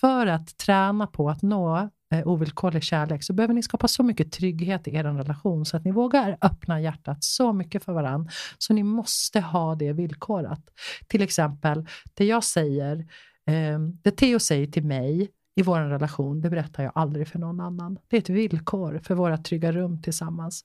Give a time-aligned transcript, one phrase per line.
[0.00, 4.32] för att träna på att nå eh, ovillkorlig kärlek så behöver ni skapa så mycket
[4.32, 8.30] trygghet i er relation så att ni vågar öppna hjärtat så mycket för varandra.
[8.58, 10.62] Så ni måste ha det villkorat.
[11.06, 12.96] Till exempel, det jag säger,
[13.46, 17.60] eh, det Theo säger till mig i vår relation, det berättar jag aldrig för någon
[17.60, 17.98] annan.
[18.08, 20.64] Det är ett villkor för våra trygga rum tillsammans.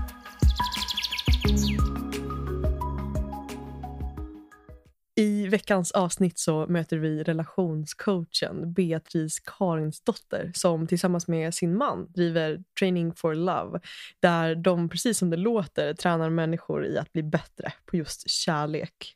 [5.51, 13.13] Veckans avsnitt så möter vi relationscoachen Beatrice Karinsdotter som tillsammans med sin man driver Training
[13.13, 13.79] for Love
[14.19, 19.15] där de, precis som det låter, tränar människor i att bli bättre på just kärlek.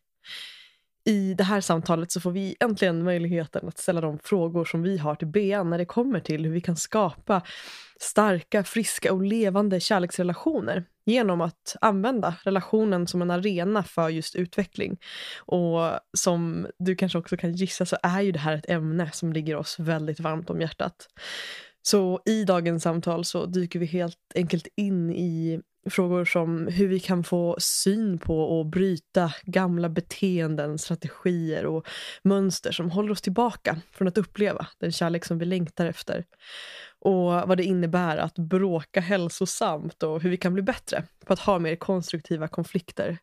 [1.05, 4.97] I det här samtalet så får vi äntligen möjligheten att ställa de frågor som vi
[4.97, 7.41] har till Bea när det kommer till hur vi kan skapa
[7.99, 14.97] starka, friska och levande kärleksrelationer genom att använda relationen som en arena för just utveckling.
[15.37, 19.33] Och som du kanske också kan gissa så är ju det här ett ämne som
[19.33, 21.07] ligger oss väldigt varmt om hjärtat.
[21.81, 27.00] Så i dagens samtal så dyker vi helt enkelt in i frågor som hur vi
[27.00, 31.88] kan få syn på och bryta gamla beteenden, strategier och
[32.23, 36.25] mönster som håller oss tillbaka från att uppleva den kärlek som vi längtar efter.
[37.00, 41.39] Och vad det innebär att bråka hälsosamt och hur vi kan bli bättre på att
[41.39, 43.17] ha mer konstruktiva konflikter.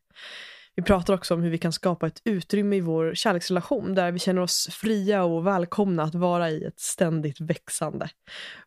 [0.74, 4.18] Vi pratar också om hur vi kan skapa ett utrymme i vår kärleksrelation där vi
[4.18, 8.08] känner oss fria och välkomna att vara i ett ständigt växande.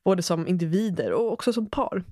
[0.03, 2.03] Både som individer och också som par.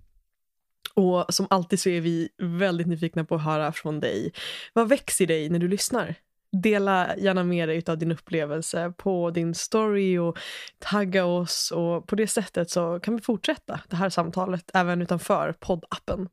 [0.96, 4.34] Och som alltid så är vi väldigt nyfikna på att höra från dig.
[4.74, 6.16] Vad växer i dig när du lyssnar?
[6.52, 10.38] Dela gärna med dig av din upplevelse på din story och
[10.80, 15.56] tagga oss och på det sättet så kan vi fortsätta det här samtalet även utanför
[15.60, 16.30] poddappen.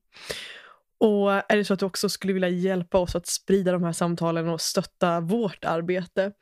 [0.98, 3.92] Och är det så att du också skulle vilja hjälpa oss att sprida de här
[3.92, 6.32] samtalen och stötta vårt arbete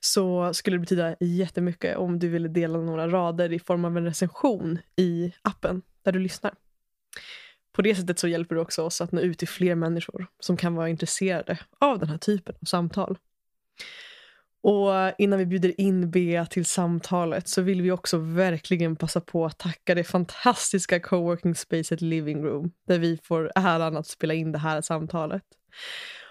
[0.00, 4.04] så skulle det betyda jättemycket om du ville dela några rader i form av en
[4.04, 6.54] recension i appen där du lyssnar.
[7.76, 10.56] På det sättet så hjälper du också oss att nå ut till fler människor som
[10.56, 13.18] kan vara intresserade av den här typen av samtal.
[14.62, 19.46] Och innan vi bjuder in Bea till samtalet så vill vi också verkligen passa på
[19.46, 24.52] att tacka det fantastiska coworking spacet Living Room där vi får äran att spela in
[24.52, 25.42] det här samtalet.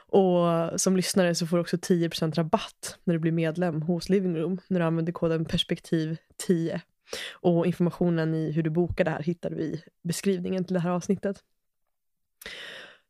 [0.07, 4.38] Och som lyssnare så får du också 10% rabatt när du blir medlem hos Living
[4.38, 6.17] Room när du använder koden perspektiv
[6.47, 6.81] 10.
[7.31, 10.89] Och informationen i hur du bokar det här hittar du i beskrivningen till det här
[10.89, 11.43] avsnittet.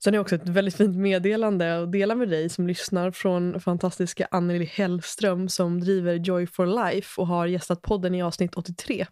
[0.03, 4.27] Sen är också ett väldigt fint meddelande att dela med dig som lyssnar från fantastiska
[4.31, 9.05] Anneli Hellström som driver Joy for Life och har gästat podden i avsnitt 83.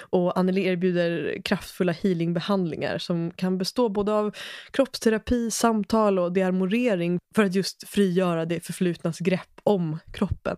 [0.00, 4.36] Och Anneli erbjuder kraftfulla healingbehandlingar som kan bestå både av
[4.70, 10.56] kroppsterapi, samtal och dearmorering för att just frigöra det förflutnas grepp om kroppen.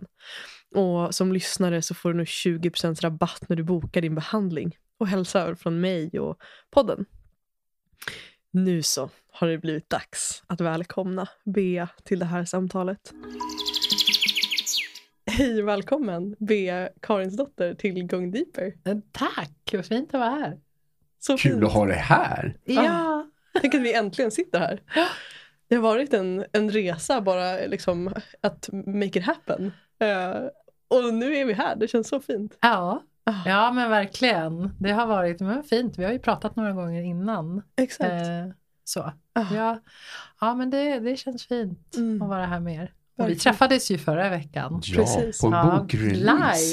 [0.74, 4.76] Och som lyssnare så får du nu 20% rabatt när du bokar din behandling.
[4.98, 6.38] Och hälsa från mig och
[6.70, 7.04] podden.
[8.50, 13.12] Nu så har det blivit dags att välkomna Bea till det här samtalet.
[15.26, 18.72] Hej och välkommen Bea Karinsdotter till Going Deeper.
[18.84, 20.58] Eh, tack, vad fint att vara här.
[21.18, 21.64] Så Kul fint.
[21.64, 22.56] att ha dig här.
[22.64, 23.26] Ja,
[23.60, 24.82] Tänk att vi äntligen sitter här.
[25.68, 29.72] Det har varit en, en resa bara liksom att make it happen.
[29.98, 30.42] Eh,
[30.88, 32.59] och nu är vi här, det känns så fint.
[32.60, 33.03] ja.
[33.25, 34.75] Ah, ja men verkligen.
[34.78, 35.98] Det har varit men fint.
[35.98, 37.62] Vi har ju pratat några gånger innan.
[37.76, 38.10] Exakt.
[38.10, 38.48] Eh,
[38.84, 39.00] så.
[39.32, 39.78] Ah, Ja,
[40.41, 42.22] ja men det, det känns fint Mm.
[42.22, 42.92] att vara här mer.
[43.19, 44.81] Och vi träffades ju förra veckan.
[44.84, 45.41] Ja, Precis.
[45.41, 46.16] på en Ja, bokrelease.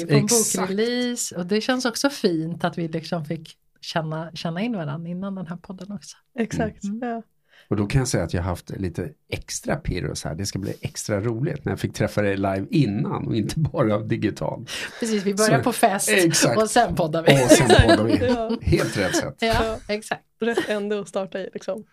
[0.04, 0.58] Live på en Exakt.
[0.68, 1.36] bokrelease.
[1.36, 5.46] Och det känns också fint att vi liksom fick känna, känna in varandra innan den
[5.46, 6.16] här podden också.
[6.38, 6.84] Exakt.
[6.84, 7.08] Mm.
[7.08, 7.22] Ja.
[7.68, 10.34] Och då kan jag säga att jag har haft lite extra pirros här.
[10.34, 13.98] Det ska bli extra roligt när jag fick träffa dig live innan och inte bara
[13.98, 14.70] digitalt.
[15.00, 16.58] Precis, vi börjar Så- på fest Exakt.
[16.62, 17.32] och sen poddar vi.
[17.44, 18.26] Och sen poddar vi.
[18.26, 18.58] Ja.
[18.62, 19.36] Helt rätt sätt.
[19.40, 20.22] Ja, exakt.
[20.40, 21.84] Rätt ände att starta i liksom.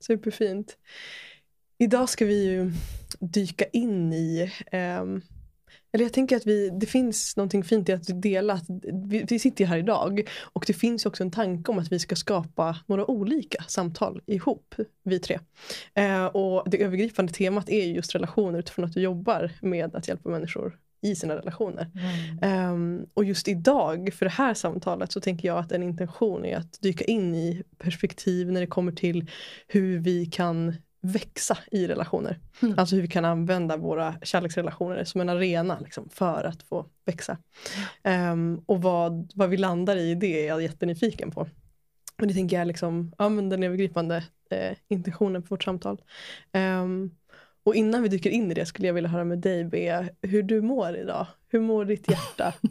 [0.00, 0.76] Superfint.
[1.78, 2.72] Idag ska vi ju
[3.20, 5.20] dyka in i ehm,
[5.98, 8.52] eller jag tänker att vi, det finns någonting fint i att dela.
[8.52, 8.64] Att
[9.08, 11.92] vi, vi sitter ju här idag och det finns ju också en tanke om att
[11.92, 15.38] vi ska skapa några olika samtal ihop, vi tre.
[15.94, 20.08] Eh, och det övergripande temat är ju just relationer utifrån att du jobbar med att
[20.08, 21.90] hjälpa människor i sina relationer.
[22.42, 22.72] Mm.
[22.72, 26.56] Um, och just idag, för det här samtalet, så tänker jag att en intention är
[26.56, 29.30] att dyka in i perspektiv när det kommer till
[29.66, 32.38] hur vi kan växa i relationer.
[32.62, 32.78] Mm.
[32.78, 37.38] Alltså hur vi kan använda våra kärleksrelationer som en arena liksom, för att få växa.
[38.32, 41.40] Um, och vad, vad vi landar i det är jag jättenyfiken på.
[42.20, 46.02] Och det tänker jag är liksom, ja, men den övergripande eh, intentionen för vårt samtal.
[46.52, 47.10] Um,
[47.62, 50.42] och innan vi dyker in i det skulle jag vilja höra med dig Bea, hur
[50.42, 51.26] du mår idag.
[51.48, 52.54] Hur mår ditt hjärta?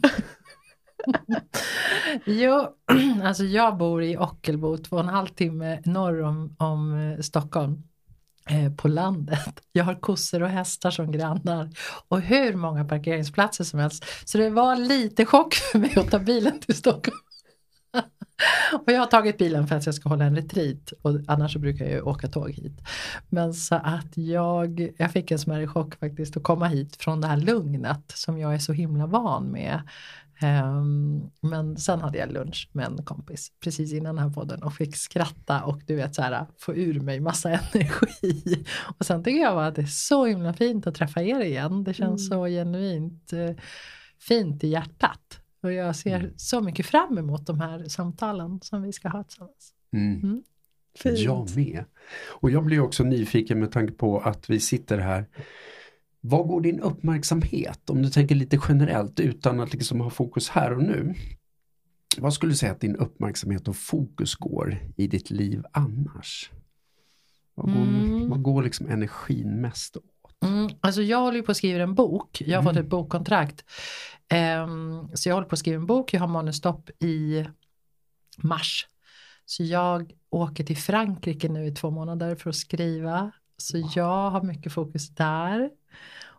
[2.24, 2.66] Jo,
[3.22, 7.82] alltså jag bor i Ockelbo, två och en halv timme norr om, om eh, Stockholm.
[8.48, 9.60] Eh, på landet.
[9.72, 11.70] Jag har kossor och hästar som grannar
[12.08, 14.04] och hur många parkeringsplatser som helst.
[14.24, 17.18] Så det var lite chock för mig att ta bilen till Stockholm.
[18.86, 21.58] Och jag har tagit bilen för att jag ska hålla en retreat och annars så
[21.58, 22.80] brukar jag ju åka tåg hit.
[23.28, 27.26] Men så att jag, jag fick en smärre chock faktiskt att komma hit från det
[27.26, 29.82] här lugnet som jag är så himla van med.
[30.40, 34.74] Ehm, men sen hade jag lunch med en kompis precis innan den här podden och
[34.74, 38.64] fick skratta och du vet så här få ur mig massa energi.
[38.98, 41.84] Och sen tycker jag bara att det är så himla fint att träffa er igen.
[41.84, 43.50] Det känns så genuint eh,
[44.18, 45.40] fint i hjärtat.
[45.62, 49.74] Och jag ser så mycket fram emot de här samtalen som vi ska ha tillsammans.
[49.92, 50.20] Mm.
[50.22, 50.42] Mm.
[50.98, 51.18] Fint.
[51.18, 51.84] Jag med.
[52.28, 55.26] Och jag blir också nyfiken med tanke på att vi sitter här.
[56.20, 60.72] Vad går din uppmärksamhet om du tänker lite generellt utan att liksom ha fokus här
[60.76, 61.14] och nu?
[62.18, 66.50] Vad skulle du säga att din uppmärksamhet och fokus går i ditt liv annars?
[67.54, 68.28] Vad går, Mm.
[68.30, 70.04] vad går liksom energin mest åt?
[70.44, 72.42] Mm, alltså jag håller ju på att skriva en bok.
[72.46, 72.74] Jag har Mm.
[72.74, 73.64] fått ett bokkontrakt.
[74.28, 76.14] Ehm, så jag håller på att skriva en bok.
[76.14, 77.44] Jag har manusstopp i
[78.38, 78.86] mars.
[79.44, 83.30] Så jag åker till Frankrike nu i två månader för att skriva.
[83.58, 85.70] Så jag har mycket fokus där.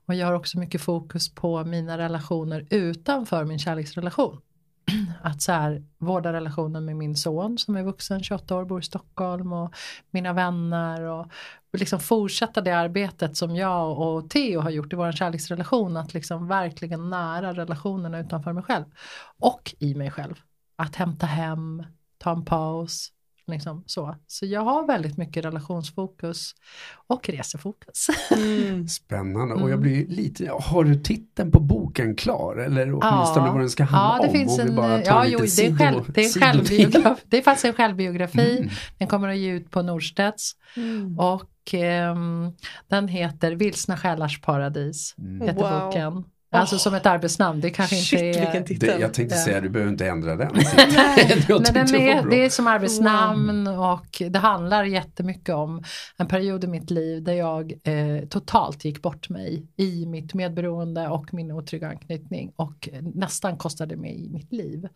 [0.06, 4.42] Och jag har också mycket fokus på mina relationer utanför min kärleksrelation.
[5.22, 8.84] Att så här, vårda relationen med min son som är vuxen, 28 år, bor i
[8.84, 9.76] Stockholm och
[10.12, 11.28] mina vänner och
[11.74, 15.98] och liksom fortsätta det arbetet som jag och Theo har gjort i vår kärleksrelation.
[15.98, 18.86] Att liksom verkligen nära relationerna utanför mig själv.
[19.40, 20.36] Och i mig själv.
[20.76, 21.84] Att hämta hem,
[22.18, 23.12] ta en paus.
[23.50, 24.16] Liksom så.
[24.28, 26.56] så jag har väldigt mycket relationsfokus
[27.08, 28.08] och resefokus.
[28.32, 28.88] Mm.
[28.88, 29.82] Spännande och jag Mm.
[29.82, 32.56] blir lite, har du titeln på boken klar?
[32.56, 33.52] Eller åtminstone Ja.
[33.52, 34.34] vad den ska handla Ja, det om?
[34.34, 37.38] finns Om vi en, bara tar ja, jo, det är, själv, det, är självbiografi, det
[37.38, 38.58] är faktiskt en självbiografi.
[38.58, 38.70] Mm.
[38.98, 40.52] Den kommer att ge ut på Norstedts.
[40.76, 41.20] Mm.
[41.20, 42.52] Och ehm,
[42.88, 45.16] den heter Vilsna själars paradis.
[45.18, 45.42] Mm.
[45.48, 45.80] Heter Wow.
[45.86, 46.24] boken.
[46.52, 47.62] Alltså som ett arbetsnamn.
[47.62, 48.42] Det kanske Shit, inte är...
[48.42, 48.90] vilken titel.
[48.90, 50.52] Det, jag tänkte säga, du behöver inte ändra den.
[50.54, 52.30] Nej, men den är, bra.
[52.30, 55.84] det är som arbetsnamn och det handlar jättemycket om
[56.18, 61.08] en period i mitt liv där jag eh, totalt gick bort mig i mitt medberoende
[61.08, 64.88] och min otrygga anknytning och nästan kostade mig mitt liv.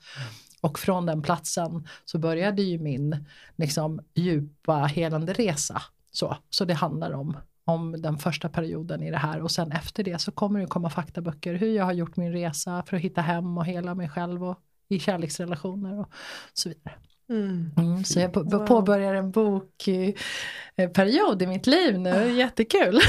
[0.61, 5.81] Och från den platsen så började ju min liksom, djupa helande resa.
[6.11, 10.03] Så, så det handlar om om den första perioden i det här och sen efter
[10.03, 13.21] det så kommer det komma faktaböcker hur jag har gjort min resa för att hitta
[13.21, 16.13] hem och hela mig själv och i kärleksrelationer och
[16.53, 16.95] så vidare.
[17.29, 17.71] Mm.
[17.77, 22.99] Mm, så jag på, påbörjar en bokperiod i mitt liv nu, jättekul.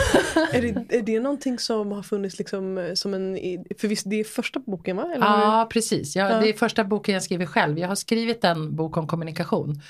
[0.53, 3.39] Är, det, är det någonting som har funnits liksom eh, som en...
[3.79, 5.13] För visst, det är första boken va?
[5.15, 6.17] Eller ja, precis.
[6.17, 6.41] Jag, Ja.
[6.41, 7.79] Det är första boken jag skriver själv.
[7.79, 9.81] Jag har skrivit en bok om kommunikation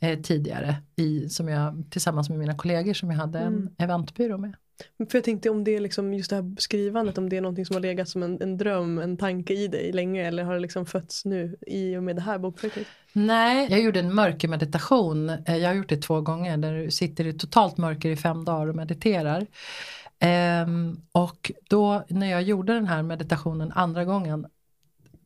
[0.00, 3.68] eh, tidigare i, som jag, tillsammans med mina kollegor som jag hade en Mm.
[3.78, 4.54] eventbyrå med.
[4.98, 7.66] För jag tänkte om det är liksom just det här skrivandet, om det är någonting
[7.66, 10.60] som har legat som en, en dröm, en tanke i dig länge eller har det
[10.60, 12.86] liksom fötts nu i och med det här bokprojektet?
[13.12, 15.28] Nej, jag gjorde en mörkermeditation.
[15.30, 18.44] Eh, jag har gjort det två gånger där du sitter i totalt mörker i fem
[18.44, 19.46] dagar och mediterar.
[20.18, 24.46] Ehm, och då när jag gjorde den här meditationen andra gången,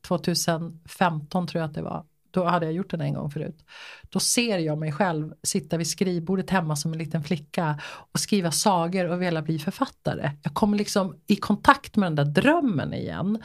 [0.07, 2.03] 2015 tror jag att det var,
[2.35, 3.65] då hade jag gjort den en gång förut.
[4.09, 7.79] Då ser jag mig själv sitta vid skrivbordet hemma som en liten flicka
[8.11, 10.31] och skriva sagor och vilja bli författare.
[10.43, 13.43] Jag kommer liksom i kontakt med den där drömmen igen.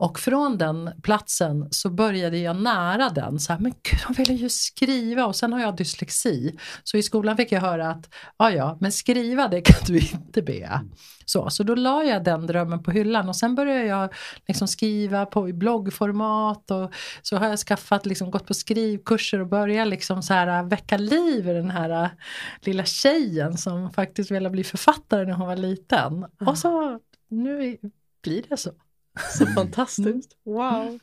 [0.00, 3.38] Och från den platsen så började jag nära den.
[3.38, 6.58] Så här, men gud, de ville ju skriva och sen har jag dyslexi.
[6.84, 10.42] Så i skolan fick jag höra att, ja ja, men skriva det kan du inte
[10.42, 10.80] be.
[11.24, 14.14] Så, så då la jag den drömmen på hyllan och sen började jag
[14.48, 19.48] liksom skriva på i bloggformat och så har jag skaffat, liksom, gått på skrivkurser och
[19.48, 22.10] börjat liksom så här, väcka liv i den här äh,
[22.62, 26.26] lilla tjejen som faktiskt ville bli författare när hon var liten.
[26.46, 27.78] Och så nu
[28.22, 28.70] blir det så.
[29.38, 30.36] Så fantastiskt.
[30.44, 30.98] Wow.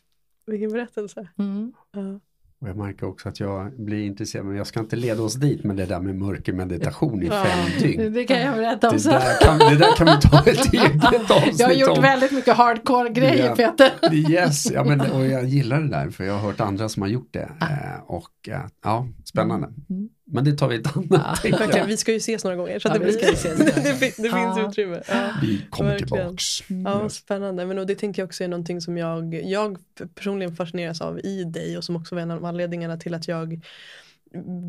[0.48, 1.28] Vilken berättelse.
[1.40, 1.74] Mm.
[1.94, 2.20] Ja.
[2.62, 5.64] Och jag märker också att jag blir intresserad, men jag ska inte leda oss dit
[5.64, 8.14] med det där med mörker meditation i fem dygn.
[8.14, 9.12] Det kan jag berätta om Det sen.
[9.12, 12.02] där, kan, det där kan vi ta ett eget avsnitt Jag har gjort om.
[12.02, 13.56] väldigt mycket hardcore grejer Ja.
[13.56, 14.14] Peter.
[14.32, 17.10] Yes, ja, men, och jag gillar det där för jag har hört andra som har
[17.10, 17.52] gjort det.
[17.62, 19.68] Eh, och eh, ja, spännande.
[19.90, 20.10] Mm.
[20.30, 21.40] Men det tar vi ett annat.
[21.44, 21.84] Ja.
[21.88, 23.82] vi ska ju ses några gånger så Ja, det, blir, ska ju ses några det,
[23.92, 24.68] det finns Ja.
[24.70, 25.02] utrymme.
[25.08, 25.30] Ja.
[25.42, 26.18] Vi kommer Verkligen.
[26.20, 26.44] tillbaks.
[26.86, 27.66] Ja, spännande.
[27.66, 29.78] Men och det tänker jag också är någonting som jag, jag
[30.16, 33.60] personligen fascineras av i dig och som också var en av anledningarna till att jag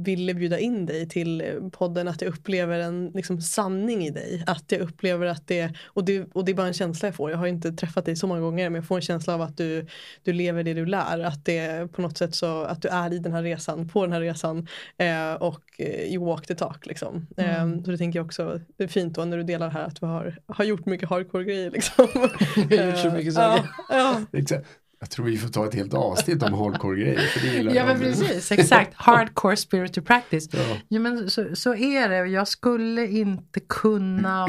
[0.05, 4.45] ville bjuda in dig till podden att jag upplever en liksom, sanning i dig.
[4.47, 7.31] Att jag upplever att det och, det, och det är bara en känsla jag får.
[7.31, 9.57] Jag har inte träffat dig så många gånger men jag får en känsla av att
[9.57, 9.87] du,
[10.23, 11.21] du lever det du lär.
[11.21, 14.12] Att det på något sätt så att du är i den här resan, på den
[14.12, 14.67] här resan
[14.99, 17.27] eh, och eh, you walk the talk liksom.
[17.37, 17.73] Mm.
[17.73, 20.00] Eh, så det tänker jag också, det är fint då när du delar här att
[20.00, 22.07] du har, har gjort mycket hardcore grejer liksom.
[22.71, 23.71] Jag har gjort så mycket ja, saker.
[23.88, 24.21] ja.
[24.33, 24.67] Exakt.
[25.00, 27.75] Jag tror vi får ta ett helt avsnitt om hardcore-grejer.
[27.75, 28.95] Ja men precis, exakt.
[28.97, 30.49] Hardcore spiritual practice.
[30.52, 30.76] Ja.
[30.88, 32.17] Ja, men så, så är det.
[32.17, 34.49] Jag skulle inte kunna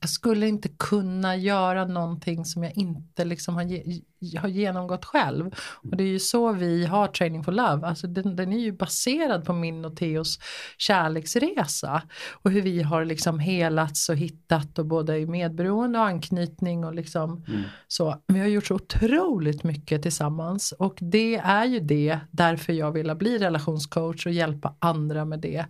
[0.00, 4.02] jag skulle inte kunna göra någonting som jag inte liksom har, ge,
[4.38, 5.54] har genomgått själv.
[5.90, 7.86] Och det är ju så vi har Training for Love.
[7.86, 10.38] Alltså den, den är ju baserad på min och Theos
[10.78, 12.02] kärleksresa.
[12.42, 16.94] Och hur vi har liksom helats och hittat och både i medberoende och anknytning och
[16.94, 17.62] liksom Mm.
[17.88, 18.16] så.
[18.26, 20.72] Vi har gjort så otroligt mycket tillsammans.
[20.72, 25.64] Och det är ju det därför jag vill bli relationscoach och hjälpa andra med det.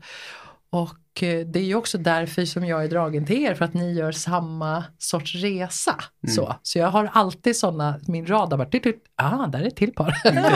[0.71, 3.93] Och det är ju också därför som jag är dragen till er för att ni
[3.93, 5.95] gör samma sorts resa.
[6.23, 6.35] Mm.
[6.35, 9.77] Så, så jag har alltid sådana, min radar bara, tut, tut, ah där är ett
[9.77, 10.09] till par.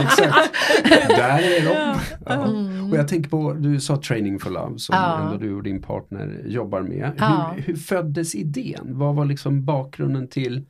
[0.02, 0.52] Exakt.
[1.08, 2.00] Där är de.
[2.26, 2.32] Ja.
[2.48, 2.90] Mm.
[2.92, 5.20] Och jag tänker på, du sa Training for Love som Ja.
[5.20, 7.12] ändå du och din partner jobbar med.
[7.18, 7.52] Ja.
[7.56, 8.98] Hur, hur föddes idén?
[8.98, 10.66] Vad var liksom bakgrunden till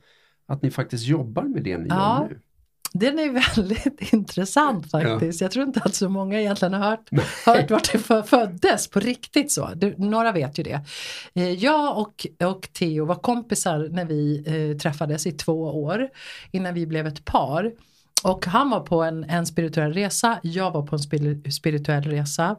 [0.47, 2.39] att ni faktiskt jobbar med det ni gör nu?
[2.93, 5.41] Den är väldigt intressant faktiskt.
[5.41, 7.09] Jag tror inte att så många egentligen har hört,
[7.45, 9.69] hört vart det för- föddes på riktigt så.
[9.75, 10.79] Du, några vet ju det.
[11.33, 16.09] Eh, Jag och, och Theo var kompisar när vi eh, träffades i två år
[16.51, 17.71] innan vi blev ett par.
[18.23, 22.55] Och han var på en, en spirituell resa, jag var på en spiri- spirituell resa.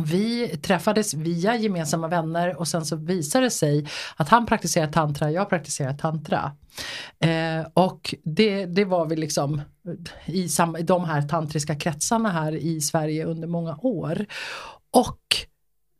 [0.00, 5.30] Vi träffades via gemensamma vänner och sen så visade det sig att han praktiserar tantra,
[5.30, 6.52] jag praktiserar tantra.
[7.20, 9.62] Eh, och det, det var vi liksom
[10.26, 14.26] i, sam, i de här tantriska kretsarna här i Sverige under många år.
[14.90, 15.18] Och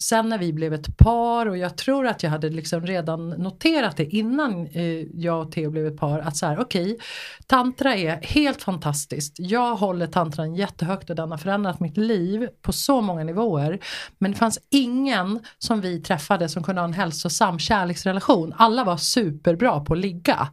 [0.03, 3.97] sen när vi blev ett par och jag tror att jag hade liksom redan noterat
[3.97, 4.83] det innan eh,
[5.15, 6.99] jag och Theo blev ett par att så här okej,
[7.47, 9.35] tantra är helt fantastiskt.
[9.39, 13.79] Jag håller tantran jättehögt och den har förändrat mitt liv på så många nivåer.
[14.19, 18.55] Men det fanns ingen som vi träffade som kunde ha en hälsosam kärleksrelation.
[18.57, 20.49] Alla var superbra på att ligga.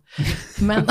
[0.60, 0.88] Men,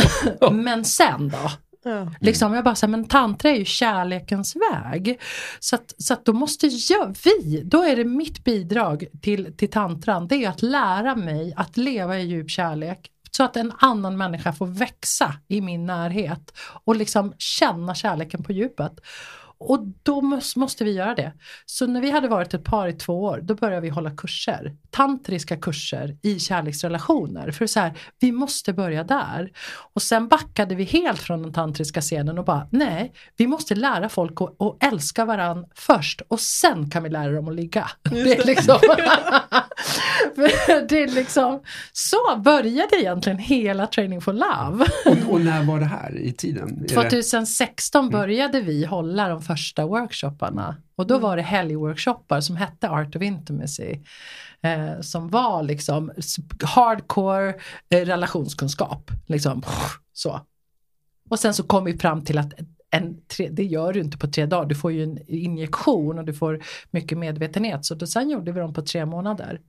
[0.52, 1.50] men sen då?
[1.88, 1.96] Ja.
[1.96, 2.14] Mm.
[2.20, 5.20] Liksom, jag bara säger men tantra är ju kärlekens väg.
[5.60, 9.70] Så att, så att då måste jag, vi, då är det mitt bidrag till, till
[9.70, 13.10] tantran, det är att lära mig att leva i djup kärlek.
[13.30, 16.52] Så att en annan människa får växa i min närhet
[16.84, 19.00] och liksom känna kärleken på djupet.
[19.60, 20.20] Och då
[20.56, 21.32] måste, vi göra det.
[21.66, 24.76] Så när vi hade varit ett par i två år, då började vi hålla kurser.
[24.90, 27.50] Tantriska kurser i kärleksrelationer.
[27.50, 29.50] För så här, vi måste börja där.
[29.94, 34.08] Och sen backade vi helt från den tantriska scenen och bara, nej, vi måste lära
[34.08, 37.90] folk att, att älska varann först och sen kan vi lära dem att ligga.
[38.02, 38.78] Det är, liksom,
[40.88, 41.62] det är liksom,
[41.92, 44.86] så började egentligen hela Training for Love.
[45.06, 46.68] Och, och när var det här i tiden?
[46.68, 52.56] Är det- 2016 började vi hålla de första workshopparna och då var det helgworkshoppar som
[52.56, 53.98] hette Art of Intimacy.
[54.60, 56.12] Eh, som var liksom
[56.62, 57.54] hardcore
[57.88, 59.10] eh, relationskunskap.
[59.26, 59.62] Liksom,
[60.12, 60.40] så.
[61.28, 62.52] Och sen så kom vi fram till att
[62.90, 66.24] en tre, det gör du inte på tre dagar, du får ju en injektion och
[66.24, 67.84] du får mycket medvetenhet.
[67.84, 69.60] Så då, sen gjorde vi dem på tre månader.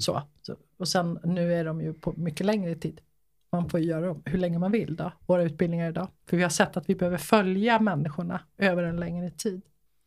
[0.00, 0.56] Så, så.
[0.78, 3.00] Och sen nu är de ju på mycket längre tid.
[3.52, 6.08] Man får göra dem hur länge man vill då, våra utbildningar idag.
[6.26, 9.62] För vi har sett att vi behöver följa människorna över en längre tid.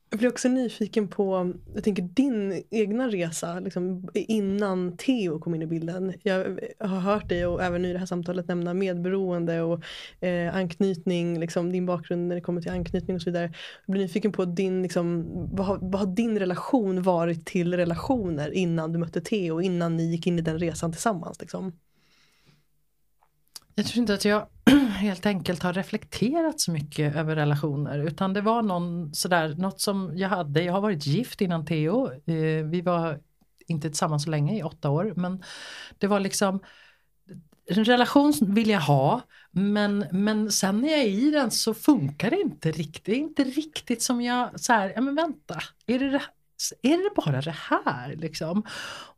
[0.09, 5.61] Jag blir också nyfiken på, jag tänker din egna resa liksom, innan Theo kom in
[5.61, 6.13] i bilden.
[6.23, 9.83] Jag har hört dig och även nu i det här samtalet nämna medberoende och
[10.19, 13.53] eh, anknytning, liksom, din bakgrund när det kommer till anknytning och så vidare.
[13.85, 18.51] Jag blir nyfiken på din, liksom, vad, har, vad har din relation varit till relationer
[18.51, 21.41] innan du mötte Theo, innan ni gick in i den resan tillsammans?
[21.41, 21.73] Liksom?
[23.75, 24.47] Jag tror inte att jag
[24.97, 30.11] helt enkelt har reflekterat så mycket över relationer utan det var någon sådär, något som
[30.17, 33.19] jag hade, jag har varit gift innan Theo, eh, vi var
[33.67, 35.43] inte tillsammans så länge, i åtta år, men
[35.97, 36.59] det var liksom
[37.65, 42.29] en relation vill jag ha, men, men sen när jag är i den så funkar
[42.29, 43.05] det inte riktigt.
[43.05, 46.21] Det är inte riktigt som jag, så här, ja men vänta, är det,
[46.81, 48.63] är det bara det här liksom?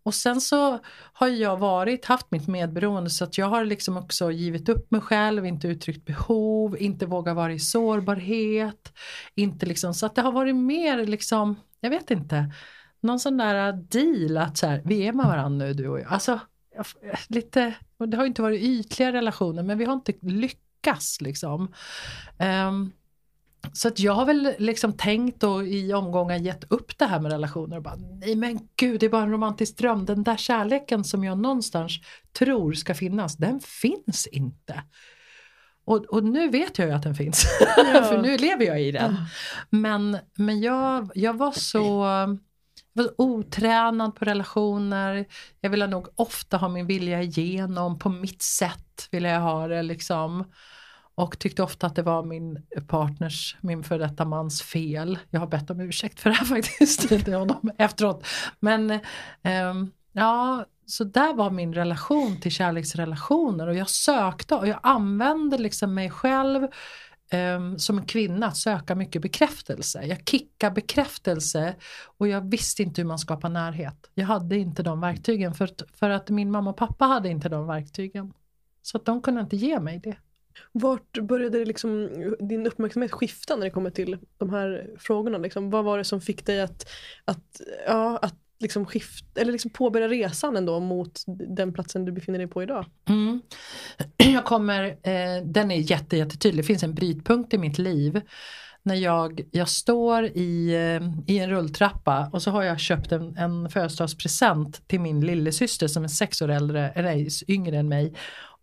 [0.04, 0.80] Och sen så
[1.14, 5.02] har jag varit, haft mitt medberoende så att jag har liksom också givit upp mig
[5.02, 8.94] själv, inte uttryckt behov, inte vågat vara i sårbarhet.
[9.36, 12.52] Inte liksom, så att det har varit mer liksom, jag vet inte,
[13.02, 16.08] någon sån där deal att så här, vi är med varandra nu du och jag.
[16.08, 16.40] Alltså,
[17.28, 17.74] lite,
[18.08, 21.74] det har inte varit ytliga relationer men vi har inte lyckats liksom.
[22.68, 22.92] Um,
[23.74, 27.32] så att jag har väl liksom tänkt och i omgångar gett upp det här med
[27.32, 30.06] relationer och bara nej men gud det är bara en romantisk dröm.
[30.06, 31.92] Den där kärleken som jag någonstans
[32.38, 34.84] tror ska finnas, den finns inte.
[35.86, 37.46] Och, och nu vet jag ju att den finns,
[37.78, 38.04] ja.
[38.04, 39.16] för nu lever jag i den.
[39.70, 42.06] Men, men jag, jag var så
[42.94, 45.26] jag var otränad på relationer.
[45.62, 49.08] Jag ville nog ofta ha min vilja igenom på mitt sätt.
[49.12, 50.46] Ville jag ha det liksom.
[51.16, 55.20] Och tyckte ofta att det var min partners, min före detta mans fel.
[55.30, 58.28] Jag har bett om ursäkt för det här faktiskt, inte honom efteråt.
[58.60, 59.74] Men eh,
[60.12, 65.94] ja, så där var min relation till kärleksrelationer och jag sökte och jag använde liksom
[65.94, 66.68] mig själv
[67.34, 70.04] um, som en kvinna att söka mycket bekräftelse.
[70.04, 71.76] Jag kickar bekräftelse
[72.18, 74.10] och jag visste inte hur man skapar närhet.
[74.14, 77.68] Jag hade inte de verktygen för, för att min mamma och pappa hade inte de
[77.68, 78.34] verktygen.
[78.82, 80.18] Så att de kunde inte ge mig det.
[80.72, 82.10] Vart började det liksom,
[82.40, 85.38] din uppmärksamhet skifta när det kommer till de här frågorna?
[85.38, 85.70] Liksom?
[85.70, 86.90] Vad var det som fick dig att,
[87.26, 92.40] att, ja, att liksom skift, eller liksom påbörja resan ändå mot den platsen du befinner
[92.40, 92.86] dig på idag?
[93.10, 93.42] Mm.
[94.18, 98.22] Jag kommer, eh, den är jätte, jättetydlig, det finns en brytpunkt i mitt liv
[98.86, 103.38] när jag, jag står i, eh, i en rulltrappa och så har jag köpt en,
[103.38, 108.14] en födelsedagspresent till min lillasyster som är sex år äldre, eller yngre än mig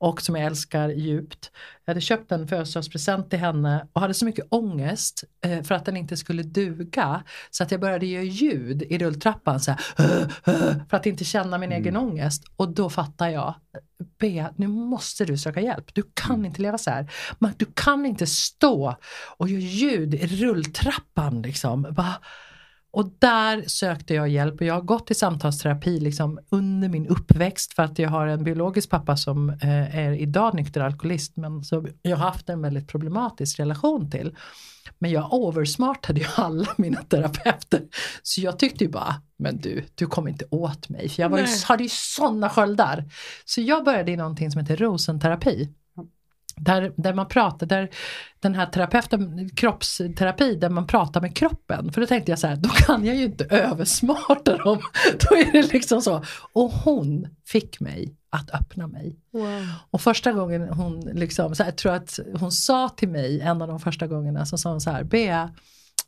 [0.03, 1.51] och som jag älskar djupt.
[1.85, 5.85] Jag hade köpt en födelsedagspresent till henne och hade så mycket ångest eh, för att
[5.85, 9.79] den inte skulle duga så att jag började göra ljud i rulltrappan så här,
[10.89, 11.83] för att inte känna min mm.
[11.83, 12.45] egen ångest.
[12.57, 13.55] Och då fattar jag,
[14.19, 15.95] Bea, nu måste du söka hjälp.
[15.95, 16.47] Du kan mm.
[16.47, 17.13] inte leva så här.
[17.57, 18.97] Du kan inte stå
[19.37, 21.83] och göra ljud i rulltrappan liksom.
[21.91, 22.15] Bara,
[22.93, 27.73] och där sökte jag hjälp och jag har gått i samtalsterapi liksom under min uppväxt
[27.73, 31.89] för att jag har en biologisk pappa som eh, är idag nykter alkoholist men som
[32.03, 34.37] jag har haft en väldigt problematisk relation till.
[34.99, 37.83] Men jag oversmartade ju alla mina terapeuter.
[38.23, 41.09] Så jag tyckte ju bara, men du, du kom inte åt mig.
[41.09, 43.05] För jag var ju, hade ju sådana sköldar.
[43.45, 45.69] Så jag började i någonting som heter rosenterapi.
[46.57, 47.89] Där, där man pratar, där
[48.41, 51.93] den här terapeuten, kroppsterapi, där man pratar med kroppen.
[51.93, 54.79] För då tänkte jag så här, då kan jag ju inte översmarta dem.
[55.31, 56.25] Då är det liksom så.
[56.53, 59.17] Och hon fick mig att öppna mig.
[59.33, 59.67] Wow.
[59.91, 63.63] Och första gången hon liksom, så här, jag tror att hon sa till mig, en
[63.63, 65.55] av de första gångerna, så sa hon så här, Bea,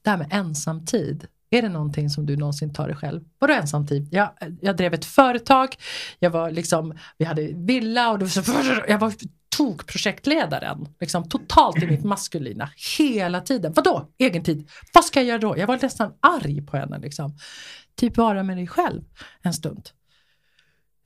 [0.02, 3.20] det här med ensamtid, är det någonting som du någonsin tar dig själv?
[3.38, 4.08] Vadå ensamtid?
[4.10, 4.30] Jag,
[4.60, 5.76] jag drev ett företag,
[6.18, 9.12] jag var liksom, vi hade villa och det var så, jag var
[9.56, 13.72] tog projektledaren liksom, totalt i mitt maskulina hela tiden.
[13.72, 14.70] Vadå egen tid?
[14.94, 15.58] Vad ska jag göra då?
[15.58, 16.98] Jag var nästan arg på henne.
[16.98, 17.36] Liksom.
[17.96, 19.02] Typ vara med dig själv
[19.42, 19.88] en stund.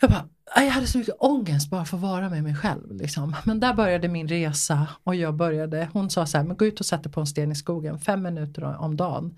[0.00, 2.96] Jag bara, jag hade så mycket ångest bara för att vara med mig själv.
[2.96, 3.36] Liksom.
[3.44, 6.80] Men där började min resa och jag började, hon sa så här, men gå ut
[6.80, 9.36] och sätt dig på en sten i skogen fem minuter om dagen.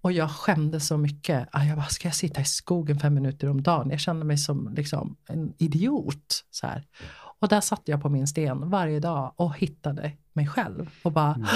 [0.00, 1.48] Och jag skämde så mycket.
[1.52, 3.90] Jag bara, ska jag sitta i skogen fem minuter om dagen?
[3.90, 6.44] Jag kände mig som liksom, en idiot.
[6.50, 6.84] Så här.
[7.40, 10.90] Och där satt jag på min sten varje dag och hittade mig själv.
[11.02, 11.48] Och bara, mm.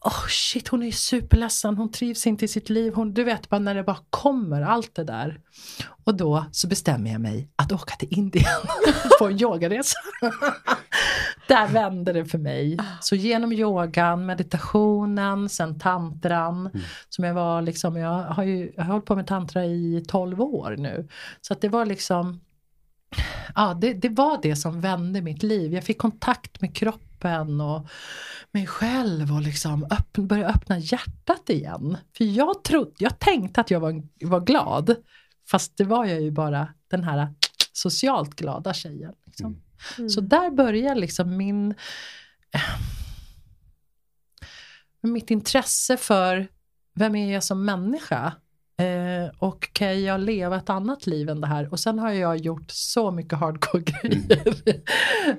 [0.00, 2.92] oh shit hon är superledsen, hon trivs inte i sitt liv.
[2.94, 5.40] Hon, du vet bara när det bara kommer allt det där.
[6.04, 8.44] Och då så bestämmer jag mig att åka till Indien
[9.18, 9.98] på en yogaresa.
[11.48, 12.78] där vände det för mig.
[13.00, 16.66] Så genom yogan, meditationen, sen tantran.
[16.66, 16.80] Mm.
[17.08, 20.40] Som jag var liksom, jag har ju jag har hållit på med tantra i 12
[20.40, 21.08] år nu.
[21.40, 22.40] Så att det var liksom
[23.54, 25.74] ja, det, det, var det som vände mitt liv.
[25.74, 27.88] Jag fick kontakt med kroppen och
[28.52, 31.96] mig själv och liksom öppna, börja öppna hjärtat igen.
[32.16, 34.96] För jag, trodde, jag tänkte att jag var, var glad,
[35.50, 37.34] fast det var jag ju bara den här
[37.72, 39.14] socialt glada tjejen.
[39.26, 39.46] Liksom.
[39.46, 39.62] Mm.
[39.98, 40.08] mm.
[40.08, 41.74] Så där började liksom min
[42.50, 42.60] äh,
[45.02, 46.48] mitt intresse för
[46.94, 48.32] vem är jag som människa?
[48.76, 51.72] Eh, och kan jag leva ett annat liv än det här?
[51.72, 54.54] Och sen har jag gjort så mycket hardcore grejer.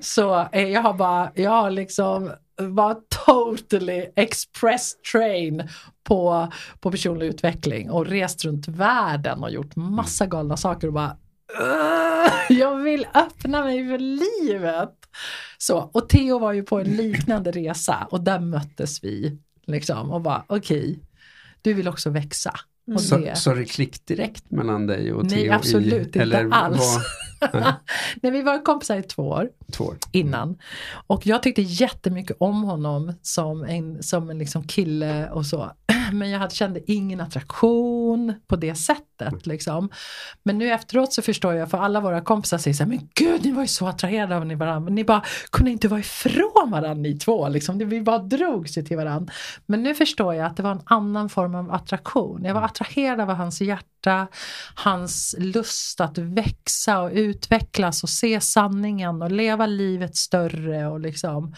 [0.00, 5.68] så eh, jag har bara, jag har liksom var totally express train
[6.04, 6.48] på,
[6.80, 11.16] på personlig utveckling och rest runt världen och gjort massa galna saker och bara
[11.60, 14.94] "Ugh, jag vill öppna mig för livet.
[15.58, 19.38] Så, och Theo var ju på en liknande resa och där möttes vi.
[19.66, 20.98] Liksom, och bara okej,
[21.62, 22.52] du vill också växa.
[22.86, 25.52] Och Så, så det klick direkt mellan dig och Nej, Theo?
[25.52, 26.96] absolut i, inte eller alls.
[26.96, 27.02] Var,
[28.22, 29.96] Nej, vi var kompisar i två år två år.
[30.12, 30.58] innan.
[31.06, 35.72] Och jag tyckte jättemycket om honom som en, som en liksom kille och så.
[36.12, 39.46] Men jag hade, kände ingen attraktion på det sättet.
[39.46, 39.90] Liksom.
[40.42, 43.44] Men nu efteråt så förstår jag, för alla våra kompisar säger så här, men gud
[43.44, 44.80] ni var ju så attraherade av varandra.
[44.80, 47.48] Men ni bara kunde inte vara ifrån varandra ni två.
[47.48, 47.78] Liksom.
[47.78, 49.32] Vi bara drogs sig till varandra.
[49.66, 52.44] Men nu förstår jag att det var en annan form av attraktion.
[52.44, 54.26] Jag var attraherad av hans hjärta,
[54.74, 61.54] hans lust att växa och utvecklas och se sanningen och leva livet större och liksom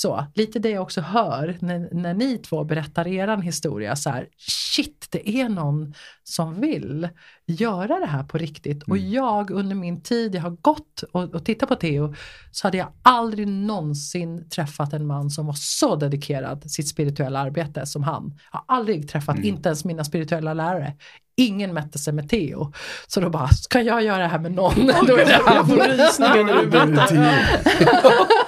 [0.00, 4.28] så, lite det jag också hör när, när ni två berättar eran historia så här,
[4.36, 7.08] shit det är någon som vill
[7.46, 11.44] göra det här på riktigt och jag under min tid jag har gått och, och
[11.44, 12.14] tittat på Theo
[12.52, 17.86] så hade jag aldrig någonsin träffat en man som var så dedikerad sitt spirituella arbete
[17.86, 18.38] som han.
[18.52, 20.92] Jag har aldrig träffat, inte ens mina spirituella lärare.
[21.36, 22.72] Ingen mätte sig med Theo.
[23.06, 24.86] Så då bara, ska jag göra det här med någon?
[25.06, 28.47] då är det Jag får rysningar när du berättar.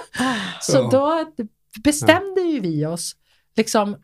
[0.61, 1.31] Så då
[1.83, 3.15] bestämde ju vi oss
[3.57, 3.95] liksom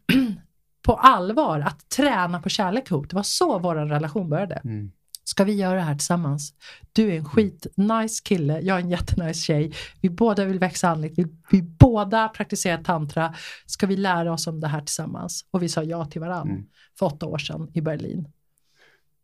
[0.86, 3.10] på allvar att träna på kärlek ihop.
[3.10, 4.56] Det var så vår relation började.
[4.56, 4.92] Mm.
[5.24, 6.54] Ska vi göra det här tillsammans?
[6.94, 9.74] Du är en skitnice kille, jag är en jättenice tjej.
[10.02, 13.34] Vi båda vill växa andligt, vi, vi båda praktiserar tantra.
[13.66, 15.46] Ska vi lära oss om det här tillsammans?
[15.52, 16.66] Och vi sa ja till varandra Mm.
[17.00, 18.28] för åtta år sedan i Berlin.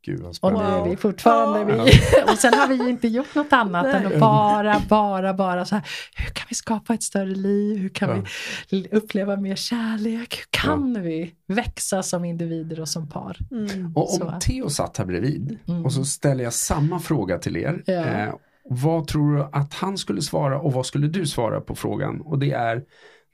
[0.06, 1.82] Gud Och nu är vi fortfarande vi.
[2.32, 5.76] Och sen har vi ju inte gjort något annat än att bara, bara, bara så
[5.76, 5.84] här.
[6.16, 7.78] Hur kan vi skapa ett större liv?
[7.78, 8.24] Hur kan Ja.
[8.70, 10.36] vi uppleva mer kärlek?
[10.38, 13.38] Hur kan vi växa som individer och som par?
[13.52, 13.94] Mm.
[13.96, 14.40] Och om Så.
[14.42, 15.86] Theo satt här bredvid Mm.
[15.86, 17.84] och så ställer jag samma fråga till er.
[17.86, 17.94] Ja.
[17.94, 18.34] Eh,
[18.70, 22.22] vad tror du att han skulle svara och vad skulle du svara på frågan?
[22.22, 22.84] Och det är,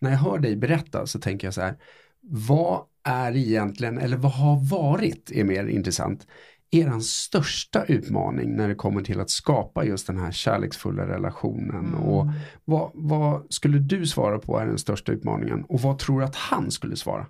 [0.01, 1.75] när jag hör dig berätta så tänker jag så här,
[2.21, 6.27] vad är egentligen, eller vad har varit, är mer intressant,
[6.71, 11.93] eran största utmaning när det kommer till att skapa just den här kärleksfulla relationen Mm.
[11.99, 12.27] och
[12.65, 16.35] vad, vad skulle du svara på är den största utmaningen och vad tror du att
[16.35, 17.25] han skulle svara?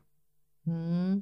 [0.67, 1.21] Mm.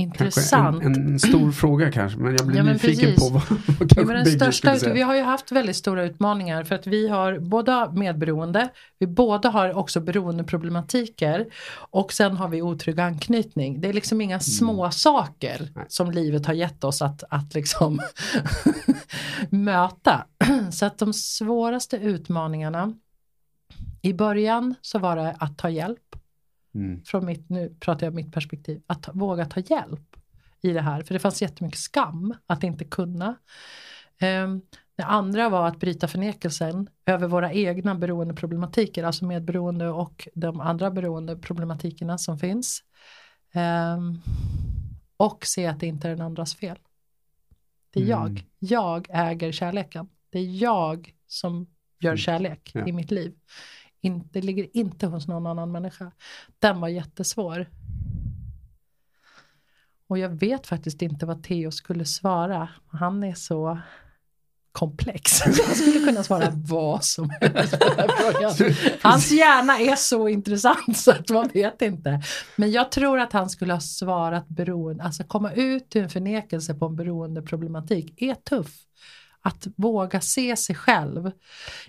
[0.00, 0.82] Intressant.
[0.84, 3.28] en, en stor fråga kanske, men jag blir Ja, nyfiken precis.
[3.28, 3.42] på vad,
[3.78, 4.94] vad Ja, men den största säga.
[4.94, 9.48] vi har ju haft väldigt stora utmaningar för att vi har båda medberoende, vi båda
[9.48, 11.46] har också beroendeproblematiker
[11.90, 13.80] och sen har vi otrygg anknytning.
[13.80, 15.72] Det är liksom inga små saker Mm.
[15.76, 15.84] Nej.
[15.88, 18.00] som livet har gett oss att, att liksom
[19.50, 20.24] möta.
[20.72, 22.94] Så att de svåraste utmaningarna
[24.02, 25.98] i början så var det att ta hjälp
[26.74, 27.04] Mm.
[27.04, 30.16] från mitt, nu pratar jag mitt perspektiv, att ta, våga ta hjälp
[30.60, 31.02] i det här.
[31.02, 33.34] För det fanns jättemycket skam att inte kunna.
[34.22, 34.62] Um,
[34.96, 40.90] det andra var att bryta förnekelsen över våra egna beroendeproblematiker, alltså medberoende och de andra
[40.90, 42.82] beroendeproblematikerna som finns.
[43.52, 44.20] Ehm,
[45.16, 46.78] och se att det inte är den andras fel.
[47.90, 48.10] Det är Mm.
[48.18, 48.44] jag.
[48.58, 50.08] Jag äger kärleken.
[50.30, 51.66] Det är jag som
[52.00, 52.18] gör Mm.
[52.18, 52.86] kärlek Ja.
[52.86, 53.34] i mitt liv.
[54.00, 56.12] In, det ligger inte hos någon annan människa.
[56.58, 57.66] Den var jättesvår.
[60.06, 62.68] Och jag vet faktiskt inte vad Theo skulle svara.
[62.86, 63.78] Han är så
[64.72, 65.40] komplex.
[65.66, 68.74] Han skulle kunna svara vad som helst på den här frågan.
[69.02, 72.22] Hans hjärna är så intressant så att man vet inte.
[72.56, 76.74] Men jag tror att han skulle ha svarat beroende, alltså komma ut ur en förnekelse
[76.74, 78.72] på en beroendeproblematik är tuff.
[79.42, 81.30] Att våga se sig själv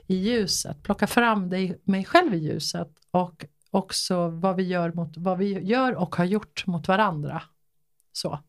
[0.08, 5.18] i ljuset, plocka fram dig, mig själv i ljuset och också vad vi, gör mot,
[5.18, 7.44] vad vi gör och har gjort mot varandra.
[8.12, 8.40] Så,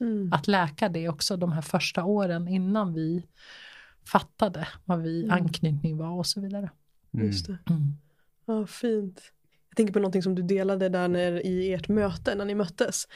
[0.00, 0.32] Mm.
[0.32, 3.26] att läka det också de här första åren innan vi
[4.04, 5.30] fattade vad vi Mm.
[5.36, 6.70] anknytning var och så vidare.
[7.14, 7.26] Mm.
[7.26, 7.58] Just det.
[7.70, 7.92] Mm.
[8.46, 9.32] Ja, fint.
[9.76, 13.08] Jag tänker på någonting som du delade där när, i ert möte, när ni möttes.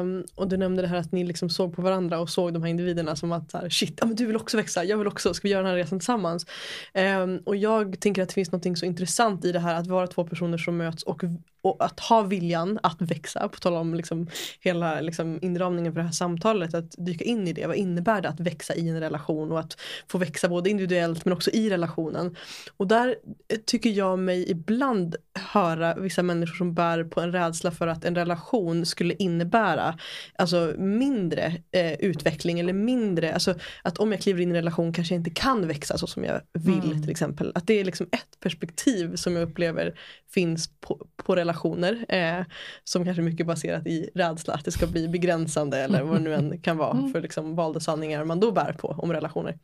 [0.00, 2.62] Um, och du nämnde det här att ni liksom såg på varandra och såg de
[2.62, 5.06] här individerna som att så här, shit, ja, men du vill också växa, jag vill
[5.06, 6.46] också, ska vi göra den här resan tillsammans?
[6.94, 10.06] Um, och jag tänker att det finns någonting så intressant i det här att vara
[10.06, 11.22] två personer som möts och,
[11.62, 14.28] och att ha viljan att växa, på tal om liksom
[14.60, 17.66] hela liksom inramningen för det här samtalet, att dyka in i det.
[17.66, 21.32] Vad innebär det att växa i en relation och att få växa både individuellt men
[21.32, 22.36] också i relationen?
[22.76, 23.16] Och där
[23.52, 25.16] eh, tycker jag mig ibland
[25.52, 29.98] höra vissa människor som bär på en rädsla för att en relation skulle innebära
[30.36, 34.92] alltså mindre eh, utveckling eller mindre, alltså att om jag kliver in i en relation
[34.92, 37.02] kanske jag inte kan växa så som jag vill Mm.
[37.02, 37.52] till exempel.
[37.54, 39.94] Att det är liksom ett perspektiv som jag upplever
[40.34, 42.44] finns på, på relationer eh,
[42.84, 46.20] som kanske är mycket baserat i rädsla att det ska bli begränsande eller vad det
[46.20, 47.12] nu än kan vara Mm.
[47.12, 49.58] för liksom valda sanningar man då bär på om relationer.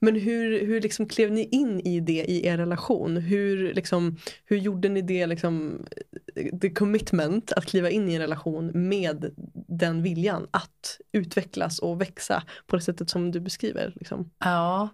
[0.00, 3.16] Men hur, hur liksom klev ni in i det i er relation?
[3.16, 5.86] Hur, liksom, hur gjorde ni det, liksom,
[6.60, 9.30] the commitment att kliva in i en relation med
[9.68, 13.92] den viljan att utvecklas och växa på det sättet som du beskriver?
[13.96, 14.30] Liksom?
[14.38, 14.88] Ja.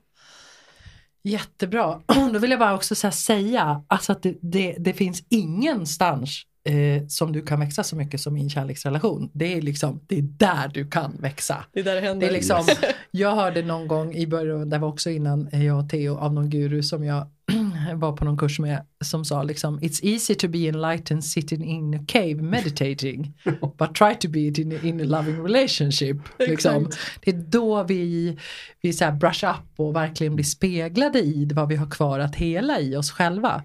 [1.22, 2.00] Jättebra.
[2.32, 7.06] Då vill jag bara också så säga alltså att det, det, det finns ingenstans eh,
[7.08, 9.30] som du kan växa så mycket som i en kärleksrelation.
[9.32, 11.64] Det är liksom, det är där du kan växa.
[11.72, 12.26] Det är där det händer.
[12.26, 12.64] Det är liksom,
[13.10, 16.50] jag hörde någon gång i början, det var också innan jag och Theo, av någon
[16.50, 17.26] guru som jag
[17.94, 21.94] var på någon kurs med, som sa liksom It's easy to be enlightened sitting in
[21.94, 23.34] a cave meditating,
[23.78, 26.16] but try to be it in, in a loving relationship.
[26.38, 26.90] Liksom.
[27.20, 28.38] Det är då vi,
[28.80, 32.36] vi så här brush up och verkligen blir speglade i vad vi har kvar att
[32.36, 33.62] hela i oss själva.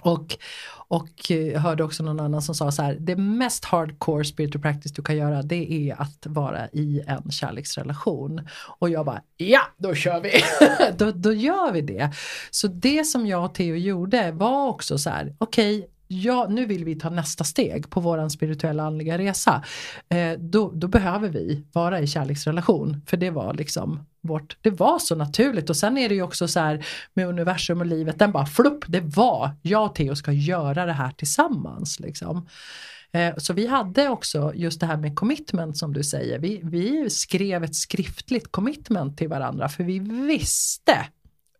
[0.00, 0.36] Och,
[0.88, 4.62] och eh, jag hörde också någon annan som sa så här, det mest hardcore spiritual
[4.62, 8.48] practice du kan göra det är att vara i en kärleksrelation.
[8.78, 10.30] Och jag bara, ja då kör vi,
[10.98, 12.10] då, då gör vi det.
[12.50, 16.84] Så det som jag och Theo gjorde var också så här, okej, Ja, nu vill
[16.84, 19.64] vi ta nästa steg på våran spirituella andliga resa.
[20.08, 23.02] Eh, då, då behöver vi vara i kärleksrelation.
[23.06, 25.70] För det var liksom vårt, det var så naturligt.
[25.70, 28.84] Och sen är det ju också så här med universum och livet, den bara flupp,
[28.88, 32.00] det var, jag och Theo ska göra det här tillsammans.
[32.00, 32.48] Liksom.
[33.12, 36.38] Eh, Så vi hade också just det här med commitment som du säger.
[36.38, 41.06] Vi, vi skrev ett skriftligt commitment till varandra för vi visste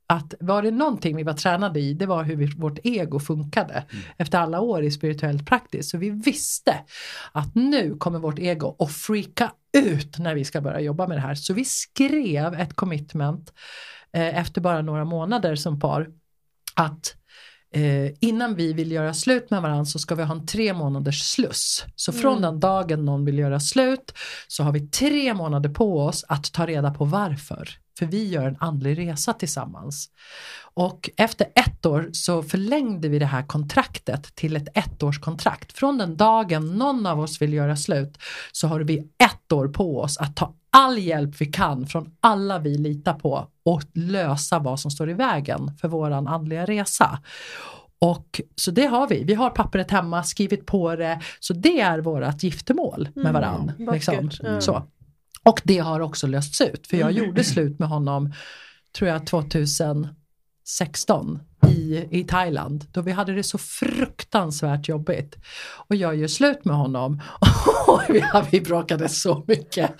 [0.06, 3.84] att var det någonting vi var tränade i det var hur vi, vårt ego funkade
[4.16, 5.90] efter alla år i spirituellt praktiskt.
[5.90, 6.74] Så vi visste
[7.32, 11.20] att nu kommer vårt ego att freaka ut när vi ska börja jobba med det
[11.20, 11.34] här.
[11.34, 13.52] Så vi skrev ett commitment
[14.12, 16.08] eh, efter bara några månader som par
[16.74, 17.14] att
[17.74, 21.22] eh, innan vi vill göra slut med varandra så ska vi ha en tre månaders
[21.22, 21.84] sluss.
[21.96, 24.14] Så från den dagen någon vill göra slut
[24.48, 27.83] så har vi tre månader på oss att ta reda på varför.
[27.98, 30.08] För vi gör en andlig resa tillsammans.
[30.74, 35.72] Och efter ett år så förlängde vi det här kontraktet till ett ettårskontrakt.
[35.72, 38.18] Från den dagen någon av oss vill göra slut
[38.52, 42.58] så har vi ett år på oss att ta all hjälp vi kan från alla
[42.58, 47.18] vi litar på och lösa vad som står i vägen för våran andliga resa.
[47.98, 49.24] Och så det har vi.
[49.24, 51.20] Vi har pappret hemma, skrivit på det.
[51.40, 53.72] Så det är vårat giftermål med Mm, varann.
[53.78, 54.22] vackert.
[54.22, 54.60] liksom.
[54.60, 54.82] Så.
[55.44, 56.86] Och det har också lösts ut.
[56.86, 58.32] För jag gjorde slut med honom,
[58.92, 62.86] tror jag 2016 i, i Thailand.
[62.92, 65.36] Då vi hade det så fruktansvärt jobbigt.
[65.88, 67.22] Och jag gör slut med honom.
[67.86, 69.90] Och vi, vi bråkade så mycket.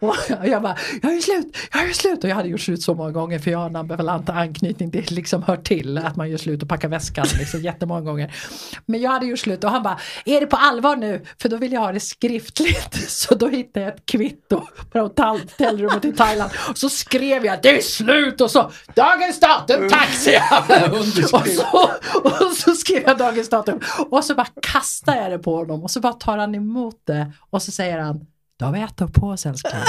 [0.00, 2.24] Och jag bara, jag gör slut, jag gör slut.
[2.24, 4.90] Och jag hade gjort slut så många gånger för jag har en ambivalent anknytning.
[4.90, 8.34] Det liksom hör till att man gör slut och packar väskan liksom, jättemånga gånger.
[8.86, 11.24] Men jag hade gjort slut och han bara, är det på allvar nu?
[11.42, 12.94] För då vill jag ha det skriftligt.
[13.08, 16.50] Så då hittade jag ett kvitto på hotellrummet i Thailand.
[16.68, 18.40] Och så skrev jag, det är slut!
[18.40, 19.88] Och så, dagens datum,
[20.32, 21.11] jag.
[21.32, 25.56] Och så, och så skrev jag dagens datum och så bara kastar jag det på
[25.56, 28.26] honom och så bara tar han emot det och så säger han,
[28.58, 29.80] då har vi ett år på oss älskling.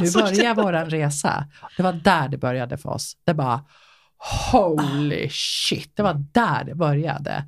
[0.00, 1.44] Nu börjar våran resa.
[1.76, 3.16] Det var där det började för oss.
[3.24, 3.64] Det bara,
[4.52, 7.44] holy shit, det var där det började.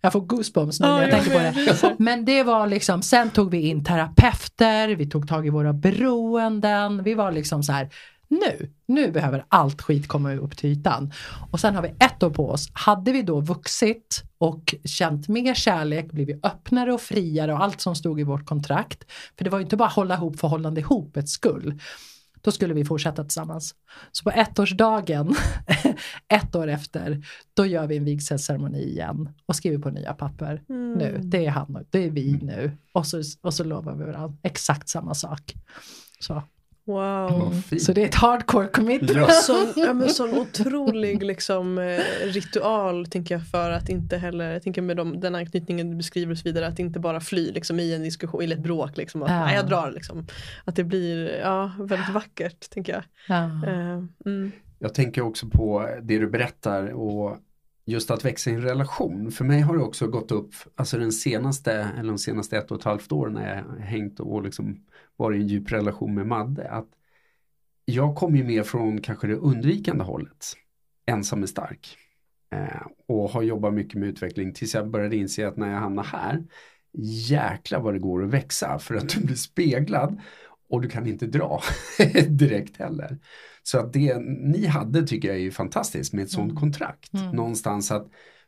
[0.00, 1.94] Jag får goosebumps nu när Ja, jag jag tänker på det.
[1.98, 7.02] Men det var liksom, sen tog vi in terapeuter, vi tog tag i våra beroenden,
[7.02, 7.90] vi var liksom så här,
[8.30, 11.12] nu, nu behöver allt skit komma upp till ytan.
[11.50, 12.68] Och sen har vi ett år på oss.
[12.72, 17.94] Hade vi då vuxit och känt mer kärlek, blivit öppnare och friare och allt som
[17.94, 19.04] stod i vårt kontrakt.
[19.36, 21.80] För det var ju inte bara hålla ihop för hållande ihopets skull.
[22.42, 23.74] Då skulle vi fortsätta tillsammans.
[24.12, 25.34] Så på ettårsdagen,
[26.28, 30.62] ett år efter, då gör vi en vigselceremoni igen och skriver på nya papper.
[30.68, 30.92] Mm.
[30.92, 32.76] Nu, det är han det är vi nu.
[32.92, 35.54] Och så, och så lovar vi varandra exakt samma sak.
[36.20, 36.42] Så,
[36.84, 37.62] Wow.
[37.80, 39.16] Så det är ett hardcore commitment.
[39.16, 39.28] Ja.
[39.28, 44.62] Sån, ja, men sån otrolig liksom, eh, ritual tänker jag för att inte heller, jag
[44.62, 47.80] tänker med de, den anknytningen du beskriver och så vidare, att inte bara fly liksom,
[47.80, 49.44] i en diskussion, eller ett bråk, liksom, att Ja.
[49.44, 50.26] nej, jag drar liksom.
[50.64, 53.02] Att det blir ja, väldigt vackert tänker jag.
[53.28, 53.44] Ja.
[53.44, 54.52] Eh, mm.
[54.78, 57.36] Jag tänker också på det du berättar och
[57.90, 59.30] just att växa i en relation.
[59.30, 62.78] För mig har det också gått upp, alltså den senaste, eller de senaste ett och
[62.78, 64.84] ett halvt åren när jag hängt och liksom
[65.16, 66.88] varit i en djup relation med Madde, att
[67.84, 70.46] jag kommer ju mer från kanske det undvikande hållet.
[71.06, 71.96] Ensam är stark.
[72.52, 76.04] Eh, och har jobbat mycket med utveckling tills jag började inse att när jag hamnar
[76.04, 76.44] här,
[77.28, 80.20] jäklar vad det går att växa för att du blir speglad
[80.68, 81.62] och du kan inte dra
[82.28, 83.18] direkt heller.
[83.70, 86.60] Så att det ni hade tycker jag är ju fantastiskt med ett sånt Mm.
[86.60, 87.14] kontrakt.
[87.14, 87.36] Mm.
[87.36, 88.06] Någonstans att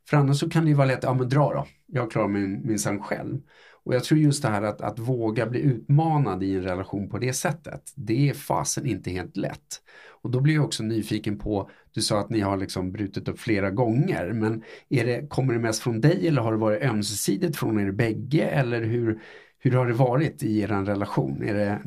[0.08, 2.42] För annars så kan det ju vara lätt, ja men dra då, jag klarar mig
[2.48, 3.40] minsann själv.
[3.84, 7.18] Och jag tror just det här att, att våga bli utmanad i en relation på
[7.18, 9.82] det sättet, det är fasen inte helt lätt.
[10.22, 13.40] Och då blir jag också nyfiken på, du sa att ni har liksom brutit upp
[13.40, 17.56] flera gånger, men är det, kommer det mest från dig eller har det varit ömsesidigt
[17.56, 19.22] från er bägge eller hur,
[19.58, 21.42] hur har det varit i er relation?
[21.42, 21.82] Är det,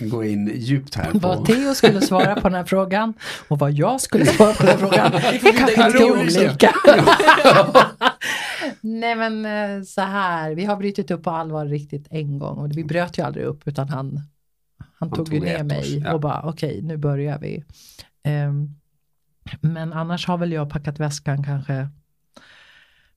[0.00, 1.10] gå in djupt här.
[1.14, 3.14] Vad Theo skulle svara på den här frågan
[3.48, 6.74] och vad jag skulle svara på den här frågan det kanske inte olika.
[8.80, 12.76] Nej men eh, så här, vi har brutit upp på allvar riktigt en gång och
[12.76, 14.16] vi bröt ju aldrig upp utan han,
[14.78, 16.14] han, han tog, tog ju ner mig ja.
[16.14, 17.64] och bara okej okay, nu börjar vi.
[18.48, 18.74] Um,
[19.60, 21.88] men annars har väl jag packat väskan kanske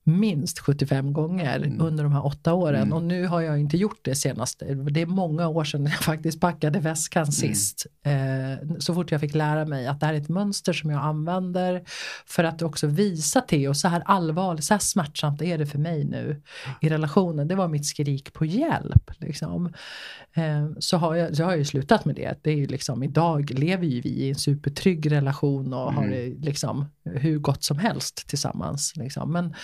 [0.04, 1.80] minst 75 gånger mm.
[1.80, 2.92] under de här åtta åren mm.
[2.92, 4.74] och nu har jag inte gjort det senaste.
[4.74, 7.32] Det är många år sedan jag faktiskt packade väskan mm.
[7.32, 7.86] sist.
[8.04, 11.02] Eh, så fort jag fick lära mig att det här är ett mönster som jag
[11.02, 11.82] använder
[12.26, 16.04] för att också visa Theo så här allvarligt, så här smärtsamt är det för mig
[16.04, 16.42] nu
[16.80, 17.48] i relationen.
[17.48, 19.10] Det var mitt skrik på hjälp.
[19.18, 19.72] Liksom.
[20.34, 22.38] Eh, så, har jag, så har jag ju slutat med det.
[22.42, 26.10] det är ju liksom, idag lever ju vi i en supertrygg relation och har mm.
[26.10, 28.92] det liksom hur gott som helst tillsammans.
[28.96, 29.32] Liksom.
[29.32, 29.54] Men,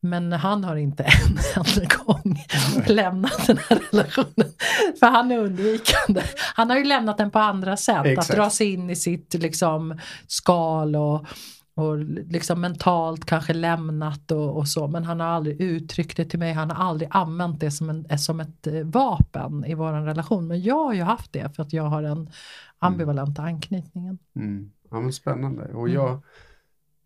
[0.00, 2.44] men han har inte en enda gång
[2.86, 4.52] lämnat den här relationen.
[5.00, 6.22] För han är undvikande.
[6.54, 8.06] Han har ju lämnat den på andra sätt.
[8.06, 8.30] Exakt.
[8.30, 11.26] Att dra sig in i sitt liksom, skal och,
[11.74, 14.88] och liksom mentalt kanske lämnat och, och, så.
[14.88, 16.52] Men han har aldrig uttryckt det till mig.
[16.52, 20.46] Han har aldrig använt det som, en, som ett eh, vapen i vår relation.
[20.46, 22.30] Men jag har ju haft det för att jag har den
[22.78, 24.18] ambivalenta anknytningen.
[24.36, 24.70] Mm.
[24.90, 25.64] Ja men spännande.
[25.64, 26.20] Och jag mm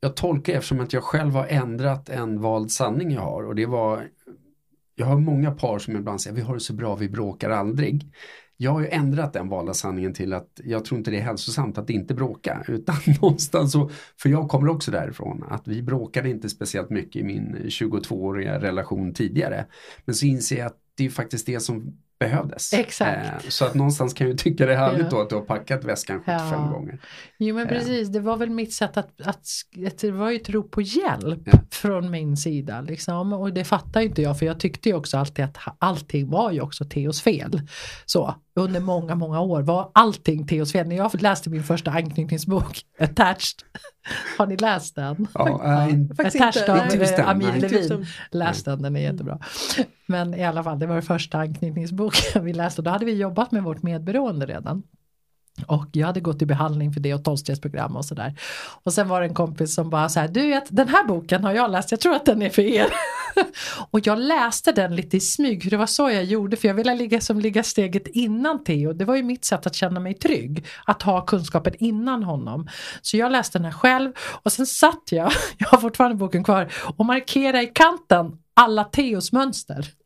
[0.03, 3.67] jag tolkar eftersom att jag själv har ändrat en vald sanning jag har och det
[3.67, 4.09] var
[4.95, 8.13] Jag har många par som ibland säger vi har det så bra, vi bråkar aldrig.
[8.57, 11.79] Jag har ju ändrat den valda sanningen till att jag tror inte det är hälsosamt
[11.79, 13.91] att inte bråka utan någonstans så,
[14.23, 19.15] för jag kommer också därifrån att vi bråkade inte speciellt mycket i min 22-åriga relation
[19.15, 19.67] tidigare.
[20.05, 22.73] Men så inser jag att det är faktiskt det som behövdes.
[22.73, 23.45] Exakt.
[23.45, 25.09] Eh, så att någonstans kan jag tycka det är härligt ja.
[25.11, 26.71] då att du har packat väskan 75 ja.
[26.73, 27.01] gånger.
[27.39, 27.69] Jo men eh.
[27.69, 29.47] precis, det var väl mitt sätt att, att,
[29.87, 31.59] att det var ju ett rop på hjälp ja.
[31.71, 32.81] från min sida.
[32.81, 33.33] Liksom.
[33.33, 36.61] Och det fattar inte jag för jag tyckte ju också alltid att allting var ju
[36.61, 37.61] också Teos fel.
[38.07, 40.89] Så under många, många år var allting Theos fel.
[40.89, 43.63] När jag läste min första anknytningsbok, Attached,
[44.39, 45.27] har ni läst den?
[45.35, 48.07] Ja, äh, Attached av äh, Amir Levin.
[48.31, 49.39] Läs den, den är jättebra.
[50.07, 52.12] Men i alla fall, det var första anknytningsboken
[52.43, 54.83] vi läste då hade vi jobbat med vårt medberoende redan.
[55.67, 58.35] Och jag hade gått i behandling för det och tolvstegsprogram och sådär.
[58.83, 61.45] Och sen var det en kompis som bara så här, du vet den här boken
[61.45, 62.87] har jag läst, jag tror att den är för er.
[63.91, 66.75] och jag läste den lite i smyg, för det var så jag gjorde, för jag
[66.75, 68.93] ville ligga, som ligga steget innan Theo.
[68.93, 72.69] Det var ju mitt sätt att känna mig trygg, att ha kunskapen innan honom.
[73.03, 76.73] Så jag läste den här själv och sen satt jag, jag har fortfarande boken kvar,
[76.97, 80.02] och markerade i kanten alla Teos mönster.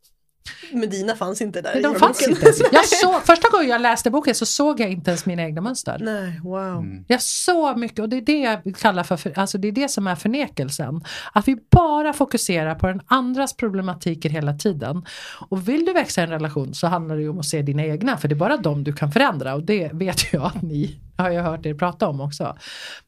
[0.72, 2.60] Men dina fanns inte där De fanns inte ens.
[2.72, 5.98] Jag såg, första gången jag läste boken så såg jag inte ens mina egna mönster.
[6.00, 6.78] Nej, wow.
[6.78, 7.04] Mm.
[7.08, 10.06] Jag såg mycket och det är det jag kallar för, alltså det är det som
[10.06, 11.04] är förnekelsen.
[11.32, 15.06] Att vi bara fokuserar på den andras problematiker hela tiden.
[15.48, 17.84] Och vill du växa i en relation så handlar det ju om att se dina
[17.84, 21.00] egna för det är bara dem du kan förändra och det vet jag att ni
[21.18, 22.56] har jag hört er prata om också.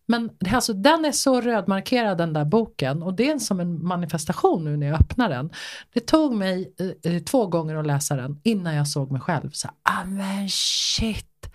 [0.07, 4.64] Men alltså, den är så rödmarkerad den där boken och det är som en manifestation
[4.64, 5.51] nu när jag öppnar den.
[5.92, 9.51] Det tog mig eh, eh två gånger att läsa den innan jag såg mig själv.
[9.51, 11.51] Så, ah men shit,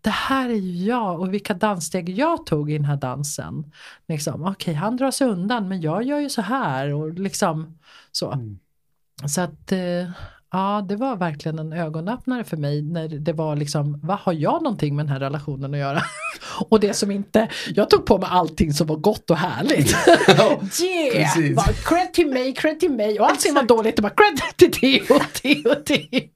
[0.00, 3.72] det här är ju jag och vilka danssteg jag tog i den här dansen.
[4.08, 7.78] Liksom, Okej, okay, han drar sig undan men jag gör ju så här och liksom
[8.12, 8.32] så.
[8.32, 8.58] Mm.
[9.28, 10.10] Så att eh,
[10.52, 14.62] Ja, det var verkligen en ögonöppnare för mig när det var liksom, vad har jag
[14.62, 16.02] någonting med den här relationen att göra?
[16.68, 19.90] och det som inte, jag tog på mig allting som var gott och härligt.
[20.82, 21.54] yeah!
[21.54, 24.72] Bara, cred till mig, cred till mig och allt som var dåligt, bara cred till
[24.72, 26.28] Theo, Theo, Theo.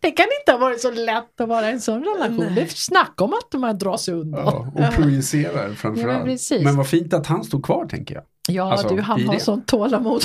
[0.00, 2.36] Det kan inte ha varit så lätt att vara i en sån relation.
[2.36, 2.54] Nej.
[2.54, 4.44] Det är snack om att man drar sig undan.
[4.44, 6.50] Ja, och projicerar framförallt.
[6.50, 8.24] Ja, men, men vad fint att han stod kvar tänker jag.
[8.48, 10.22] Ja, alltså, du han har sånt tålamod.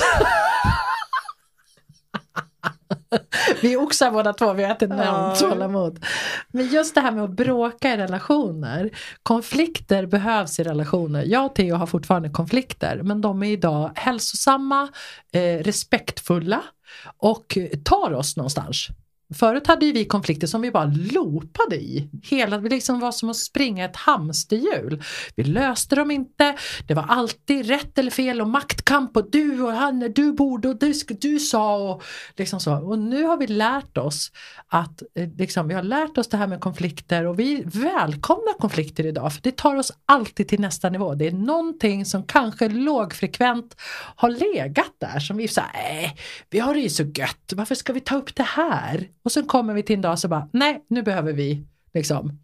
[3.62, 6.06] vi är oxar båda två, vi har ett enormt tålamod.
[6.52, 8.90] Men just det här med att bråka i relationer.
[9.24, 11.24] Konflikter behövs i relationer.
[11.24, 14.90] Jag och Theo har fortfarande konflikter men de är idag hälsosamma,
[15.32, 16.62] eh, respektfulla
[17.18, 18.88] och tar oss någonstans.
[19.36, 22.10] Förut hade ju vi konflikter som vi bara loopade i.
[22.24, 25.04] Hela, det liksom var som att springa ett hamsterhjul.
[25.36, 26.56] Vi löste dem inte,
[26.88, 30.80] det var alltid rätt eller fel och maktkamp och du och han, du borde och
[30.80, 32.04] du, du sa och
[32.38, 32.74] liksom så.
[32.74, 34.32] Och nu har vi lärt oss
[34.68, 39.06] att eh, liksom, vi har lärt oss det här med konflikter och vi välkomnar konflikter
[39.06, 41.16] idag för det tar oss alltid till nästa nivå.
[41.16, 43.76] Det är någonting som kanske lågfrekvent
[44.16, 46.16] har legat där som vi säger, äh, nej,
[46.50, 49.08] vi har det ju så gött, varför ska vi ta upp det här?
[49.24, 52.40] Och sen kommer vi till en dag så bara, nej, nu behöver vi liksom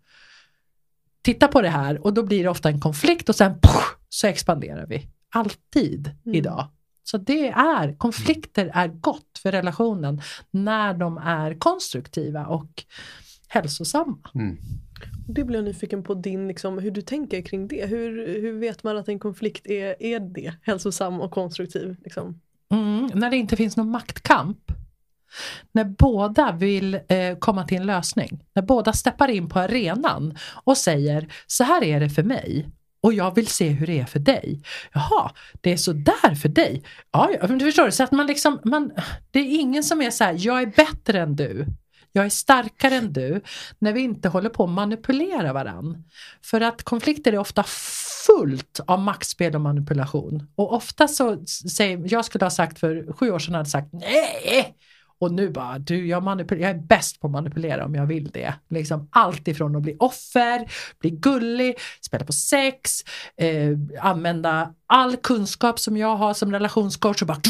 [1.21, 4.28] titta på det här och då blir det ofta en konflikt och sen poff, så
[4.28, 5.07] expanderar vi.
[5.30, 6.36] Alltid Mm.
[6.36, 6.67] idag.
[7.03, 10.21] Så det är, konflikter är gott för relationen
[10.51, 12.84] när de är konstruktiva och
[13.47, 14.17] hälsosamma.
[14.36, 14.57] Mm.
[15.28, 17.86] Det blir jag nyfiken på din, liksom, hur du tänker kring det.
[17.86, 20.53] Hur, hur vet man att en konflikt är, är det?
[20.61, 21.95] Hälsosam och konstruktiv?
[22.03, 22.41] Liksom?
[22.71, 24.71] Mm, när det inte finns någon maktkamp.
[25.71, 28.43] När båda vill eh, komma till en lösning.
[28.53, 32.65] När båda steppar in på arenan och säger så här är det för mig
[33.05, 34.61] och jag vill se hur det är för dig.
[34.93, 35.31] Jaha,
[35.61, 36.83] det är så där för dig.
[37.11, 38.91] Ja, ja, men du förstår, så att man liksom, man,
[39.31, 41.65] det är ingen som är så här, jag är bättre än du.
[42.11, 43.41] Jag är starkare än du.
[43.79, 46.03] När vi inte håller på att manipulera varann.
[46.41, 47.63] För att konflikter är ofta
[48.27, 50.47] fullt av maktspel och manipulation.
[50.55, 54.75] Och ofta så säger, jag skulle ha sagt för sju år sedan hade sagt nej.
[55.20, 58.30] Och nu bara, du jag, manipul- jag är bäst på att manipulera om jag vill
[58.30, 58.53] det.
[58.70, 62.91] Liksom allt ifrån att bli offer, bli gullig, spela på sex,
[63.38, 67.41] eh, använda all kunskap som jag har som relationscoach och bara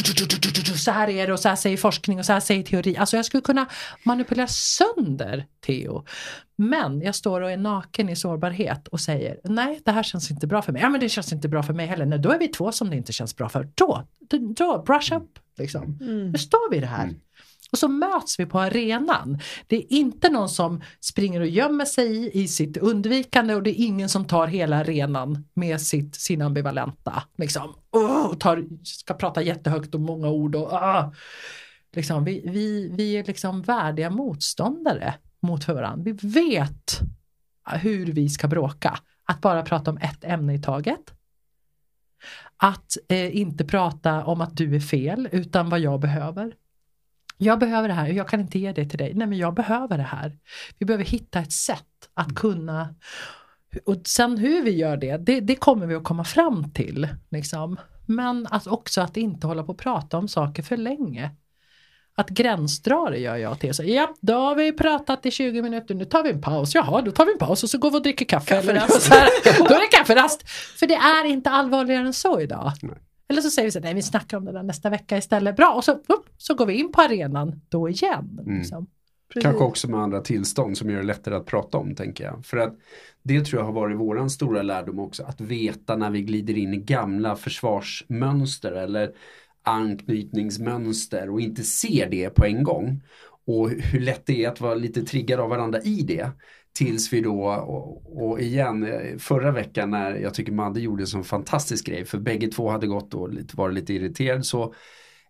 [0.77, 2.97] så här är det och så här säger forskning och så här säger teori.
[2.97, 3.65] Alltså jag skulle kunna
[4.03, 6.05] manipulera sönder Theo.
[6.57, 10.47] Men jag står och är naken i sårbarhet och säger nej det här känns inte
[10.47, 10.81] bra för mig.
[10.81, 12.05] Ja men det känns inte bra för mig heller.
[12.05, 13.69] Nej, då är vi två som det inte känns bra för.
[13.75, 14.07] Då,
[14.57, 15.97] då, brush up liksom.
[16.01, 16.31] Mm.
[16.31, 17.09] Nu står vi i det här.
[17.75, 19.39] Och så möts vi på arenan.
[19.67, 23.69] Det är inte någon som springer och gömmer sig i, i sitt undvikande och det
[23.69, 27.23] är ingen som tar hela arenan med sitt, sin ambivalenta.
[27.37, 30.55] Liksom, oh, tar, ska prata jättehögt och många ord.
[30.55, 31.13] Och, oh.
[31.95, 36.03] liksom, vi, vi, vi är liksom värdiga motståndare mot varandra.
[36.03, 36.99] Vi vet
[37.71, 38.99] hur vi ska bråka.
[39.25, 41.13] Att bara prata om ett ämne i taget.
[42.57, 46.53] Att eh, inte prata om att du är fel utan vad jag behöver.
[47.37, 49.13] Jag behöver det här jag kan inte ge det till dig.
[49.13, 50.37] Nej men jag behöver det här.
[50.77, 52.95] Vi behöver hitta ett sätt att kunna
[53.85, 57.07] och sen hur vi gör det, det, det kommer vi att komma fram till.
[57.29, 57.79] Liksom.
[58.05, 61.31] Men att också att inte hålla på och prata om saker för länge.
[62.17, 63.73] Att gränsdra det gör jag till.
[63.73, 66.75] Så, ja, då har vi pratat i 20 minuter, nu tar vi en paus.
[66.75, 68.55] Jaha, då tar vi en paus och så går vi och dricker kaffe.
[68.55, 69.01] Eller, Kafferast.
[69.07, 70.49] så här, då är det kafferast.
[70.49, 72.71] För det är inte allvarligare än så idag.
[72.81, 72.95] Nej.
[73.27, 75.55] Eller så säger vi så nej vi snackar om det där nästa vecka istället.
[75.55, 78.39] Bra, och så, upp, så går vi in på arenan då igen.
[78.45, 78.57] Mm.
[78.57, 78.87] Liksom.
[79.41, 82.45] Kanske också med andra tillstånd som gör det lättare att prata om tänker jag.
[82.45, 82.77] För att
[83.23, 85.23] det tror jag har varit våran stora lärdom också.
[85.23, 89.11] Att veta när vi glider in i gamla försvarsmönster eller
[89.63, 93.03] anknytningsmönster och inte ser det på en gång.
[93.47, 96.31] Och hur lätt det är att vara lite triggad av varandra i det.
[96.75, 98.87] Tills vi då, och, och igen,
[99.19, 102.05] förra veckan när jag tycker Madde gjorde en sån fantastisk grej.
[102.05, 104.73] För bägge två hade gått och varit var lite irriterad så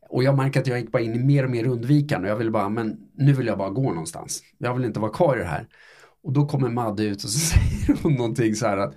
[0.09, 2.37] och jag märker att jag gick bara in i mer och mer undvikande och jag
[2.37, 4.43] ville bara, men nu vill jag bara gå någonstans.
[4.57, 5.67] Jag vill inte vara kvar i det här.
[6.23, 8.95] Och då kommer Madde ut och så säger hon någonting så här att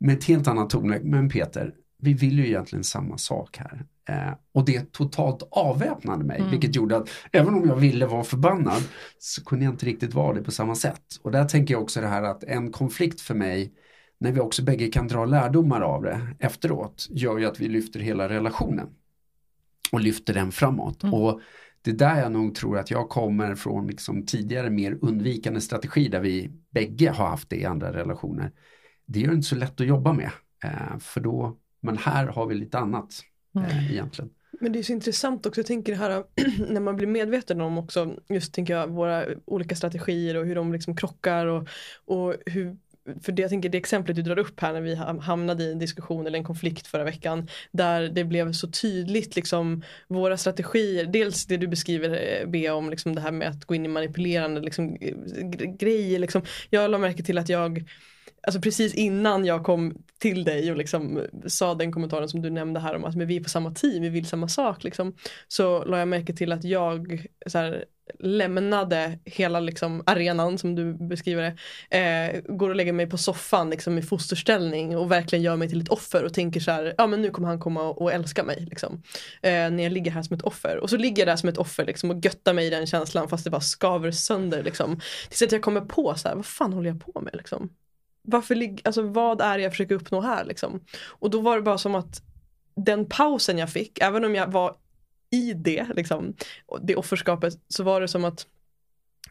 [0.00, 3.84] med ett helt annat tonläge, men Peter, vi vill ju egentligen samma sak här.
[4.08, 6.50] Eh, och det totalt avväpnade mig, Mm.
[6.50, 8.82] vilket gjorde att även om jag ville vara förbannad
[9.18, 11.02] så kunde jag inte riktigt vara det på samma sätt.
[11.22, 13.72] Och där tänker jag också det här att en konflikt för mig,
[14.18, 18.00] när vi också bägge kan dra lärdomar av det efteråt, gör ju att vi lyfter
[18.00, 18.88] hela relationen
[19.92, 21.02] och lyfter den framåt.
[21.02, 21.14] Mm.
[21.14, 21.40] Och
[21.82, 26.08] det är där jag nog tror att jag kommer från liksom tidigare mer undvikande strategi
[26.08, 28.52] där vi bägge har haft det i andra relationer.
[29.06, 30.30] Det gör inte så lätt att jobba med.
[30.64, 33.14] Eh, för då, men här har vi lite annat
[33.56, 34.30] eh, egentligen.
[34.60, 36.24] Men det är så intressant också, jag tänker det här
[36.72, 40.72] när man blir medveten om också, just tänker jag, våra olika strategier och hur de
[40.72, 41.68] liksom krockar och,
[42.06, 42.76] och hur
[43.22, 45.72] för det jag tänker det exemplet du drar upp här när vi ham- hamnade i
[45.72, 51.06] en diskussion eller en konflikt förra veckan där det blev så tydligt liksom våra strategier,
[51.06, 53.88] dels det du beskriver eh, Bea om liksom det här med att gå in i
[53.88, 55.14] manipulerande liksom, eh,
[55.44, 56.42] gre- grejer liksom.
[56.70, 57.84] Jag la märke till att jag
[58.42, 62.80] alltså precis innan jag kom till dig och liksom sa den kommentaren som du nämnde
[62.80, 65.14] här om att men vi är på samma team, vi vill samma sak liksom.
[65.48, 67.84] Så la jag märke till att jag så här,
[68.18, 71.56] lämnade hela liksom, arenan som du beskriver det.
[71.98, 75.80] Eh, går och lägger mig på soffan liksom, i fosterställning och verkligen gör mig till
[75.80, 78.44] ett offer och tänker så här, ja men nu kommer han komma och, och älska
[78.44, 78.66] mig.
[78.70, 79.02] Liksom.
[79.42, 80.76] Eh, när jag ligger här som ett offer.
[80.76, 83.28] Och så ligger jag där som ett offer liksom, och göttar mig i den känslan
[83.28, 84.62] fast det bara skaver sönder.
[84.62, 85.00] Liksom.
[85.28, 87.70] Tills att jag kommer på så här, vad fan håller jag på med liksom?
[88.30, 90.80] Varför alltså, vad är det jag försöker uppnå här liksom?
[91.06, 92.22] Och då var det bara som att
[92.76, 94.76] den pausen jag fick, även om jag var
[95.30, 96.34] i det, liksom,
[96.82, 98.46] det offerskapet, så var det som att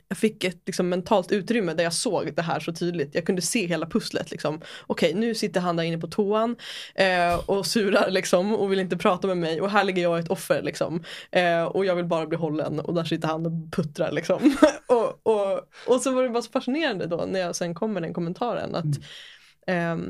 [0.08, 3.16] jag fick ett liksom, mentalt utrymme där jag såg det här så tydligt.
[3.16, 4.32] Jag kunde se hela pusslet.
[4.32, 4.62] Liksom.
[4.88, 6.56] Okej, nu sitter han där inne på toan
[6.96, 10.30] eh, och surar liksom, och vill inte prata med mig och här ligger jag ett
[10.30, 10.62] offer.
[10.62, 11.04] Liksom.
[11.32, 14.12] Eh, och jag vill bara bli hållen och där sitter han och puttrar.
[14.12, 14.58] Liksom.
[14.88, 18.04] och, och, och så var det bara så fascinerande då när jag sen kom med
[18.04, 18.76] den kommentaren.
[18.76, 19.02] att mm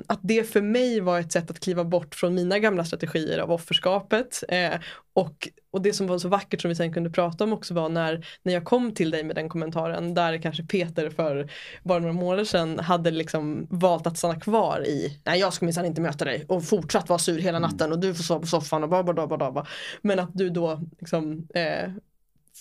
[0.07, 3.51] att det för mig var ett sätt att kliva bort från mina gamla strategier av
[3.51, 4.43] offerskapet.
[4.51, 4.79] Uh,
[5.17, 7.89] och, och det som var så vackert som vi sen kunde prata om också var
[7.89, 11.51] när, när jag kom till dig med den kommentaren där kanske Peter för
[11.83, 15.85] bara några månader sedan hade liksom valt att stanna kvar i nej jag ska minsann
[15.85, 18.83] inte möta dig och fortsatt vara sur hela natten och du får sova på soffan
[18.83, 19.65] och bla bla bla bla
[20.01, 21.91] Men att du då liksom eh,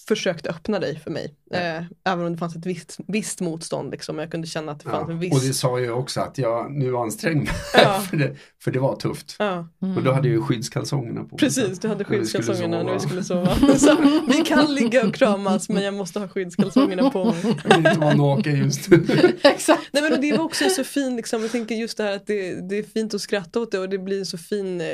[0.09, 1.35] försökte öppna dig för mig.
[1.51, 1.59] Ja.
[1.59, 3.91] Eh, även om det fanns ett visst, visst motstånd.
[3.91, 4.19] Liksom.
[4.19, 5.13] Jag kunde känna att det fanns ja.
[5.13, 5.35] en viss...
[5.35, 7.55] Och det sa jag också att jag nu ansträngde mig.
[7.75, 8.01] Ja.
[8.11, 9.37] för, det, för det var tufft.
[9.39, 9.69] Ja.
[9.83, 9.97] Mm.
[9.97, 13.55] Och då hade jag ju skyddskalsongerna på Precis, du hade skyddskalsongerna när vi skulle sova.
[13.79, 13.97] Så,
[14.29, 17.43] vi kan ligga och kramas men jag måste ha skyddskalsongerna på mig.
[17.69, 19.07] Jag vill inte vara naken just nu.
[19.43, 19.89] Exakt.
[19.93, 22.69] Nej, men det var också så fin, liksom, jag tänker just det här att det,
[22.69, 24.87] det är fint att skratta åt det och det blir så fin eh,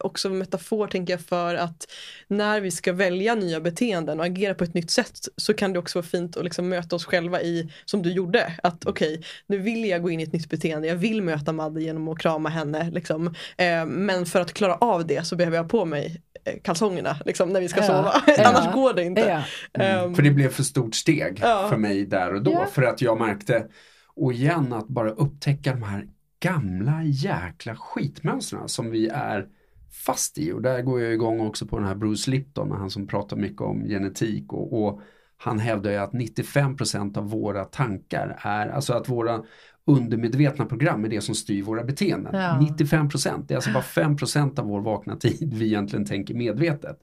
[0.00, 1.86] också metafor tänker jag för att
[2.28, 5.98] när vi ska välja nya beteenden agera på ett nytt sätt så kan det också
[5.98, 9.58] vara fint att liksom möta oss själva i, som du gjorde, att okej, okay, nu
[9.58, 12.48] vill jag gå in i ett nytt beteende, jag vill möta Madde genom att krama
[12.48, 13.34] henne, liksom.
[13.56, 17.48] Eh, men för att klara av det så behöver jag på mig eh, kalsongerna liksom,
[17.48, 18.22] när vi ska ja, sova.
[18.26, 19.20] Ja, Annars går det inte.
[19.20, 19.42] Ja.
[19.82, 20.04] Mm.
[20.04, 22.66] Um, för det blev för stort steg för mig där och då.
[22.72, 23.66] För att jag märkte,
[24.16, 26.06] och igen att bara upptäcka de här
[26.40, 29.46] gamla jäkla skitmönstren som vi är
[29.92, 30.52] fast i.
[30.52, 33.60] Och där går jag igång också på den här Bruce Lipton, han som pratar mycket
[33.60, 35.00] om genetik och, och
[35.36, 39.42] han hävdar ju att 95% av våra tankar är, alltså att våra
[39.84, 42.34] undermedvetna program är det som styr våra beteenden.
[42.34, 42.74] Ja.
[42.76, 46.98] 95%, det är alltså bara 5% av vår vakna tid vi egentligen tänker medvetet.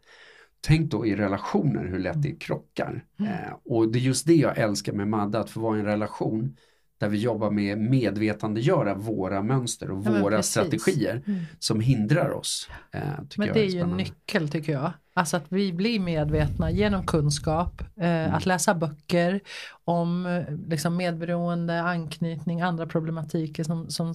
[0.62, 3.06] Tänk då i relationer hur lätt det krockar.
[3.20, 3.32] Mm.
[3.32, 5.86] Eh, och det är just det jag älskar med Madde, att få vara i en
[5.86, 6.58] relation
[7.00, 10.52] där vi jobbar med medvetandegöra våra mönster och ja, våra precis.
[10.52, 11.40] strategier mm.
[11.60, 12.70] som hindrar oss.
[12.92, 13.02] Eh,
[13.38, 14.92] men det är, är ju en nyckel tycker jag.
[15.14, 18.34] Alltså att vi blir medvetna genom kunskap, eh, mm.
[18.34, 19.40] att läsa böcker
[19.86, 24.14] om eh, liksom medberoende, anknytning, andra problematiker som, som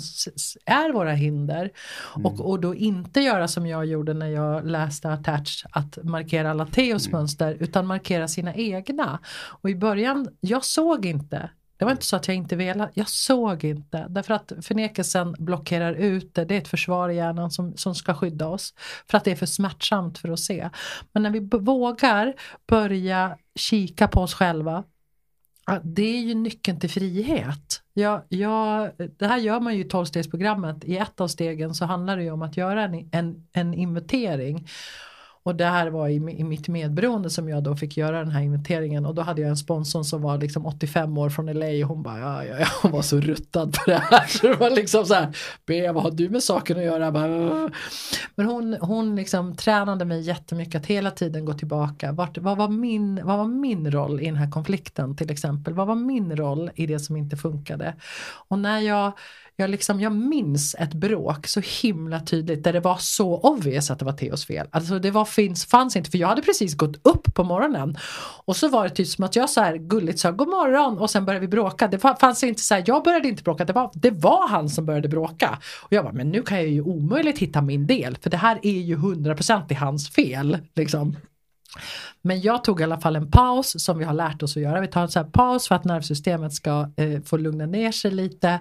[0.67, 1.71] är våra hinder.
[2.17, 2.27] Mm.
[2.27, 6.67] Och, och då inte göra som jag gjorde när jag läste Attached, att markera alla
[6.67, 7.19] Teos mm.
[7.19, 9.19] mönster, utan markera sina egna.
[9.63, 11.51] Och i början, jag såg inte
[11.85, 14.07] det var inte så att jag inte ville, jag såg inte.
[14.09, 18.15] Därför att förnekelsen blockerar ut det, det är ett försvar i hjärnan som, som ska
[18.15, 18.75] skydda oss.
[19.11, 20.71] För att det är för smärtsamt för att se.
[21.13, 22.35] Men när vi vågar
[22.67, 24.85] börja kika på oss själva,
[25.83, 27.83] det är ju nyckeln till frihet.
[27.95, 30.85] Ja, ja, det här gör man ju i tolvstegsprogrammet.
[30.85, 34.69] I ett av stegen så handlar det ju om att göra en, en, en inventering.
[35.45, 38.43] Och det här var i, i mitt medberoende som jag då fick göra den här
[38.43, 41.89] inventeringen och då hade jag en sponsor som var liksom 85 år från LA och
[41.89, 44.71] hon bara ja, ja, ja hon var så ruttad på det här så det var
[44.71, 45.37] liksom så här
[45.67, 47.13] B vad har du med saken att göra?
[47.13, 47.71] Bara,
[48.35, 52.13] Men hon, hon liksom tränade mig jättemycket att hela tiden gå tillbaka.
[52.13, 55.75] Vart, vad, var min, vad var min roll i den här konflikten till exempel?
[55.75, 57.95] Vad var min roll i det som inte funkade?
[58.49, 59.13] Och när jag
[59.57, 63.99] jag, liksom, jag minns ett bråk så himla tydligt där det var så obvious att
[63.99, 64.67] det var Theos fel.
[64.71, 67.99] Alltså det var, finns, fanns inte, för jag hade precis gått upp på morgonen
[68.45, 71.11] och så var det typ som att jag så här gulligt sa god morgon och
[71.11, 71.89] sen började vi bråka.
[71.89, 74.87] Det fanns inte så här, jag började inte bråka, det var, det var han som
[74.87, 75.59] började bråka.
[75.83, 78.59] Och jag bara, men nu kan jag ju omöjligt hitta min del för det här
[78.63, 80.59] är ju 100% i hans fel.
[80.75, 81.17] Liksom.
[82.27, 84.81] Men jag tog i alla fall en paus som vi har lärt oss att göra.
[84.81, 88.11] Vi tar en sån här paus för att nervsystemet ska eh, få lugna ner sig
[88.11, 88.61] lite.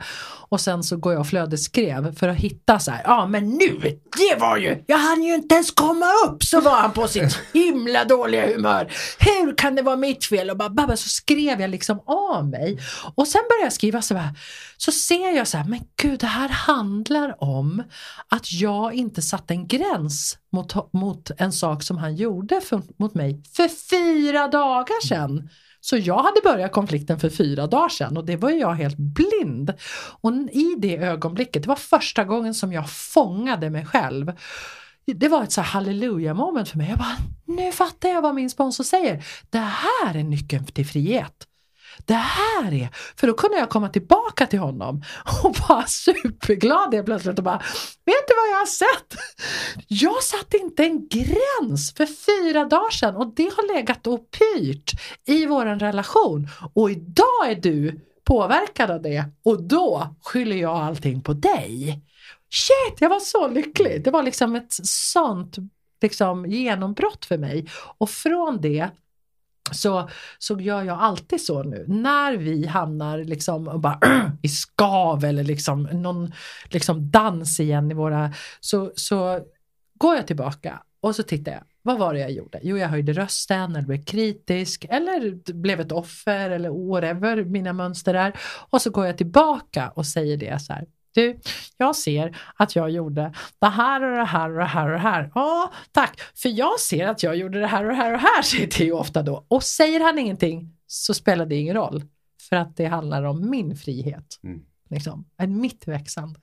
[0.50, 3.80] Och sen så går jag och flödesskrev för att hitta så här, ja men nu,
[4.18, 7.40] det var ju, jag hann ju inte ens komma upp så var han på sitt
[7.54, 8.92] himla dåliga humör.
[9.20, 10.50] Hur kan det vara mitt fel?
[10.50, 12.80] Och bara, bara så skrev jag liksom av mig.
[13.16, 14.34] Och sen började jag skriva så här,
[14.78, 17.84] så ser jag så här, men gud det här handlar om
[18.30, 23.14] att jag inte satte en gräns mot, mot en sak som han gjorde för, mot
[23.14, 25.50] mig för fyra dagar sedan.
[25.80, 29.74] Så jag hade börjat konflikten för fyra dagar sedan och det var jag helt blind.
[30.22, 34.32] Och i det ögonblicket, det var första gången som jag fångade mig själv.
[35.06, 36.90] Det var ett så halleluja moment för mig.
[36.90, 39.26] Jag bara, nu fattar jag vad min sponsor säger.
[39.50, 41.48] Det här är nyckeln till frihet.
[42.06, 45.04] Det här är, för då kunde jag komma tillbaka till honom
[45.44, 47.58] och vara superglad helt plötsligt och bara,
[48.06, 49.20] vet du vad jag har sett?
[49.88, 54.92] Jag satte inte en gräns för fyra dagar sedan och det har legat och pyrt
[55.28, 61.22] i våran relation och idag är du påverkad av det och då skyller jag allting
[61.22, 62.04] på dig.
[62.50, 64.04] Shit, jag var så lycklig.
[64.04, 65.58] Det var liksom ett sånt
[66.02, 68.90] liksom, genombrott för mig och från det
[69.72, 70.10] så,
[70.40, 71.86] så gör jag alltid så nu.
[71.88, 74.00] När vi hamnar liksom bara,
[74.42, 76.34] i skav eller liksom någon
[76.70, 78.34] liksom dans igen i våra...
[78.60, 79.40] Så, så
[79.94, 81.64] går jag tillbaka och så tittar jag.
[81.82, 82.60] Vad var det jag gjorde?
[82.64, 88.14] Jo, jag höjde rösten eller blev kritisk eller blev ett offer eller whatever mina mönster
[88.14, 88.34] är.
[88.70, 90.86] Och så går jag tillbaka och säger det så här.
[91.14, 91.40] Du,
[91.78, 94.98] jag ser att jag gjorde det här och det här och det här och det
[94.98, 95.32] här.
[95.36, 96.22] Ja, tack.
[96.36, 98.68] För jag ser att jag gjorde det här och det här och det här, säger
[98.68, 99.46] Theo ofta då.
[99.48, 102.04] Och säger han ingenting så spelar det ingen roll.
[102.50, 104.40] För att det handlar om min frihet.
[104.44, 104.62] Mm.
[104.90, 106.40] Liksom, mitt växande.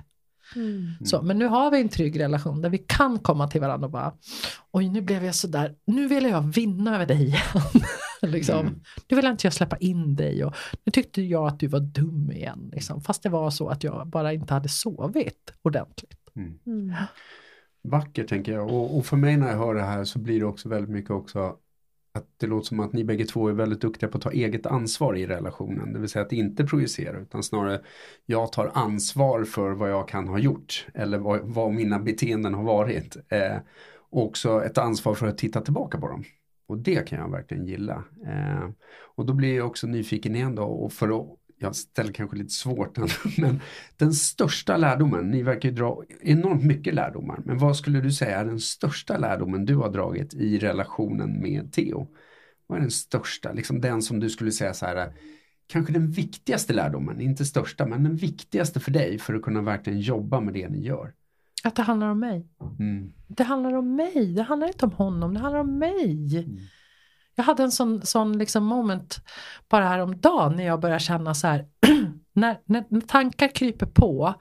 [0.56, 0.92] Mm.
[1.04, 3.92] Så, men nu har vi en trygg relation där vi kan komma till varandra och
[3.92, 4.12] bara
[4.70, 7.40] Oj nu blev jag sådär, nu vill jag vinna över dig igen.
[8.26, 8.60] liksom.
[8.60, 8.80] mm.
[9.08, 10.54] Nu vill inte jag släppa in dig och
[10.84, 12.70] nu tyckte jag att du var dum igen.
[12.72, 13.00] Liksom.
[13.00, 16.20] Fast det var så att jag bara inte hade sovit ordentligt.
[16.36, 16.58] Mm.
[16.66, 16.94] mm.
[17.82, 20.46] Vackert tänker jag och, och, för mig när jag hör det här så blir det
[20.46, 21.56] också väldigt mycket också
[22.12, 24.66] att det låter som att ni bägge två är väldigt duktiga på att ta eget
[24.66, 25.92] ansvar i relationen.
[25.92, 27.80] Det vill säga att inte projicera utan snarare
[28.26, 32.64] jag tar ansvar för vad jag kan ha gjort eller vad, vad mina beteenden har
[32.64, 33.16] varit.
[33.28, 33.56] Eh,
[34.10, 36.24] och också ett ansvar för att titta tillbaka på dem.
[36.70, 38.04] Och det kan jag verkligen gilla.
[38.26, 38.68] Eh,
[39.14, 42.54] och då blir jag också nyfiken igen då och för att jag ställer kanske lite
[42.54, 42.98] svårt
[43.38, 43.60] men
[43.96, 48.40] den största lärdomen, ni verkar ju dra enormt mycket lärdomar, men vad skulle du säga
[48.40, 52.08] är den största lärdomen du har dragit i relationen med Theo?
[52.66, 55.12] Vad är den största, liksom den som du skulle säga så här, eh,
[55.66, 60.00] kanske den viktigaste lärdomen, inte största, men den viktigaste för dig för att kunna verkligen
[60.00, 61.14] jobba med det ni gör?
[61.64, 62.46] Att det handlar om mig.
[62.78, 63.12] Mm.
[63.28, 66.38] Det handlar om mig, det handlar inte om honom, det handlar om mig.
[66.38, 66.58] Mm.
[67.34, 69.20] Jag hade en sån, sån liksom moment
[69.68, 71.66] bara häromdagen när jag började känna så här,
[72.32, 74.34] när, när tankar kryper på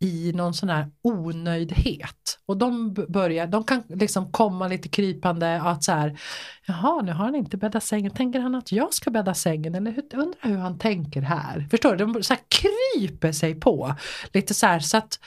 [0.00, 2.38] i någon sån här onöjdhet.
[2.46, 6.20] Och de börjar, de kan liksom komma lite krypande att så här,
[6.66, 9.90] jaha nu har han inte bäddat sängen, tänker han att jag ska bädda sängen eller
[9.90, 11.66] hur, undrar hur han tänker här.
[11.70, 12.06] Förstår du?
[12.06, 13.94] De så här kryper sig på
[14.32, 15.18] lite så här så att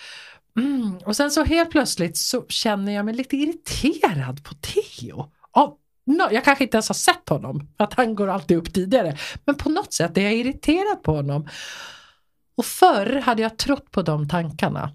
[0.58, 0.98] mm.
[1.06, 5.32] och sen så helt plötsligt så känner jag mig lite irriterad på Theo.
[5.52, 8.74] Av No, jag kanske inte ens har sett honom, för att han går alltid upp
[8.74, 9.18] tidigare.
[9.46, 11.48] Men på något sätt är jag irriterad på honom.
[12.56, 14.92] Och förr hade jag trott på de tankarna.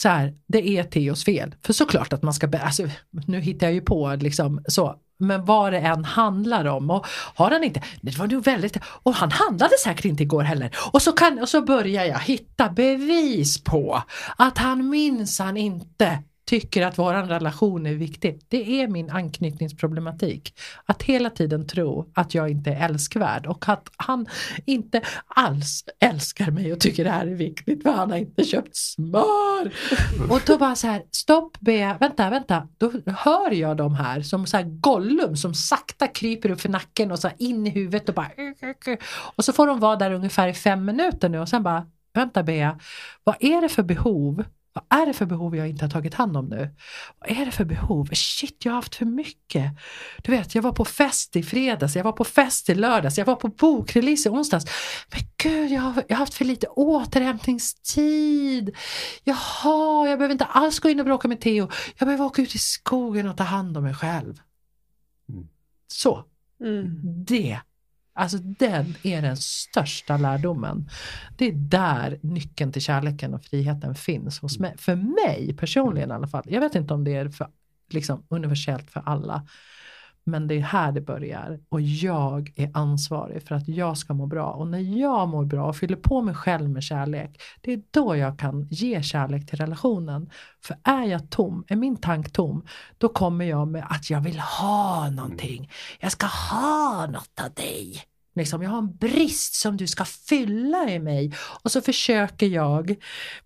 [0.00, 1.54] Så här, det är Theos fel.
[1.62, 2.82] För såklart att man ska, alltså,
[3.26, 6.90] nu hittar jag ju på liksom så, men vad det än handlar om.
[6.90, 10.70] Och har han inte, det var nog väldigt, och han handlade säkert inte igår heller.
[10.92, 14.02] Och så, kan, och så börjar jag hitta bevis på
[14.36, 18.40] att han minns han inte tycker att vår relation är viktig.
[18.48, 20.58] Det är min anknytningsproblematik.
[20.84, 24.26] Att hela tiden tro att jag inte är älskvärd och att han
[24.64, 28.76] inte alls älskar mig och tycker det här är viktigt för han har inte köpt
[28.76, 29.72] smör.
[30.30, 32.68] Och då bara så här, stopp Bea, vänta, vänta.
[32.78, 37.12] Då hör jag de här som så här Gollum som sakta kryper upp för nacken
[37.12, 38.30] och så in i huvudet och bara
[39.36, 42.42] och så får de vara där ungefär i fem minuter nu och sen bara vänta
[42.42, 42.78] Bea,
[43.24, 46.36] vad är det för behov vad är det för behov jag inte har tagit hand
[46.36, 46.74] om nu?
[47.18, 48.08] Vad är det för behov?
[48.12, 49.72] Shit, jag har haft för mycket.
[50.22, 53.24] Du vet, jag var på fest i fredags, jag var på fest i lördags, jag
[53.24, 54.66] var på bokrelease i onsdags.
[55.10, 58.76] Men gud, jag har, jag har haft för lite återhämtningstid.
[59.24, 61.68] Jaha, jag behöver inte alls gå in och bråka med Theo.
[61.98, 64.40] Jag behöver åka ut i skogen och ta hand om mig själv.
[65.28, 65.48] Mm.
[65.88, 66.24] Så.
[66.60, 67.00] Mm.
[67.24, 67.60] Det
[68.16, 70.88] Alltså den är den största lärdomen.
[71.36, 74.74] Det är där nyckeln till kärleken och friheten finns hos mig.
[74.78, 76.42] För mig personligen i alla fall.
[76.46, 77.48] Jag vet inte om det är för,
[77.90, 79.46] liksom, universellt för alla.
[80.26, 84.26] Men det är här det börjar och jag är ansvarig för att jag ska må
[84.26, 84.50] bra.
[84.52, 88.16] Och när jag mår bra och fyller på mig själv med kärlek, det är då
[88.16, 90.30] jag kan ge kärlek till relationen.
[90.64, 92.64] För är jag tom, är min tank tom,
[92.98, 95.70] då kommer jag med att jag vill ha någonting.
[96.00, 98.13] Jag ska ha något av dig.
[98.34, 101.32] Liksom, jag har en brist som du ska fylla i mig.
[101.62, 102.94] Och så försöker jag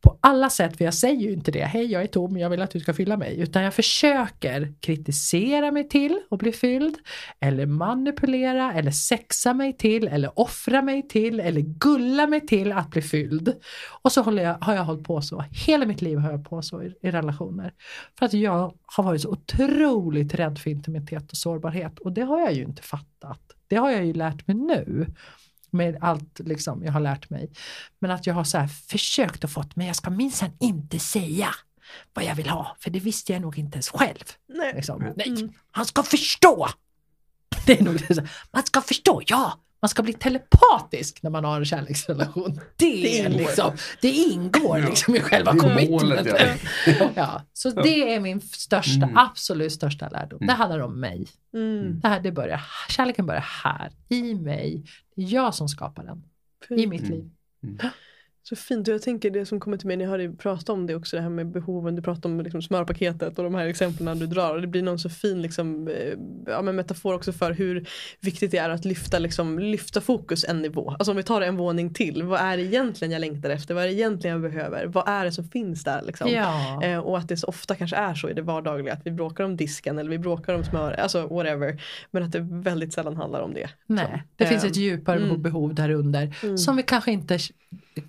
[0.00, 2.62] på alla sätt, för jag säger ju inte det, hej jag är tom, jag vill
[2.62, 3.40] att du ska fylla mig.
[3.40, 6.96] Utan jag försöker kritisera mig till att bli fylld.
[7.40, 12.90] Eller manipulera, eller sexa mig till, eller offra mig till, eller gulla mig till att
[12.90, 13.54] bli fylld.
[14.02, 16.62] Och så håller jag, har jag hållit på så, hela mitt liv har jag på
[16.62, 17.72] så i, i relationer.
[18.18, 21.98] För att jag har varit så otroligt rädd för intimitet och sårbarhet.
[21.98, 23.57] Och det har jag ju inte fattat.
[23.68, 25.14] Det har jag ju lärt mig nu.
[25.70, 27.50] Med allt liksom jag har lärt mig.
[27.98, 31.48] Men att jag har så försökt och fått, men jag ska minsann inte säga
[32.14, 32.76] vad jag vill ha.
[32.80, 34.24] För det visste jag nog inte ens själv.
[34.48, 34.72] Nej.
[34.74, 35.12] Liksom.
[35.16, 35.52] Nej, Mm.
[35.70, 36.68] han ska förstå!
[37.66, 38.26] Det är nog det.
[38.52, 39.60] Man ska förstå, ja!
[39.82, 42.60] Man ska bli telepatisk när man har en kärleksrelation.
[42.76, 43.38] Det, Det ingår.
[43.38, 44.86] liksom, det ingår Ja.
[44.88, 46.60] liksom i själva commitmentet.
[46.86, 47.10] ja.
[47.14, 49.16] Ja, så det är min största, Mm.
[49.16, 50.38] absolut största lärdom.
[50.38, 50.56] Det Mm.
[50.56, 51.26] handlar om mig.
[51.54, 52.00] Mm.
[52.00, 54.84] Det här, det börjar, kärleken börjar här, i mig.
[55.16, 56.22] Det är jag som skapar den,
[56.78, 57.30] i mitt Mm.
[58.48, 60.72] Så fint och jag tänker det som kommer till mig när jag hör dig prata
[60.72, 61.94] om det också det här med behoven.
[61.96, 64.54] Du pratar om liksom smörpaketet och de här exemplen du drar.
[64.54, 65.94] Och det blir någon så fin liksom, eh,
[66.46, 67.88] ja, men metafor också för hur
[68.20, 70.90] viktigt det är att lyfta, liksom, lyfta fokus en nivå.
[70.90, 72.22] Alltså om vi tar en våning till.
[72.22, 73.74] Vad är det egentligen jag längtar efter?
[73.74, 74.86] Vad är det egentligen jag behöver?
[74.86, 76.02] Vad är det som finns där?
[76.02, 76.30] Liksom?
[76.30, 76.82] Ja.
[76.84, 79.44] Eh, och att det så ofta kanske är så i det vardagliga att vi bråkar
[79.44, 81.82] om disken eller vi bråkar om smör, alltså whatever.
[82.10, 83.68] Men att det väldigt sällan handlar om det.
[83.86, 85.42] Nej, det finns ett djupare Mm.
[85.42, 86.58] behov där under Mm.
[86.58, 87.38] som vi kanske inte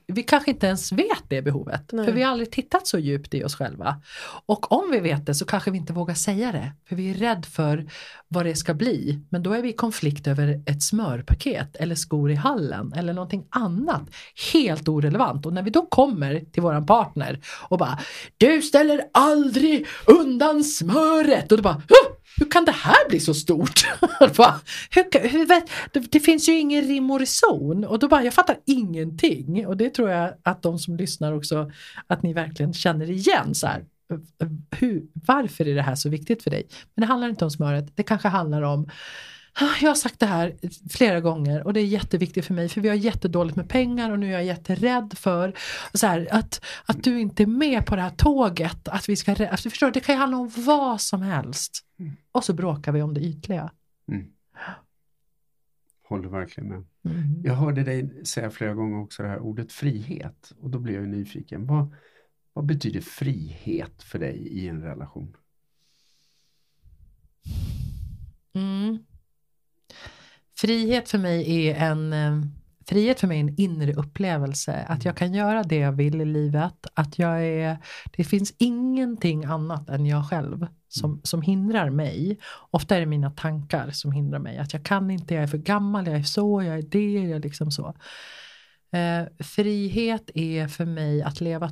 [0.07, 1.89] vi kanske inte ens vet det behovet.
[1.91, 2.05] Nej.
[2.05, 4.01] För vi har aldrig tittat så djupt i oss själva.
[4.45, 6.71] Och om vi vet det så kanske vi inte vågar säga det.
[6.89, 7.89] För vi är rädd för
[8.27, 9.19] vad det ska bli.
[9.29, 13.45] Men då är vi i konflikt över ett smörpaket eller skor i hallen eller någonting
[13.49, 14.01] annat.
[14.53, 15.45] Helt orelevant.
[15.45, 17.99] Och när vi då kommer till våran partner och bara
[18.37, 21.51] Du ställer aldrig undan smöret.
[21.51, 23.87] Och då bara "Huh, hur kan det här bli så stort?
[24.91, 25.47] Hur, hur,
[25.93, 27.85] det, det finns ju ingen rim och reson.
[27.85, 29.67] Och då bara, jag fattar ingenting.
[29.67, 31.71] Och det tror jag att de som lyssnar också,
[32.07, 33.55] att ni verkligen känner igen.
[33.55, 33.85] Så här,
[34.71, 36.67] hur, varför är det här så viktigt för dig?
[36.95, 38.89] Men det handlar inte om smöret, det kanske handlar om
[39.81, 40.55] jag har sagt det här
[40.89, 44.19] flera gånger och det är jätteviktigt för mig för vi har jättedåligt med pengar och
[44.19, 45.53] nu är jag jätterädd för
[45.93, 48.87] så här, att, att du inte är med på det här tåget.
[48.87, 51.85] Att vi ska, att du förstår, det kan ju handla om vad som helst.
[51.99, 52.11] Mm.
[52.31, 53.71] Och så bråkar vi om det ytliga.
[56.03, 56.85] Håller verkligen med.
[57.05, 57.41] Mm.
[57.43, 60.53] Jag hörde dig säga flera gånger också det här ordet frihet.
[60.61, 61.67] Och då blir jag ju nyfiken.
[61.67, 61.95] Vad,
[62.53, 65.35] vad betyder frihet för dig i en relation?
[68.53, 68.99] Mm.
[70.61, 72.41] Frihet för mig är en eh,
[72.89, 74.85] Frihet för mig är en inre upplevelse.
[74.87, 76.87] Att jag kan göra det jag vill i livet.
[76.93, 77.77] Att jag är,
[78.17, 82.39] det finns ingenting annat än jag själv som, som hindrar mig.
[82.71, 84.57] Ofta är det mina tankar som hindrar mig.
[84.57, 87.31] Att jag kan inte, jag är för gammal, jag är så, jag är det, jag
[87.31, 87.87] är liksom så.
[88.91, 91.71] Eh, frihet är för mig att leva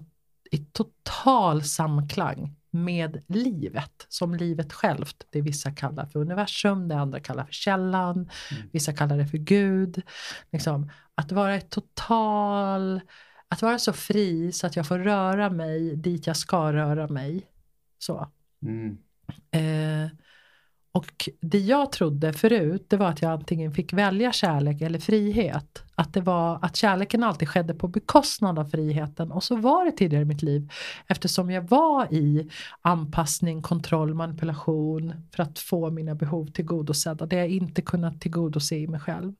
[0.51, 5.25] i total samklang med livet, som livet självt.
[5.30, 8.69] Det vissa kallar för universum, det andra kallar för källan, Mm.
[8.73, 10.01] vissa kallar det för Gud.
[10.51, 13.01] Liksom, att vara i total,
[13.47, 17.47] att vara så fri så att jag får röra mig dit jag ska röra mig.
[17.99, 18.32] Så.
[18.61, 18.97] Mm.
[19.51, 20.09] Eh,
[20.97, 25.83] och det jag trodde förut, det var att jag antingen fick välja kärlek eller frihet.
[25.95, 29.31] Att det var att kärleken alltid skedde på bekostnad av friheten.
[29.31, 30.71] Och så var det tidigare i mitt liv.
[31.07, 32.49] Eftersom jag var i
[32.81, 37.25] anpassning, kontroll, manipulation för att få mina behov tillgodosedda.
[37.25, 39.33] Det jag inte kunnat tillgodose i mig själv.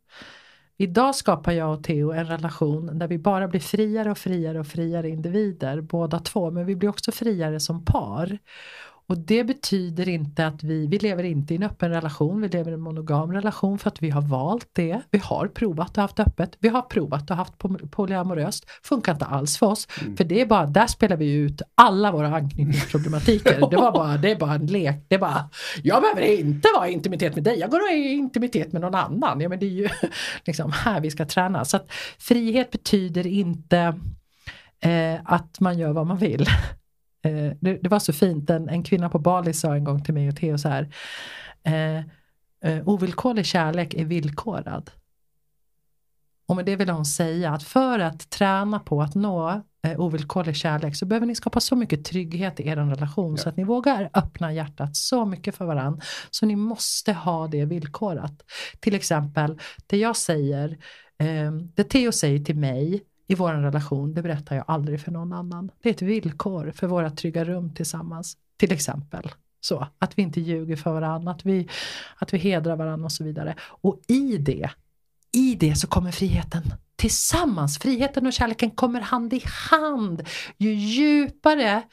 [0.78, 4.68] Idag skapar jag och Theo en relation där vi bara blir friare och friare och
[4.68, 8.40] friare individer, båda två, men vi blir också friare som par.
[9.10, 12.72] Och det betyder inte att vi, vi lever inte i en öppen relation, vi lever
[12.72, 15.02] i en monogam relation för att vi har valt det.
[15.12, 19.26] Vi har provat och haft öppet, vi har provat och haft poly- polyamoröst, funkar inte
[19.26, 19.88] alls för oss.
[20.18, 23.70] För det är bara, där spelar vi ut alla våra anknytningsproblematiker.
[23.70, 25.50] Det, var bara, det är bara en lek, det är bara,
[25.84, 29.42] jag behöver inte vara i intimitet med dig, jag går i intimitet med någon annan.
[29.42, 29.90] Ja, men det är ju
[30.46, 31.66] liksom här vi ska träna.
[31.66, 33.78] Så att frihet betyder inte
[34.80, 36.46] eh, att man gör vad man vill.
[37.28, 40.14] Eh, det, det var så fint, en, en kvinna på Bali sa en gång till
[40.14, 40.94] mig och Theo så här.
[41.64, 41.98] Eh,
[42.64, 44.92] eh, ovillkorlig kärlek är villkorad.
[46.48, 50.56] Och med det vill hon säga att för att träna på att nå eh, ovillkorlig
[50.56, 53.38] kärlek så behöver ni skapa så mycket trygghet i er relation Ja.
[53.38, 56.02] så att ni vågar öppna hjärtat så mycket för varandra.
[56.32, 58.44] Så ni måste ha det villkorat.
[58.80, 60.70] Till exempel, det jag säger,
[61.20, 65.34] eh, det Theo säger till mig i vår relation, det berättar jag aldrig för någon
[65.34, 65.72] annan.
[65.82, 68.38] Det är ett villkor för våra trygga rum tillsammans.
[68.58, 69.32] Till exempel.
[69.62, 71.68] Så, att vi inte ljuger för varandra, att vi,
[72.16, 73.56] att vi hedrar varandra och så vidare.
[73.60, 74.70] Och i det,
[75.32, 76.64] i det så kommer friheten
[76.96, 77.80] tillsammans.
[77.80, 80.28] Friheten och kärleken kommer hand i hand.
[80.58, 81.84] Ju djupare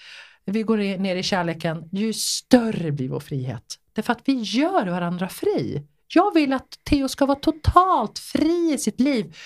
[0.47, 3.64] vi går ner i kärleken, ju större blir vår frihet.
[3.93, 5.87] Därför att vi gör varandra fri.
[6.09, 9.36] Jag vill att Theo ska vara totalt fri i sitt liv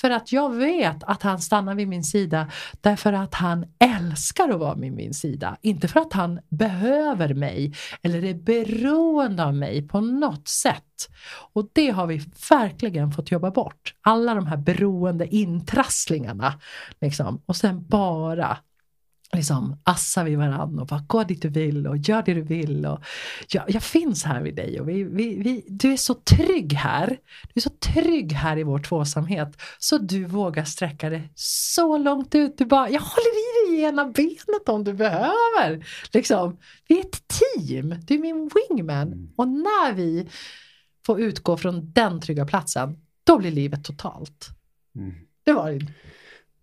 [0.00, 2.50] för att jag vet att han stannar vid min sida
[2.80, 5.56] därför att han älskar att vara vid min sida.
[5.62, 10.84] Inte för att han behöver mig eller är beroende av mig på något sätt.
[11.52, 13.94] Och det har vi verkligen fått jobba bort.
[14.00, 16.60] Alla de här beroende intrasslingarna.
[17.00, 17.42] Liksom.
[17.46, 18.58] Och sen bara
[19.32, 22.86] liksom assar vi varandra och bara gå dit du vill och gör det du vill.
[22.86, 23.04] Och
[23.48, 27.06] jag, jag finns här vid dig och vi, vi, vi, du är så trygg här.
[27.42, 32.34] Du är så trygg här i vår tvåsamhet så du vågar sträcka dig så långt
[32.34, 32.58] ut.
[32.58, 35.86] Du bara, jag håller i dig i ena benet om du behöver.
[36.12, 36.58] Liksom,
[36.88, 39.08] vi är ett team, du är min wingman.
[39.12, 39.32] Mm.
[39.36, 40.28] Och när vi
[41.06, 44.48] får utgå från den trygga platsen, då blir livet totalt.
[44.96, 45.14] Mm.
[45.44, 45.92] Det var det.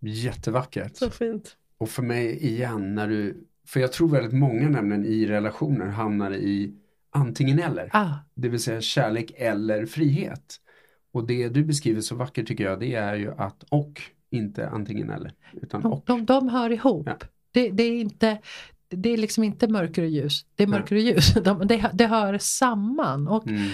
[0.09, 0.97] Jättevackert.
[0.97, 1.55] Så fint.
[1.77, 6.33] Och för mig igen, när du, för jag tror väldigt många nämligen i relationer hamnar
[6.33, 6.73] i
[7.11, 7.89] antingen eller.
[7.93, 8.13] Ah.
[8.33, 10.59] Det vill säga kärlek eller frihet.
[11.11, 15.09] Och det du beskriver så vackert tycker jag, det är ju att och, inte antingen
[15.09, 15.33] eller.
[15.53, 16.03] Utan de, och.
[16.05, 17.07] De, de hör ihop.
[17.07, 17.17] Ja.
[17.51, 18.37] Det, det, är inte,
[18.89, 21.33] det är liksom inte mörker och ljus, det är mörker och ljus.
[21.43, 23.27] De, det, det hör samman.
[23.27, 23.71] Och, mm.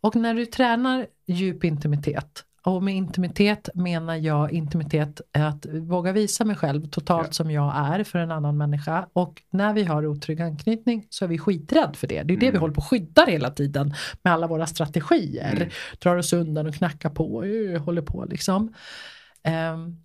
[0.00, 6.44] och när du tränar djup intimitet och med intimitet menar jag intimitet att våga visa
[6.44, 7.32] mig själv totalt ja.
[7.32, 9.06] som jag är för en annan människa.
[9.12, 12.14] Och när vi har otrygg anknytning så är vi skiträdd för det.
[12.14, 12.40] Det är mm.
[12.40, 15.56] det vi håller på och skyddar hela tiden med alla våra strategier.
[15.56, 15.68] Mm.
[15.98, 17.44] Drar oss undan och knackar på och
[17.80, 18.74] håller på liksom.
[19.74, 20.02] Um,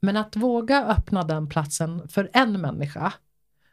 [0.00, 3.12] men att våga öppna den platsen för en människa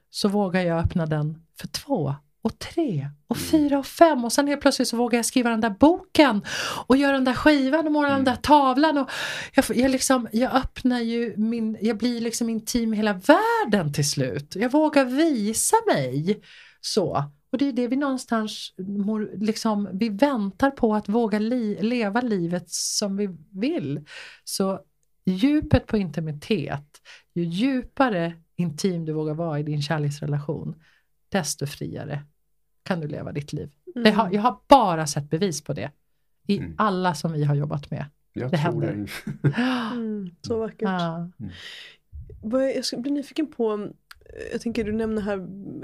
[0.10, 3.48] så vågar jag öppna den för två och tre och mm.
[3.50, 6.42] fyra och fem och sen helt plötsligt så vågar jag skriva den där boken
[6.88, 8.24] och göra den där skivan och måla mm.
[8.24, 9.10] den där tavlan och
[9.54, 14.10] jag, jag, liksom, jag öppnar ju min, jag blir liksom intim med hela världen till
[14.10, 14.56] slut.
[14.56, 16.42] Jag vågar visa mig
[16.82, 17.24] så.
[17.52, 18.74] Och det är det vi någonstans
[19.34, 24.06] liksom, vi väntar på att våga li, leva livet som vi vill.
[24.44, 24.80] Så
[25.26, 27.02] djupet på intimitet,
[27.34, 30.76] ju djupare intim du vågar vara i din kärleksrelation,
[31.30, 32.24] desto friare
[32.84, 33.72] kan du leva ditt liv.
[33.96, 34.16] Mm.
[34.16, 35.92] Har, jag har bara sett bevis på det
[36.48, 36.76] i mm.
[36.78, 38.06] alla som vi har jobbat med.
[38.34, 39.08] Jag det händer.
[39.42, 39.56] Det.
[39.92, 40.82] mm, så vackert.
[40.82, 41.30] Ja.
[41.40, 41.52] Mm.
[42.92, 43.90] Jag blir nyfiken på
[44.52, 45.38] jag tänker du nämner här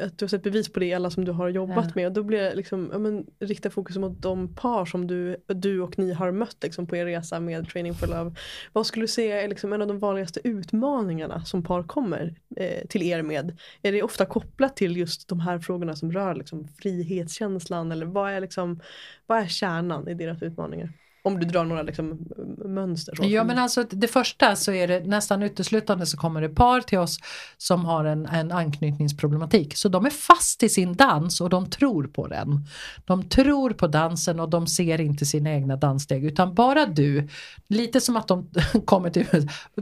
[0.05, 1.91] att du har sett bevis på det i alla som du har jobbat ja.
[1.95, 2.07] med.
[2.07, 5.81] Och då blir det liksom, ja, men, rikta fokus mot de par som du, du
[5.81, 8.35] och ni har mött liksom, på er resa med Training for Love.
[8.73, 12.87] Vad skulle du säga är liksom en av de vanligaste utmaningarna som par kommer eh,
[12.87, 13.57] till er med?
[13.81, 18.31] Är det ofta kopplat till just de här frågorna som rör liksom, frihetskänslan eller vad
[18.31, 18.79] är, liksom,
[19.25, 20.93] vad är kärnan i deras utmaningar?
[21.25, 22.19] Om du drar några liksom,
[22.65, 23.15] mönster.
[23.15, 23.25] Så.
[23.25, 26.97] Ja men alltså det första så är det nästan uteslutande så kommer det par till
[26.97, 27.17] oss
[27.57, 29.77] som har en, en anknytningsproblematik.
[29.77, 32.67] Så de är fast i sin dans och de tror på den.
[33.05, 37.29] De tror på dansen och de ser inte sina egna danssteg utan bara du.
[37.67, 38.49] Lite som att de
[38.85, 39.25] kommer till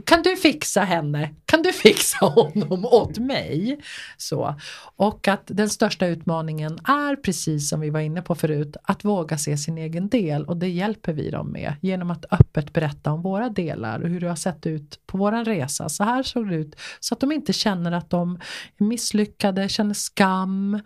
[0.06, 1.34] Kan du fixa henne?
[1.46, 3.80] Kan du fixa honom åt mig?
[4.16, 4.54] Så.
[4.96, 9.38] Och att den största utmaningen är precis som vi var inne på förut att våga
[9.38, 13.22] se sin egen del och det hjälper vi dem med genom att öppet berätta om
[13.22, 15.88] våra delar och hur det har sett ut på våran resa.
[15.88, 18.38] Så här såg det ut så att de inte känner att de
[18.76, 20.80] är misslyckade, känner skam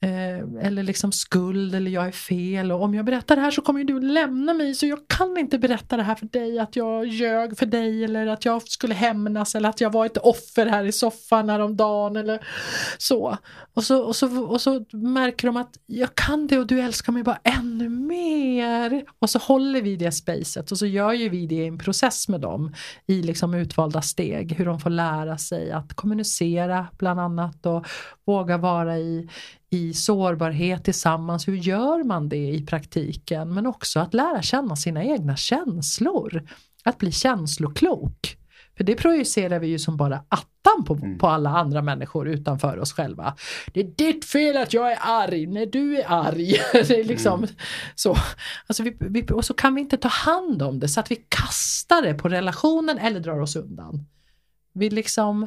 [0.00, 3.62] Eh, eller liksom skuld eller jag är fel och om jag berättar det här så
[3.62, 7.06] kommer du lämna mig så jag kan inte berätta det här för dig att jag
[7.06, 10.84] ljög för dig eller att jag skulle hämnas eller att jag var ett offer här
[10.84, 12.46] i soffan häromdagen eller
[12.98, 13.38] så.
[13.74, 14.42] Och så, och så.
[14.42, 19.04] och så märker de att jag kan det och du älskar mig bara ännu mer.
[19.18, 22.28] Och så håller vi det spacet och så gör ju vi det i en process
[22.28, 22.74] med dem
[23.06, 27.86] i liksom utvalda steg hur de får lära sig att kommunicera bland annat och
[28.26, 29.28] våga vara i
[29.74, 31.48] i sårbarhet tillsammans.
[31.48, 33.54] Hur gör man det i praktiken?
[33.54, 36.48] Men också att lära känna sina egna känslor.
[36.84, 38.36] Att bli känsloklok.
[38.76, 41.18] För det projicerar vi ju som bara attan på, mm.
[41.18, 43.34] på alla andra människor utanför oss själva.
[43.72, 46.56] Det är ditt fel att jag är arg när du är arg.
[46.72, 47.50] det är liksom mm.
[47.94, 48.16] så.
[48.66, 51.16] Alltså vi, vi, och så kan vi inte ta hand om det så att vi
[51.28, 54.06] kastar det på relationen eller drar oss undan.
[54.72, 55.46] Vi liksom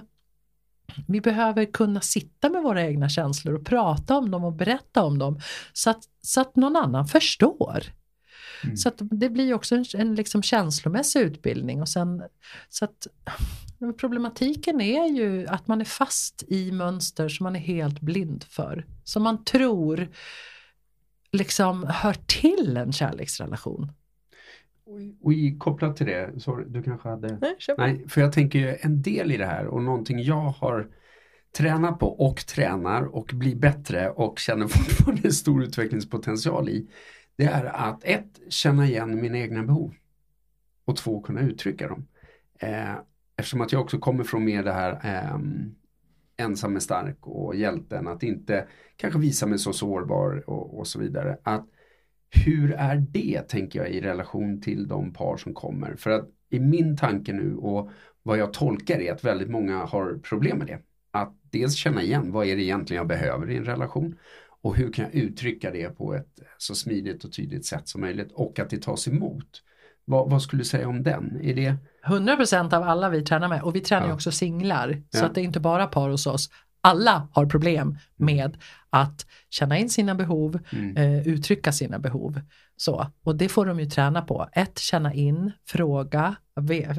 [1.08, 5.20] vi behöver kunna sitta med våra egna känslor och prata om dem och berätta om
[5.20, 5.40] dem
[5.74, 7.84] så att, så att någon annan förstår.
[8.64, 8.78] Mm.
[8.78, 11.82] Så att det blir också en, en liksom känslomässig utbildning.
[11.82, 12.24] Och sen,
[12.70, 13.08] så att,
[14.00, 18.86] problematiken är ju att man är fast i mönster som man är helt blind för.
[19.04, 20.10] Som man tror
[21.32, 23.92] liksom hör till en kärleksrelation.
[25.22, 27.38] Och i, kopplat till det, sorry, du kanske hade...
[27.42, 27.58] Nej.
[27.78, 30.88] Nej, för jag tänker en del i det här och någonting jag har
[31.58, 36.88] tränat på och tränar och blir bättre och känner fortfarande stor utvecklingspotential i.
[37.36, 39.94] Det är att ett, känna igen mina egna behov.
[40.86, 42.08] Och två, kunna uttrycka dem.
[42.60, 42.96] Eh,
[43.38, 45.40] eftersom att jag också kommer från mer det här eh,
[46.38, 51.00] ensam är stark och hjälten, att inte kanske visa mig så sårbar och, och så
[51.00, 51.38] vidare.
[51.44, 51.66] Att
[52.30, 55.96] hur är det, tänker jag, i relation till de par som kommer?
[55.96, 57.90] För att i min tanke nu och
[58.24, 60.80] vad jag tolkar är att väldigt många har problem med det.
[61.12, 64.16] Att dels känna igen vad är det egentligen jag behöver i en relation
[64.62, 68.32] och hur kan jag uttrycka det på ett så smidigt och tydligt sätt som möjligt
[68.32, 69.64] och att det tas emot.
[70.06, 71.40] Vad, vad skulle du säga om den?
[71.44, 71.76] Är det
[72.08, 74.14] 100% av alla vi tränar med och vi tränar Ja.
[74.14, 75.26] också singlar så Ja.
[75.26, 76.50] att det är inte bara par hos oss.
[76.88, 78.58] Alla har problem med
[78.90, 80.98] att känna in sina behov, Mm.
[80.98, 82.42] eh, uttrycka sina behov.
[82.78, 84.50] Så, och det får de ju träna på.
[84.54, 86.36] Ett, känna in, fråga,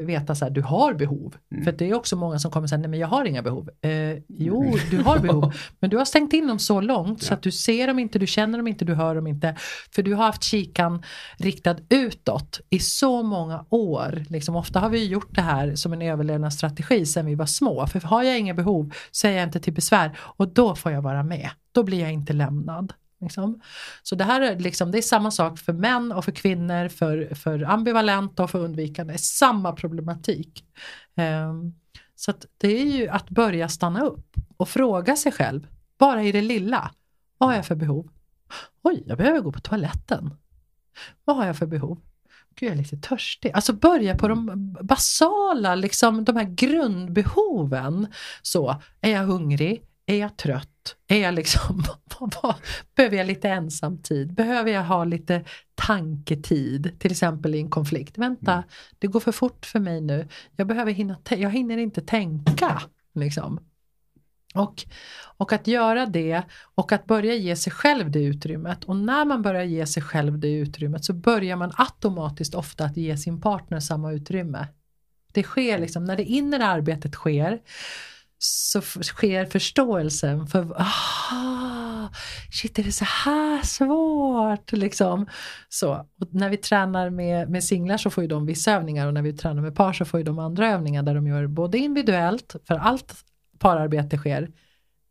[0.01, 1.35] veta så här, du har behov.
[1.53, 1.65] Mm.
[1.65, 3.71] För det är också många som kommer säga, nej men jag har inga behov.
[3.81, 3.91] Eh,
[4.29, 7.37] jo, du har behov, men du har stängt in dem så långt så Ja.
[7.37, 9.57] att du ser dem inte, du känner dem inte, du hör dem inte.
[9.95, 11.03] För du har haft kikan
[11.39, 14.25] riktad utåt i så många år.
[14.29, 17.87] Liksom, ofta har vi gjort det här som en överlevnadsstrategi sedan vi var små.
[17.87, 21.03] För har jag inga behov så är jag inte till besvär och då får jag
[21.03, 21.51] vara med.
[21.73, 22.93] Då blir jag inte lämnad.
[23.21, 23.61] Liksom.
[24.03, 27.35] Så det här är, liksom, det är samma sak för män och för kvinnor, för,
[27.35, 29.12] för ambivalenta och för undvikande.
[29.12, 30.64] Det är samma problematik.
[31.16, 31.75] Um,
[32.14, 35.66] så att det är ju att börja stanna upp och fråga sig själv,
[35.99, 36.91] bara i det lilla.
[37.39, 38.11] Vad har jag för behov?
[38.83, 40.35] Oj, jag behöver gå på toaletten.
[41.25, 42.01] Vad har jag för behov?
[42.55, 43.53] Gud, jag är lite törstig.
[43.55, 48.07] Alltså börja på de basala, liksom de här grundbehoven.
[48.43, 49.83] Så, är jag hungrig?
[50.07, 50.78] Är jag trött?
[51.09, 51.82] Är jag liksom,
[52.97, 54.34] behöver jag lite ensamtid?
[54.34, 56.99] Behöver jag ha lite tanketid?
[56.99, 58.18] Till exempel i en konflikt.
[58.18, 58.64] Vänta, Mm.
[58.99, 60.28] det går för fort för mig nu.
[60.57, 62.82] Jag behöver hinna, jag hinner inte tänka.
[63.14, 63.61] Liksom.
[64.55, 64.84] Och,
[65.36, 66.43] och att göra det
[66.74, 68.84] och att börja ge sig själv det utrymmet.
[68.84, 72.97] Och när man börjar ge sig själv det utrymmet så börjar man automatiskt ofta att
[72.97, 74.68] ge sin partner samma utrymme.
[75.32, 77.61] Det sker liksom, när det inre arbetet sker
[78.39, 82.09] så sker förståelsen för ah,
[82.51, 85.26] shit är det så här svårt liksom.
[85.68, 89.14] Så, och när vi tränar med, med singlar så får ju de vissa övningar och
[89.14, 91.78] när vi tränar med par så får ju de andra övningar där de gör både
[91.78, 93.14] individuellt, för allt
[93.59, 94.51] pararbete sker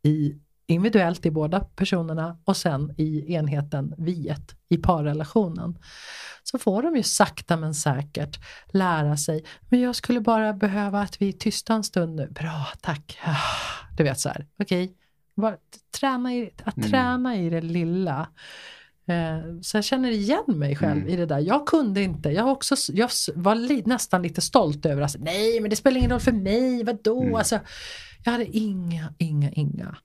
[0.04, 0.36] i
[0.68, 5.78] individuellt i båda personerna och sen i enheten viet i parrelationen.
[6.44, 8.40] Så får de ju sakta men säkert
[8.74, 12.28] lära sig, men jag skulle bara behöva att vi är tysta en stund nu.
[12.32, 13.18] Bra, tack.
[13.98, 14.94] Du vet så här, okej.
[15.36, 15.56] Bara
[16.00, 16.90] Träna i, att Mm.
[16.90, 18.28] träna i det lilla.
[19.08, 21.08] Eh, Så jag känner igen mig själv Mm.
[21.10, 21.40] i det där.
[21.40, 25.70] Jag kunde inte, jag, också, jag var li, nästan lite stolt över att nej men
[25.70, 27.22] det spelar ingen roll för mig, vadå?
[27.22, 27.36] Mm.
[27.36, 27.60] Alltså,
[28.26, 29.98] jag hade inga, inga, inga.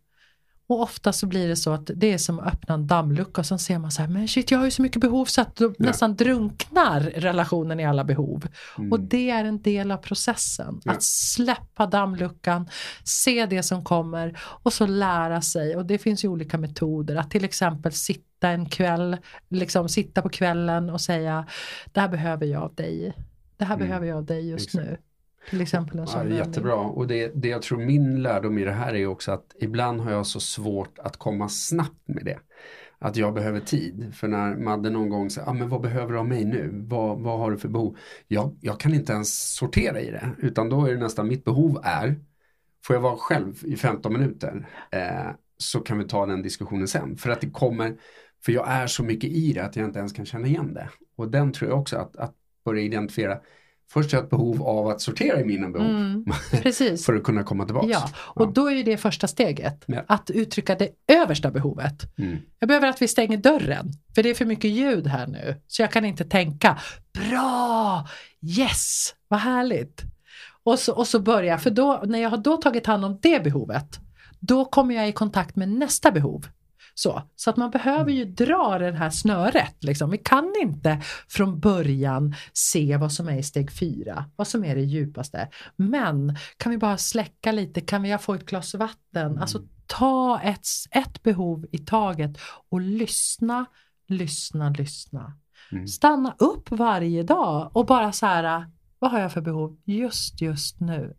[0.73, 3.47] Och ofta så blir det så att det är som att öppna en dammlucka och
[3.47, 5.57] sen ser man så här, men shit jag har ju så mycket behov så att
[5.57, 8.47] då nästan drunknar relationen i alla behov.
[8.79, 8.93] Mm.
[8.93, 10.81] Och det är en del av processen.
[10.85, 10.93] Ja.
[10.93, 12.69] Att släppa dammluckan,
[13.05, 15.77] se det som kommer och så lära sig.
[15.77, 17.17] Och det finns ju olika metoder.
[17.17, 19.17] Att till exempel sitta en kväll,
[19.49, 21.47] liksom sitta på kvällen och säga
[21.93, 23.13] det här behöver jag av dig.
[23.57, 23.87] Det här Mm.
[23.89, 24.85] behöver jag av dig just Exakt.
[24.85, 24.99] nu.
[25.51, 26.39] Till exempel en Ja, sån övning.
[26.39, 26.75] jättebra.
[26.75, 30.11] Och det, det jag tror min lärdom i det här är också att ibland har
[30.13, 32.39] jag så svårt att komma snabbt med det.
[32.99, 34.15] Att jag behöver tid.
[34.15, 36.71] För när Madde någon gång säger, ah, men vad behöver du av mig nu?
[36.89, 37.97] Vad, vad har du för behov?
[38.29, 40.31] Jag, jag kan inte ens sortera i det.
[40.39, 42.21] Utan då är det nästan mitt behov är,
[42.87, 44.69] får jag vara själv i 15 minuter?
[44.91, 47.17] Eh, så kan vi ta den diskussionen sen.
[47.17, 47.97] För att det kommer,
[48.45, 50.89] för jag är så mycket i det att jag inte ens kan känna igen det.
[51.17, 52.35] Och den tror jag också att, att
[52.65, 53.39] börja identifiera.
[53.91, 55.91] Först har jag ett behov av att sortera i mina behov.
[55.91, 56.25] Mm,
[56.63, 57.07] precis.
[57.07, 57.89] För att kunna komma tillbaka.
[57.89, 59.85] Ja, och då är ju det första steget.
[59.87, 60.05] Ja.
[60.09, 62.19] Att uttrycka det översta behovet.
[62.19, 62.39] Mm.
[62.59, 63.93] Jag behöver att vi stänger dörren.
[64.15, 65.57] För det är för mycket ljud här nu.
[65.67, 66.79] Så jag kan inte tänka.
[67.13, 68.09] Bra!
[68.59, 69.15] Yes!
[69.29, 70.03] Vad härligt!
[70.65, 71.59] Och så, och så börja.
[71.59, 74.01] För då, när jag har då tagit hand om det behovet.
[74.41, 76.47] Då kommer jag i kontakt med nästa behov.
[76.95, 79.85] Så, så att man behöver ju dra det här snöret.
[79.85, 80.11] Liksom.
[80.11, 84.75] Vi kan inte från början se vad som är i steg fyra, vad som är
[84.75, 85.49] det djupaste.
[85.77, 89.39] Men kan vi bara släcka lite, kan vi få ett glas vatten?
[89.39, 92.39] Alltså ta ett, ett behov i taget
[92.69, 93.67] och lyssna,
[94.07, 95.33] lyssna, lyssna.
[95.73, 95.87] Mm.
[95.87, 100.81] Stanna upp varje dag och bara så här, vad har jag för behov just just
[100.81, 101.17] nu?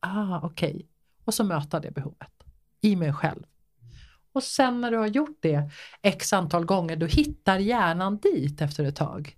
[0.00, 0.88] Ah, okej.
[1.24, 2.32] Och så möta det behovet
[2.80, 3.42] i mig själv.
[4.34, 5.70] Och sen när du har gjort det
[6.02, 9.36] x antal gånger, då hittar hjärnan dit efter ett tag.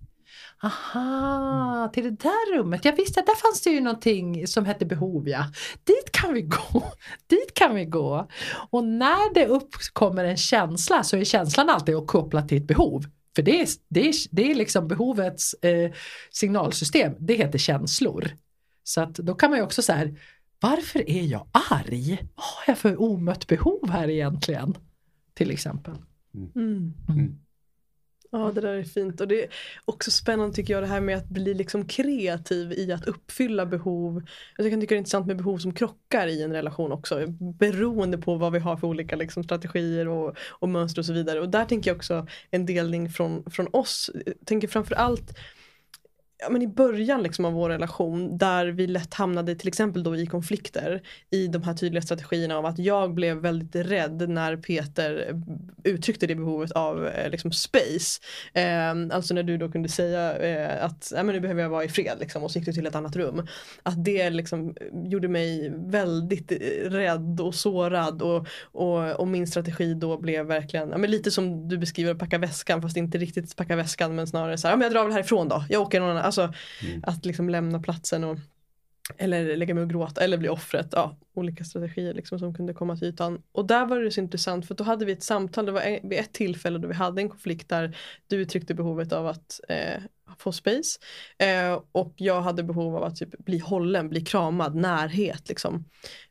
[0.63, 2.85] aha, till det där rummet.
[2.85, 5.45] Jag visste att där fanns det ju någonting som hette behov ja.
[5.83, 6.83] Dit kan vi gå,
[7.27, 8.27] dit kan vi gå.
[8.69, 13.05] Och när det uppkommer en känsla så är känslan alltid att koppla till ett behov.
[13.35, 15.91] För det är, det är, det är liksom behovets eh,
[16.31, 18.31] signalsystem, det heter känslor.
[18.83, 20.15] Så att då kan man ju också säga
[20.59, 22.27] varför är jag arg?
[22.35, 24.77] Vad har jag för omött behov här egentligen?
[25.33, 25.95] Till exempel.
[26.55, 26.93] Mm.
[27.09, 27.39] Mm.
[28.31, 29.21] Ja, det där är fint.
[29.21, 29.49] Och det är
[29.85, 34.23] också spännande tycker jag det här med att bli liksom kreativ i att uppfylla behov.
[34.57, 37.27] Jag kan tycka det är intressant med behov som krockar i en relation också.
[37.59, 41.39] Beroende på vad vi har för olika liksom, strategier och, och mönster och så vidare.
[41.41, 44.11] Och där tänker jag också en delning från, från oss.
[44.25, 45.37] Jag tänker framförallt
[46.39, 50.15] ja, men i början liksom av vår relation där vi lätt hamnade till exempel då
[50.15, 55.41] i konflikter i de här tydliga strategierna av att jag blev väldigt rädd när Peter
[55.83, 58.21] uttryckte det behovet av eh, liksom space.
[58.53, 61.83] Eh, alltså när du då kunde säga eh, att ja, men nu behöver jag vara
[61.83, 63.47] i fred liksom, och så gick du till ett annat rum.
[63.83, 66.57] Att det liksom gjorde mig väldigt eh,
[66.89, 71.67] rädd och sårad och, och, och min strategi då blev verkligen ja, men lite som
[71.67, 74.85] du beskriver packa väskan fast inte riktigt packa väskan men snarare så här, ja, men
[74.85, 76.53] jag drar väl härifrån då, jag åker någon annan Alltså
[76.83, 77.03] mm.
[77.03, 78.37] att liksom lämna platsen och
[79.17, 80.87] eller lägga mig och gråta eller bli offret.
[80.91, 83.41] Ja, olika strategier liksom som kunde komma till ytan.
[83.51, 86.19] Och där var det så intressant för då hade vi ett samtal, det var vid
[86.19, 87.97] ett tillfälle då vi hade en konflikt där
[88.27, 90.01] du uttryckte behovet av att eh,
[90.37, 90.99] få space
[91.37, 95.85] eh, och jag hade behov av att typ, bli hållen, bli kramad, närhet liksom.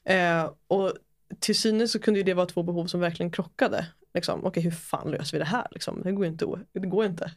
[0.05, 0.93] Eh, och
[1.41, 3.87] till synes så kunde det vara två behov som verkligen krockade.
[4.17, 5.67] Liksom, Okej, okay, hur fan löser vi det här?
[5.71, 6.03] Liksom?
[6.03, 7.31] Det, går inte, det går inte.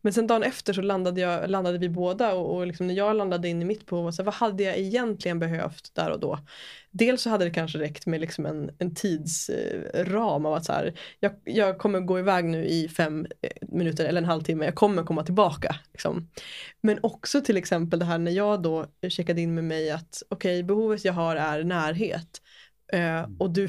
[0.00, 3.16] Men sen dagen efter så landade, jag, landade vi båda och, och liksom när jag
[3.16, 6.38] landade in i mitt behov, så vad hade jag egentligen behövt där och då?
[6.90, 10.72] Dels så hade det kanske räckt med liksom en, en tidsram eh, av att så
[10.72, 14.74] här, jag, jag kommer gå iväg nu i fem eh, minuter eller en halvtimme, jag
[14.74, 15.76] kommer komma tillbaka.
[15.92, 16.28] Liksom.
[16.80, 20.58] Men också till exempel det här när jag då checkade in med mig att okej,
[20.58, 22.40] okay, behovet jag har är närhet.
[22.94, 23.68] Uh, och du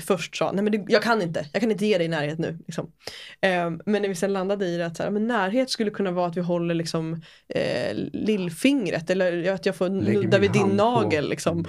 [0.00, 2.58] först sa, nej men det, jag kan inte, jag kan inte ge dig närhet nu.
[2.66, 2.84] Liksom.
[2.84, 6.10] Um, men när vi sen landade i det att så här, men närhet skulle kunna
[6.10, 11.28] vara att vi håller liksom, eh, lillfingret eller att jag får nudda vid din nagel.
[11.28, 11.64] Liksom.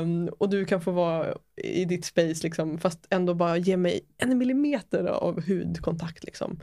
[0.00, 4.00] Um, och du kan få vara i ditt space liksom, fast ändå bara ge mig
[4.18, 6.24] en millimeter av hudkontakt.
[6.24, 6.60] Liksom.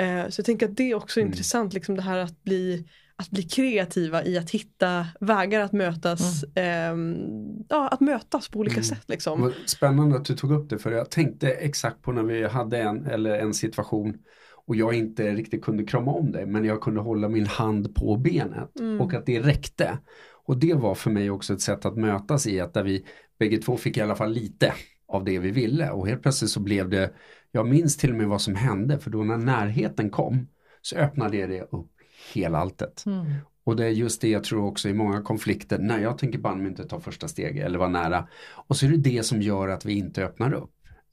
[0.00, 1.32] Uh, så jag tänker att det är också mm.
[1.32, 2.84] intressant, liksom, det här att bli
[3.18, 7.12] att bli kreativa i att hitta vägar att mötas, mm.
[7.12, 8.84] eh, ja, att mötas på olika mm.
[8.84, 9.04] sätt.
[9.08, 9.52] Liksom.
[9.66, 13.06] Spännande att du tog upp det för jag tänkte exakt på när vi hade en,
[13.06, 14.18] eller en situation
[14.66, 18.16] och jag inte riktigt kunde krama om dig men jag kunde hålla min hand på
[18.16, 19.00] benet mm.
[19.00, 19.98] och att det räckte.
[20.44, 23.06] Och det var för mig också ett sätt att mötas i att där vi
[23.38, 24.72] bägge två fick i alla fall lite
[25.08, 27.12] av det vi ville och helt plötsligt så blev det,
[27.52, 30.46] jag minns till och med vad som hände för då när närheten kom
[30.82, 31.95] så öppnade det upp
[32.32, 33.06] hela alltet.
[33.06, 33.26] Mm.
[33.64, 36.68] Och det är just det jag tror också i många konflikter, när jag tänker banne
[36.68, 38.28] inte ta första steget eller vara nära.
[38.52, 40.72] Och så är det det som gör att vi inte öppnar upp.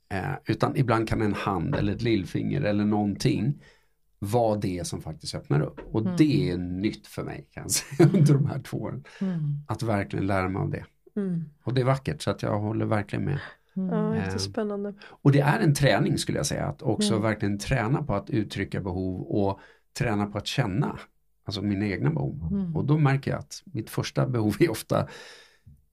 [0.10, 3.62] Eh, utan ibland kan en hand eller ett lillfinger eller någonting
[4.20, 5.80] vara det som faktiskt öppnar upp.
[5.92, 6.16] Och mm.
[6.18, 9.04] det är nytt för mig kan jag säga under de här två åren.
[9.22, 9.58] Mm.
[9.68, 10.86] Att verkligen lära mig av det.
[11.16, 11.44] Mm.
[11.64, 13.40] Och det är vackert så att jag håller verkligen med.
[13.76, 13.90] Mm.
[13.90, 14.16] Ja.
[14.16, 17.22] Eh, och det är en träning skulle jag säga, att också mm.
[17.22, 19.60] verkligen träna på att uttrycka behov och
[19.94, 21.00] träna på att känna,
[21.46, 22.48] alltså mina egna behov.
[22.52, 22.76] Mm.
[22.76, 25.08] Och då märker jag att mitt första behov är ofta,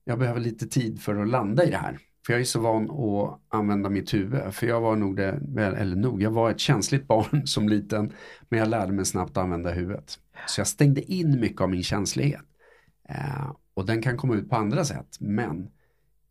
[0.03, 1.99] jag behöver lite tid för att landa i det här.
[2.25, 4.53] För jag är så van att använda mitt huvud.
[4.53, 8.13] För jag var nog det, eller nog, jag var ett känsligt barn som liten.
[8.49, 10.19] Men jag lärde mig snabbt att använda huvudet.
[10.47, 12.41] Så jag stängde in mycket av min känslighet.
[13.09, 15.17] Eh, och den kan komma ut på andra sätt.
[15.19, 15.69] Men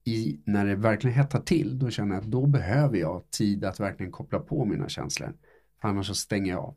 [0.04, 3.80] i, när det verkligen hettar till, då känner jag att då behöver jag tid att
[3.80, 5.32] verkligen koppla på mina känslor.
[5.80, 6.76] För annars så stänger jag av.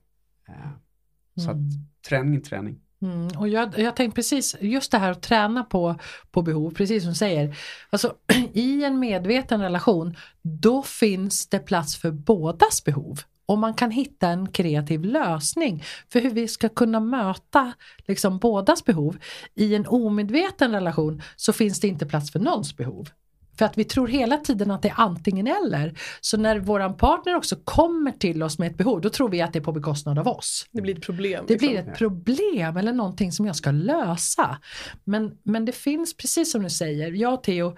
[1.35, 1.69] Så att, mm.
[2.07, 2.79] träning, träning.
[3.01, 3.27] Mm.
[3.37, 5.95] Och jag, jag tänkte precis, just det här att träna på,
[6.31, 7.57] på behov, precis som du säger.
[7.89, 8.15] Alltså,
[8.53, 13.19] I en medveten relation, då finns det plats för bådas behov.
[13.45, 17.73] Och man kan hitta en kreativ lösning för hur vi ska kunna möta
[18.07, 19.17] liksom, bådas behov.
[19.55, 23.09] I en omedveten relation så finns det inte plats för någons behov.
[23.57, 25.99] För att vi tror hela tiden att det är antingen eller.
[26.21, 29.53] Så när våran partner också kommer till oss med ett behov, då tror vi att
[29.53, 30.65] det är på bekostnad av oss.
[30.71, 31.45] Det blir ett problem.
[31.47, 31.69] Det liksom.
[31.69, 34.57] blir ett problem eller någonting som jag ska lösa.
[35.03, 37.77] Men, men det finns, precis som du säger, jag och Theo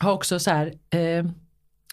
[0.00, 1.26] har också så här, eh,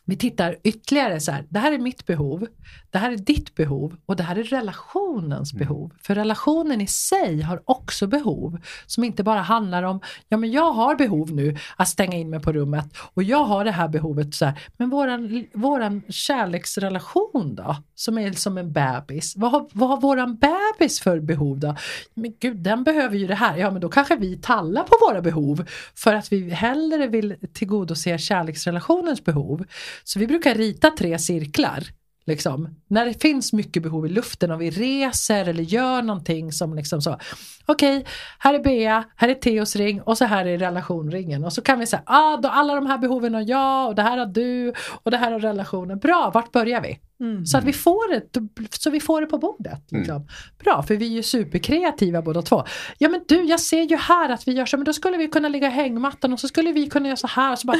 [0.05, 2.47] vi tittar ytterligare så här, det här är mitt behov,
[2.91, 5.67] det här är ditt behov och det här är relationens Mm.
[5.67, 5.91] behov.
[6.01, 9.99] För relationen i sig har också behov som inte bara handlar om,
[10.29, 13.65] ja men jag har behov nu att stänga in mig på rummet och jag har
[13.65, 19.33] det här behovet så här, men våran, våran kärleksrelation då, som är som en bebis,
[19.37, 21.75] vad har, vad har våran bebis för behov då?
[22.13, 25.21] Men gud, den behöver ju det här, ja men då kanske vi tallar på våra
[25.21, 29.65] behov för att vi hellre vill tillgodose kärleksrelationens behov.
[30.03, 31.83] Så vi brukar rita tre cirklar.
[32.25, 32.69] Liksom.
[32.87, 37.01] När det finns mycket behov i luften och vi reser eller gör någonting som liksom
[37.01, 37.19] så.
[37.65, 38.05] Okej,
[38.39, 41.43] här är Bea, här är Theos ring och så här är relationringen.
[41.45, 44.01] Och så kan vi säga, ah, då alla de här behoven har jag och det
[44.01, 45.99] här har du och det här har relationen.
[45.99, 46.99] Bra, vart börjar vi?
[47.19, 47.45] Mm.
[47.45, 48.39] Så att vi får det,
[48.79, 49.91] så vi får det på bordet.
[49.91, 50.27] Liksom.
[50.63, 52.63] Bra, för vi är ju superkreativa båda två.
[52.97, 55.27] Ja men du, jag ser ju här att vi gör så, men då skulle vi
[55.27, 57.77] kunna ligga i hängmattan och så skulle vi kunna göra så här och så bara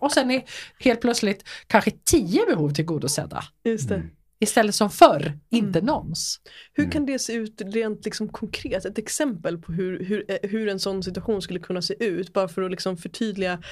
[0.00, 0.42] och sen är
[0.78, 3.44] helt plötsligt kanske tio behov tillgodosedda.
[3.64, 3.94] Just det.
[3.94, 4.06] Mm.
[4.42, 6.40] Istället som förr, inte någons.
[6.72, 6.92] Hur Mm.
[6.92, 8.84] kan det se ut rent liksom konkret?
[8.84, 12.32] Ett exempel på hur, hur, eh, hur en sån situation skulle kunna se ut.
[12.32, 13.62] Bara för att liksom förtydliga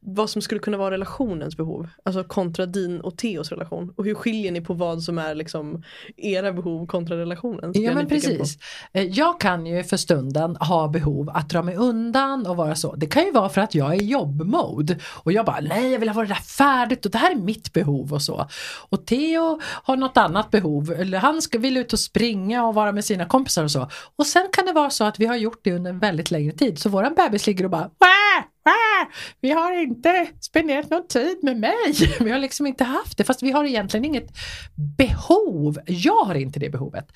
[0.00, 1.88] vad som skulle kunna vara relationens behov.
[2.04, 3.92] Alltså kontra din och Theos relation.
[3.96, 5.82] Och hur skiljer ni på vad som är liksom
[6.16, 8.08] era behov kontra är Ja men nyfiken på.
[8.08, 8.58] precis.
[8.92, 12.94] Eh, Jag kan ju för stunden ha behov att dra mig undan och vara så.
[12.94, 15.98] Det kan ju vara för att jag är i jobbmode och jag bara nej jag
[15.98, 18.46] vill ha det där färdigt och det här är mitt behov och så.
[18.88, 22.92] Och Theo har något annat behov eller han ska, vill ut och springa och vara
[22.92, 23.88] med sina kompisar och så.
[24.16, 26.52] Och sen kan det vara så att vi har gjort det under en väldigt längre
[26.52, 28.44] tid så våran bebis ligger och bara Wah!
[28.66, 29.08] Äh,
[29.40, 31.94] vi har inte spenderat någon tid med mig.
[32.20, 34.36] Vi har liksom inte haft det fast vi har egentligen inget
[34.74, 35.78] behov.
[35.86, 37.06] Jag har inte det behovet.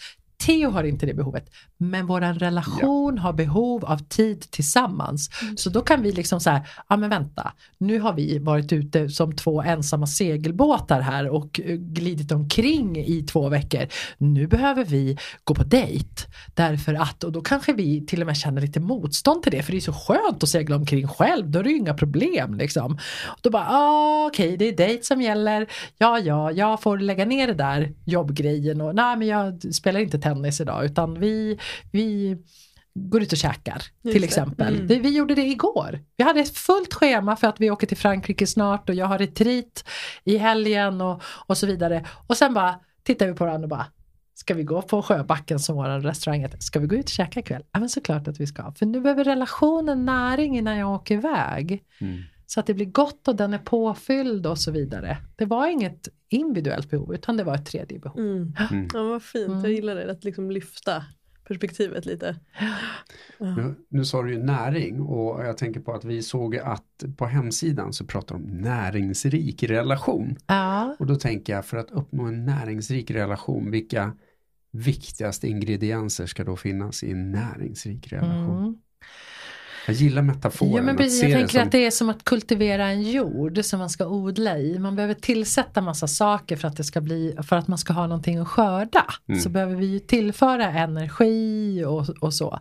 [0.46, 5.30] Theo har inte det behovet, men våran relation har behov av tid tillsammans.
[5.56, 9.36] Så då kan vi liksom säga, ja men vänta, nu har vi varit ute som
[9.36, 13.86] två ensamma segelbåtar här och eh, glidit omkring i två veckor.
[14.18, 16.22] Nu behöver vi gå på dejt.
[16.54, 19.72] Därför att, och då kanske vi till och med känner lite motstånd till det, för
[19.72, 22.92] det är så skönt att segla omkring själv, då är det ju inga problem liksom.
[23.24, 25.66] Och då bara, ah, okej, det är dejt som gäller,
[25.98, 30.18] ja ja, jag får lägga ner det där jobbgrejen och nej men jag spelar inte
[30.28, 31.58] tennis idag utan vi,
[31.92, 32.36] vi
[32.94, 34.74] går ut och käkar Just till exempel.
[34.74, 34.86] Mm.
[34.86, 36.00] Det, vi gjorde det igår.
[36.16, 39.18] Vi hade ett fullt schema för att vi åker till Frankrike snart och jag har
[39.18, 39.84] retreat
[40.24, 42.04] i helgen och, och så vidare.
[42.26, 43.86] Och sen bara tittar vi på varandra och bara
[44.34, 46.58] Ska vi gå på Sjöbacken som vår restaurang heter?
[46.58, 47.64] Ska vi gå ut och käka ikväll?
[47.72, 48.72] Ja men såklart att vi ska.
[48.72, 51.84] För nu behöver relationen näring innan jag åker iväg.
[52.00, 52.22] Mm.
[52.46, 55.18] Så att det blir gott och den är påfylld och så vidare.
[55.36, 58.18] Det var inget individuellt behov utan det var ett tredje behov.
[58.20, 58.52] Mm.
[58.70, 58.88] Mm.
[58.94, 59.60] Ja, vad fint, Mm.
[59.60, 60.10] jag gillar det.
[60.10, 61.04] Att liksom lyfta
[61.48, 62.36] perspektivet lite.
[63.38, 63.56] Ja.
[63.56, 67.26] Nu, nu sa du ju näring och jag tänker på att vi såg att på
[67.26, 70.36] hemsidan så pratar de om näringsrik relation.
[70.46, 70.96] Ja.
[70.98, 74.12] Och då tänker jag för att uppnå en näringsrik relation, vilka
[74.72, 78.58] viktigaste ingredienser ska då finnas i en näringsrik relation?
[78.58, 78.78] Mm.
[79.88, 80.74] Jag gillar metaforen.
[80.74, 83.78] Ja, men precis, jag tänker som, att det är som att kultivera en jord som
[83.78, 84.78] man ska odla i.
[84.78, 88.06] Man behöver tillsätta massa saker för att, det ska bli, för att man ska ha
[88.06, 89.04] någonting att skörda.
[89.28, 89.40] Mm.
[89.40, 92.60] Så behöver vi ju tillföra energi och, och så.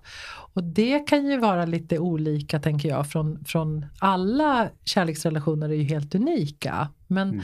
[0.57, 3.07] Och det kan ju vara lite olika tänker jag.
[3.09, 6.89] Från, från alla kärleksrelationer är ju helt unika.
[7.07, 7.41] Men, Mm.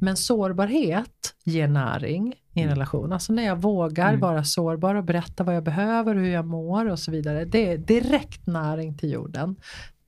[0.00, 2.74] men sårbarhet ger näring i en Mm.
[2.74, 3.12] relation.
[3.12, 4.20] Alltså när jag vågar Mm.
[4.20, 7.44] vara sårbar och berätta vad jag behöver, hur jag mår och så vidare.
[7.44, 9.56] Det är direkt näring till jorden.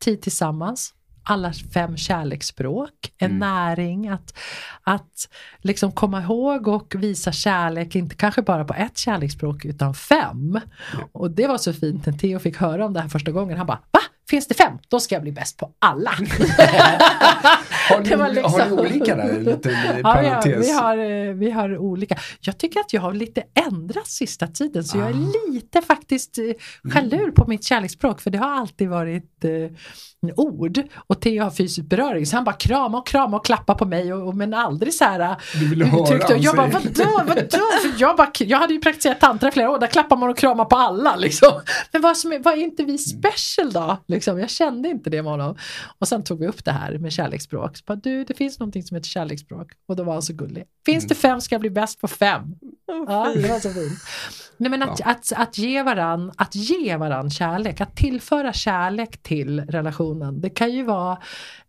[0.05, 0.95] Tid tillsammans,
[1.29, 3.39] alla fem kärleksspråk, en Mm.
[3.39, 4.39] näring att,
[4.83, 5.29] att
[5.59, 10.61] liksom komma ihåg och visa kärlek, inte kanske bara på ett kärleksspråk utan fem.
[10.93, 10.99] Ja.
[11.13, 13.59] Och det var så fint när Theo fick höra om det här första gången.
[13.59, 14.01] Han bara, va?
[14.31, 14.73] Finns det fem?
[14.89, 16.11] Då ska jag bli bäst på alla.
[17.89, 19.49] Har ni, Det var oli- har ni liksom- olika där?
[19.49, 22.17] Eh, Ja, ja, vi, har, eh, vi har olika.
[22.41, 25.09] Jag tycker att jag har lite ändrat sista tiden så jag Ah.
[25.11, 26.45] är lite faktiskt eh,
[26.95, 31.87] jalur på mitt kärleksspråk för det har alltid varit eh, ord och Theo har fysisk
[31.89, 34.95] beröring så han bara krama och krama och klappa på mig och, och, men aldrig
[34.95, 36.33] så här Du höra uttryckte.
[36.33, 37.43] han Jag bara vadå, vadå?
[37.99, 40.65] Jag, bara, jag hade ju praktiserat tantra i flera år, där klappar man och kramar
[40.65, 41.53] på alla liksom.
[41.93, 43.97] Men vad, som är, vad är inte vi special då?
[44.17, 45.57] Liksom, jag kände inte det med honom.
[45.99, 47.77] Och sen tog vi upp det här med kärleksspråk.
[47.77, 49.73] Så bara, du, det finns någonting som heter kärleksspråk.
[49.89, 50.65] Och då var han så gullig.
[50.87, 52.43] Finns det fem ska jag bli bäst på fem.
[52.87, 53.99] Vad Ja, det var så fint.
[54.57, 55.07] Nej, men att, Ja.
[55.11, 60.41] att, att, ge varann, att ge varann kärlek, att tillföra kärlek till relationen.
[60.41, 61.19] Det kan ju vara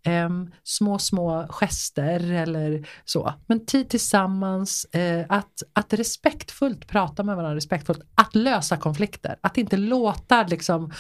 [0.04, 3.34] em, små, små gester eller så.
[3.48, 9.36] Men tid tillsammans, eh, att, att respektfullt prata med varandra, respektfullt, att lösa konflikter.
[9.42, 10.92] Att inte låta liksom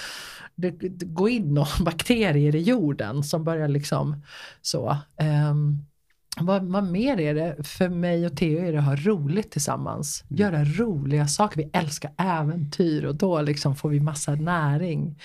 [0.57, 4.23] det, det gå in några bakterier i jorden som börjar liksom
[4.61, 4.97] så.
[5.17, 5.85] Ehm,
[6.39, 7.63] vad, vad mer är det?
[7.63, 10.23] För mig och Theo är det att ha roligt tillsammans.
[10.29, 10.39] Mm.
[10.39, 11.57] Göra roliga saker.
[11.57, 15.19] Vi älskar äventyr och då liksom får vi massa näring.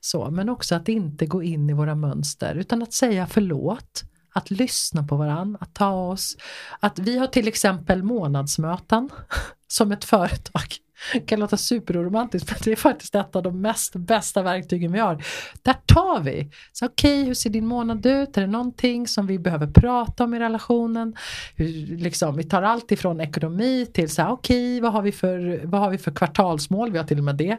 [0.00, 4.04] Så, men också att inte gå in i våra mönster utan att säga förlåt.
[4.32, 6.36] Att lyssna på varandra, att ta oss.
[6.80, 9.08] Att vi har till exempel månadsmöten
[9.68, 10.66] som ett företag.
[11.12, 14.98] Det kan låta superoromantiskt men det är faktiskt ett av de mest bästa verktygen vi
[14.98, 15.24] har.
[15.62, 16.50] Där tar vi.
[16.72, 18.36] Så okej, hur ser din månad ut?
[18.36, 21.16] Är det någonting som vi behöver prata om i relationen?
[21.56, 25.60] Hur, liksom, vi tar allt ifrån ekonomi till så här, okej, vad, har vi för,
[25.64, 26.92] vad har vi för kvartalsmål?
[26.92, 27.56] Vi har till och med det.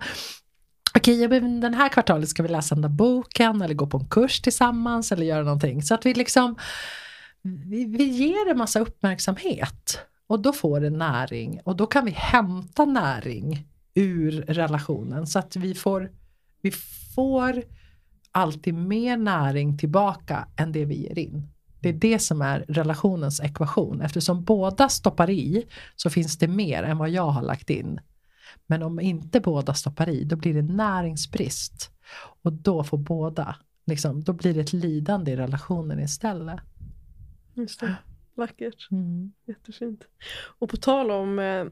[0.96, 4.10] Okej, okay, den här kvartalet ska vi läsa den där boken eller gå på en
[4.10, 5.84] kurs tillsammans eller göra någonting.
[5.84, 6.56] Så att vi liksom
[7.44, 10.00] vi, vi ger en massa uppmärksamhet
[10.32, 15.56] och då får det näring och då kan vi hämta näring ur relationen så att
[15.56, 16.12] vi får,
[16.62, 16.72] vi
[17.16, 17.64] får
[18.32, 21.48] alltid mer näring tillbaka än det vi ger in.
[21.80, 24.02] Det är det som är relationens ekvation.
[24.02, 28.00] Eftersom båda stoppar i så finns det mer än vad jag har lagt in.
[28.68, 31.92] Men om inte båda stoppar i då blir det näringsbrist.
[32.44, 33.56] Och då får båda,
[33.86, 36.60] liksom, då blir det ett lidande i relationen istället.
[37.54, 37.96] Just det.
[38.36, 38.92] Vackert.
[38.92, 39.32] Mm.
[39.46, 40.08] Jättefint.
[40.60, 41.66] Och på tal om eh,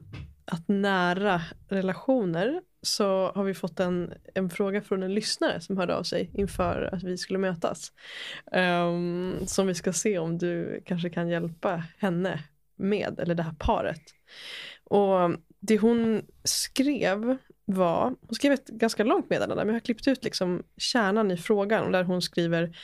[0.44, 5.94] att nära relationer så har vi fått en, en fråga från en lyssnare som hörde
[5.96, 7.92] av sig inför att vi skulle mötas.
[8.52, 12.44] Ehm, som vi ska se om du kanske kan hjälpa henne
[12.76, 14.02] med, eller det här paret.
[14.84, 15.30] Och
[15.60, 20.24] det hon skrev var, hon skrev ett ganska långt meddelande men jag har klippt ut
[20.24, 22.76] liksom kärnan i frågan där hon skriver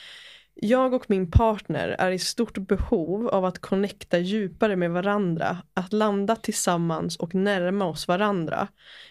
[0.61, 5.93] jag och min partner är i stort behov av att connecta djupare med varandra, att
[5.93, 8.67] landa tillsammans och närma oss varandra.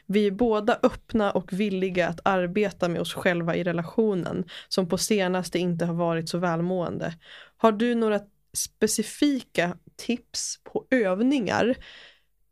[0.07, 4.99] Vi är båda öppna och villiga att arbeta med oss själva i relationen, som på
[4.99, 7.15] senaste inte har varit så välmående.
[7.57, 8.21] Har du några
[8.57, 11.75] specifika tips på övningar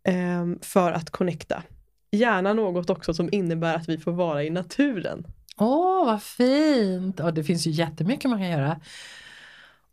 [0.08, 1.62] eh, för att connecta?
[2.10, 5.26] Gärna något också som innebär att vi får vara i naturen.
[5.56, 7.20] Åh, vad fint!
[7.20, 8.80] Och det finns ju jättemycket man kan göra.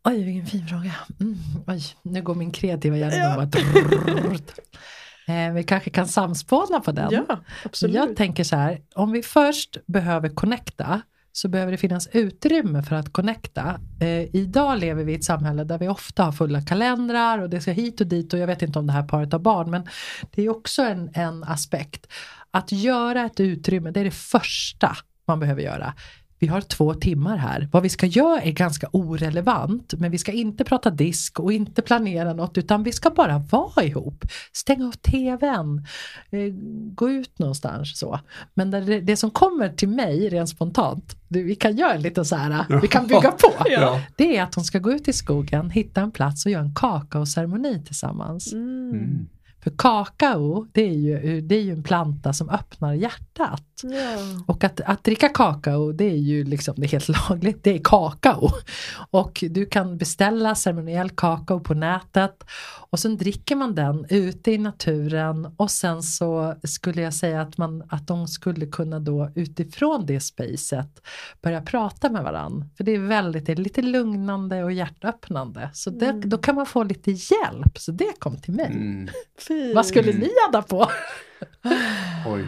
[0.04, 0.92] Oj, vilken fin fråga.
[1.20, 1.36] Mm,
[1.66, 4.32] oj, nu går min kreativa hjärna Ja.
[5.26, 7.08] Eh, vi kanske kan samspåna på den.
[7.12, 7.96] Ja, absolut.
[7.96, 11.02] Jag tänker så här, om vi först behöver connecta
[11.32, 13.80] så behöver det finnas utrymme för att connecta.
[14.00, 17.60] Eh, idag lever vi i ett samhälle där vi ofta har fulla kalendrar och det
[17.60, 19.86] ska hit och dit och jag vet inte om det här paret har barn men
[20.30, 22.06] det är också en, en aspekt.
[22.50, 24.96] Att göra ett utrymme, det är det första
[25.32, 25.94] man behöver göra.
[26.42, 27.68] Vi har två timmar här.
[27.72, 31.82] Vad vi ska göra är ganska orelevant men vi ska inte prata disk och inte
[31.82, 34.24] planera något utan vi ska bara vara ihop.
[34.52, 35.86] Stänga av tvn,
[36.30, 36.54] eh,
[36.94, 38.20] gå ut någonstans så.
[38.54, 42.80] Men det, det som kommer till mig rent spontant, vi kan göra lite så här,
[42.82, 43.52] vi kan bygga på.
[43.70, 44.00] Ja.
[44.16, 46.74] Det är att de ska gå ut i skogen, hitta en plats och göra en
[46.74, 48.52] kakaoceremoni tillsammans.
[48.52, 48.90] Mm.
[48.90, 49.28] Mm.
[49.62, 53.31] För kakao, det är, ju, det är ju en planta som öppnar hjärtat.
[53.38, 53.58] Ja.
[54.46, 57.80] Och att, att dricka kakao det är ju liksom det är helt lagligt, det är
[57.84, 58.48] kakao.
[59.10, 62.44] Och du kan beställa ceremoniell kakao på nätet
[62.90, 67.58] och sen dricker man den ute i naturen och sen så skulle jag säga att,
[67.58, 71.02] man, att de skulle kunna då utifrån det spacet
[71.42, 72.70] börja prata med varann.
[72.76, 75.70] För det är väldigt, det är lite lugnande och hjärtöppnande.
[75.72, 76.28] Så det, Mm.
[76.28, 78.66] då kan man få lite hjälp, så det kom till mig.
[78.66, 79.08] Mm.
[79.74, 80.86] Vad skulle ni adda på?
[82.26, 82.44] Oj.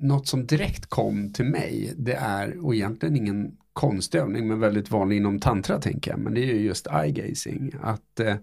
[0.00, 5.16] Något som direkt kom till mig, det är, och egentligen ingen konstövning, men väldigt vanlig
[5.16, 7.72] inom tantra tänker jag, men det är ju just eye gazing.
[7.80, 8.36] Att, eh,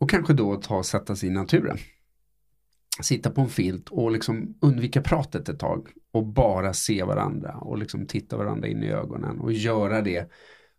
[0.00, 1.78] och kanske då ta och sätta sig i naturen.
[3.00, 7.78] Sitta på en filt och liksom undvika pratet ett tag och bara se varandra och
[7.78, 10.30] liksom titta varandra in i ögonen och göra det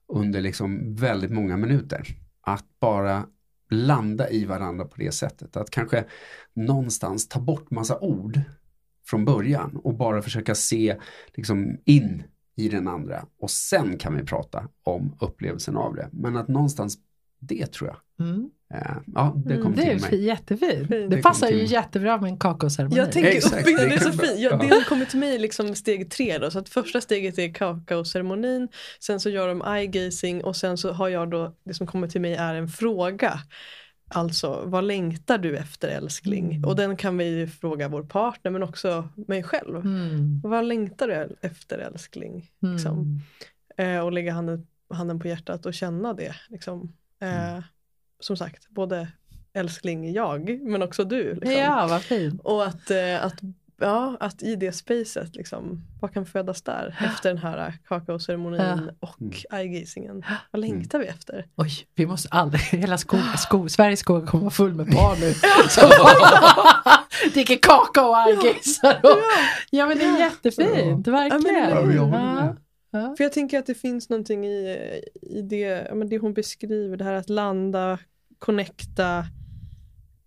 [0.07, 2.07] under liksom väldigt många minuter.
[2.41, 3.25] Att bara
[3.69, 5.57] landa i varandra på det sättet.
[5.57, 6.05] Att kanske
[6.53, 8.41] någonstans ta bort massa ord
[9.09, 10.95] från början och bara försöka se
[11.35, 12.23] liksom in
[12.57, 16.09] i den andra och sen kan vi prata om upplevelsen av det.
[16.11, 16.97] Men att någonstans
[17.39, 18.27] det tror jag.
[18.27, 18.49] Mm.
[18.73, 20.09] Eh, ja, det kom Mm, Det är till mig.
[20.09, 20.71] fi- jättefint.
[20.77, 20.89] Fint.
[20.89, 22.97] Det, Det passar ju jättebra med en kakaoceremoni.
[22.97, 24.39] Jag tänker Exakt, uppbyggnaden, det det är så fint.
[24.39, 26.51] Ja, det som kommer till mig liksom steg tre då.
[26.51, 28.67] Så att första steget är kakaoceremonin,
[28.99, 32.07] sen så gör de eye gazing och sen så har jag då, det som kommer
[32.07, 33.39] till mig är en fråga.
[34.07, 36.45] Alltså, vad längtar du efter älskling?
[36.51, 36.65] Mm.
[36.69, 39.75] Och den kan vi ju fråga vår partner men också mig själv.
[39.75, 40.41] Mm.
[40.43, 42.51] Vad längtar du efter älskling?
[42.59, 43.21] Liksom.
[43.77, 43.97] Mm.
[43.97, 46.35] Eh, och lägga handen, handen på hjärtat och känna det.
[46.49, 46.93] Liksom.
[47.21, 47.63] Eh, Mm.
[48.19, 49.07] Som sagt, både
[49.53, 51.33] älskling jag men också du.
[51.33, 51.51] Liksom.
[51.51, 52.41] Ja, vad fint.
[52.41, 53.41] Och att, eh, att
[53.79, 58.79] ja, att i det spacet, liksom, vad kan födas där efter den här kakaoceremonin Ja.
[58.99, 59.33] och Mm.
[59.51, 60.23] eye-gazingen?
[60.51, 61.45] Vad längtar vi efter?
[61.55, 65.33] Oj, vi måste aldrig, hela skog, skog, Sveriges skog kommer vara full med barn nu.
[67.33, 68.99] Dricker kakao och argisar.
[69.03, 69.21] och-
[69.71, 71.69] Ja men det är jättefint, verkligen.
[71.69, 72.55] Ja, Ja.
[72.91, 73.13] Ja.
[73.17, 74.77] För jag tänker att det finns någonting i,
[75.21, 77.99] i det, ja, men det hon beskriver, det här att landa,
[78.39, 79.25] connecta,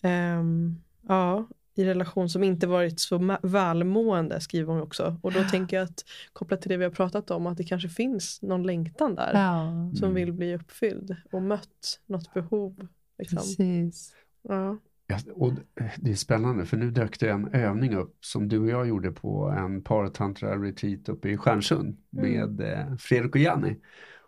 [0.02, 0.76] ehm,
[1.08, 5.16] ja, i relation som inte varit så välmående skriver hon också.
[5.22, 7.88] Och då tänker jag att kopplat till det vi har pratat om, att det kanske
[7.88, 10.14] finns någon längtan där Ja, som Mm.
[10.14, 12.86] vill bli uppfylld och mött något behov.
[13.18, 13.36] Liksom.
[13.38, 14.14] precis.
[14.48, 14.78] Ja.
[15.06, 15.52] Ja, och
[15.96, 19.10] det är spännande för nu dök det en övning upp som du och jag gjorde
[19.12, 23.76] på en paratantra retreat uppe i Stjärnsund med eh, Fredrik och Janni.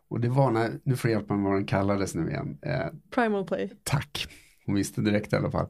[0.09, 2.59] Och det var när, nu får jag hjälpa mig vad den kallades nu igen.
[2.63, 3.73] Eh, Primal play.
[3.83, 4.27] tack,
[4.67, 5.67] hon visste direkt i alla fall.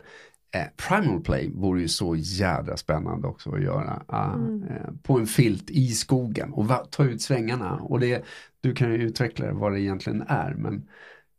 [0.55, 4.03] Eh, Primal Play vore ju så jädra spännande också att göra.
[4.07, 4.63] Ah, Mm.
[4.63, 7.75] eh, på en filt i skogen och va, ta ut svängarna.
[7.81, 8.25] Och det,
[8.61, 10.55] du kan ju utveckla vad det egentligen är.
[10.55, 10.83] Men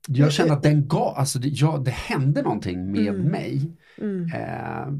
[0.07, 3.21] jag känner att den gav, alltså det, ja, det hände någonting med Mm.
[3.27, 3.71] mig.
[3.97, 4.25] Mm.
[4.25, 4.93] Eh,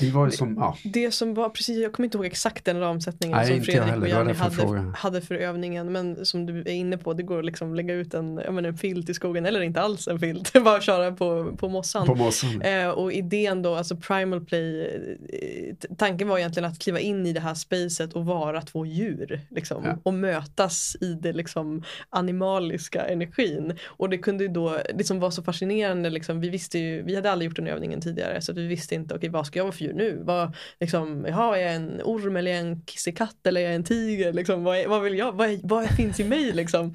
[0.00, 3.38] det var som, ja, Det som var, precis, jag kommer inte ihåg exakt den ramsättningen
[3.38, 5.92] Nej, som Fredrik och Janni hade, hade för övningen.
[5.92, 8.64] Men som du är inne på, det går att liksom lägga ut en, ja, men
[8.64, 12.06] en filt i skogen, eller inte alls en filt, bara köra på, på mossan.
[12.06, 12.62] på mossan.
[12.62, 14.80] Eh, och idén då, alltså primal play,
[15.28, 19.40] eh, tanken var egentligen att kliva in i det här spacet och vara två djur.
[19.50, 19.98] Liksom, Ja.
[20.02, 23.78] Och mötas i det liksom, animaliska energin.
[23.86, 27.14] Och det kunde ju då, det som var så fascinerande, liksom, vi visste ju, vi
[27.14, 29.72] hade aldrig gjort den övningen tidigare så vi visste inte, okej vad ska jag vara
[29.72, 30.22] för djur nu?
[30.24, 33.74] Vad, liksom, jaha, är jag en orm eller är jag en kissekatt eller är jag
[33.74, 34.32] en tiger?
[34.32, 36.94] Liksom, vad, är, vad vill jag, vad, är, vad finns i mig liksom?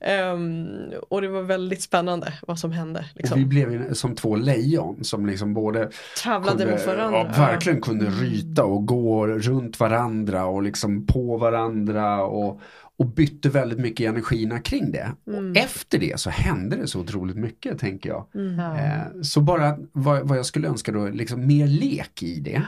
[0.00, 0.66] Ehm,
[1.08, 3.00] och det var väldigt spännande vad som hände.
[3.00, 3.48] Och vi Liksom.
[3.48, 5.90] blev som två lejon som liksom både
[6.24, 7.18] Tävlade mot varandra.
[7.18, 12.60] ja, verkligen kunde ryta och gå runt varandra och liksom på varandra och,
[12.98, 15.12] och bytte väldigt mycket i energierna kring det.
[15.26, 15.50] Mm.
[15.50, 18.26] Och efter det så hände det så otroligt mycket tänker jag.
[18.34, 18.58] Mm.
[18.60, 22.62] Eh, så bara vad, vad jag skulle önska då, liksom mer lek i det.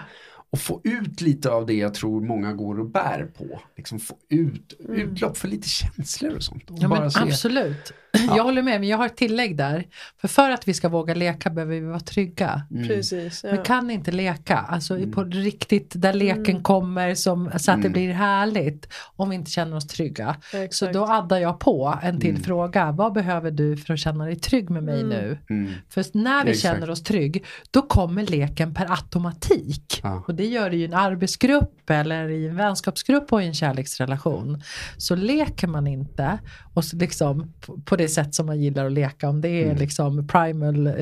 [0.50, 3.60] Och få ut lite av det jag tror många går och bär på.
[3.76, 5.00] Liksom få ut, Mm.
[5.00, 6.70] utlopp för lite känslor och sånt.
[6.70, 7.92] Och Ja, men se- absolut.
[8.26, 9.84] Jag håller med, men jag har ett tillägg där.
[10.20, 12.62] För för att vi ska våga leka behöver vi vara trygga.
[12.70, 12.88] Mm.
[12.88, 13.44] Precis.
[13.44, 13.50] Ja.
[13.50, 15.12] Vi kan inte leka, alltså Mm.
[15.12, 16.62] på riktigt där leken Mm.
[16.62, 17.92] kommer som, så att det Mm.
[17.92, 20.36] blir härligt om vi inte känner oss trygga.
[20.50, 20.92] Så Exakt.
[20.94, 22.42] då addar jag på en till Mm.
[22.42, 22.92] fråga.
[22.92, 25.08] Vad behöver du för att känna dig trygg med mig Mm.
[25.08, 25.38] nu?
[25.50, 25.72] Mm.
[25.88, 26.74] För när vi Exakt.
[26.74, 30.00] känner oss trygg, då kommer leken per automatik.
[30.02, 30.22] Ja.
[30.26, 33.54] Och det gör det ju i en arbetsgrupp eller i en vänskapsgrupp och i en
[33.54, 34.62] kärleksrelation.
[34.96, 36.38] Så leker man inte
[36.74, 39.64] och så liksom på, på det sätt som man gillar att leka, om det är
[39.64, 39.76] Mm.
[39.76, 40.94] liksom primal eh,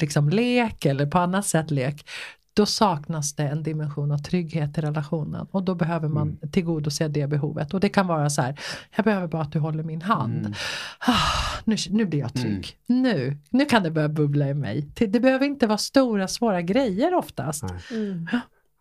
[0.00, 2.08] liksom lek eller på annat sätt lek,
[2.54, 6.50] då saknas det en dimension av trygghet i relationen och då behöver man Mm.
[6.50, 7.74] tillgodose det behovet.
[7.74, 8.58] Och det kan vara så här,
[8.96, 10.38] jag behöver bara att du håller min hand.
[10.40, 10.52] Mm.
[10.98, 12.68] Ah, nu, nu blir jag trygg.
[12.86, 14.88] Nu, nu kan det börja bubbla i mig.
[14.94, 17.64] Det behöver inte vara stora svåra grejer oftast.
[17.90, 18.28] Mm.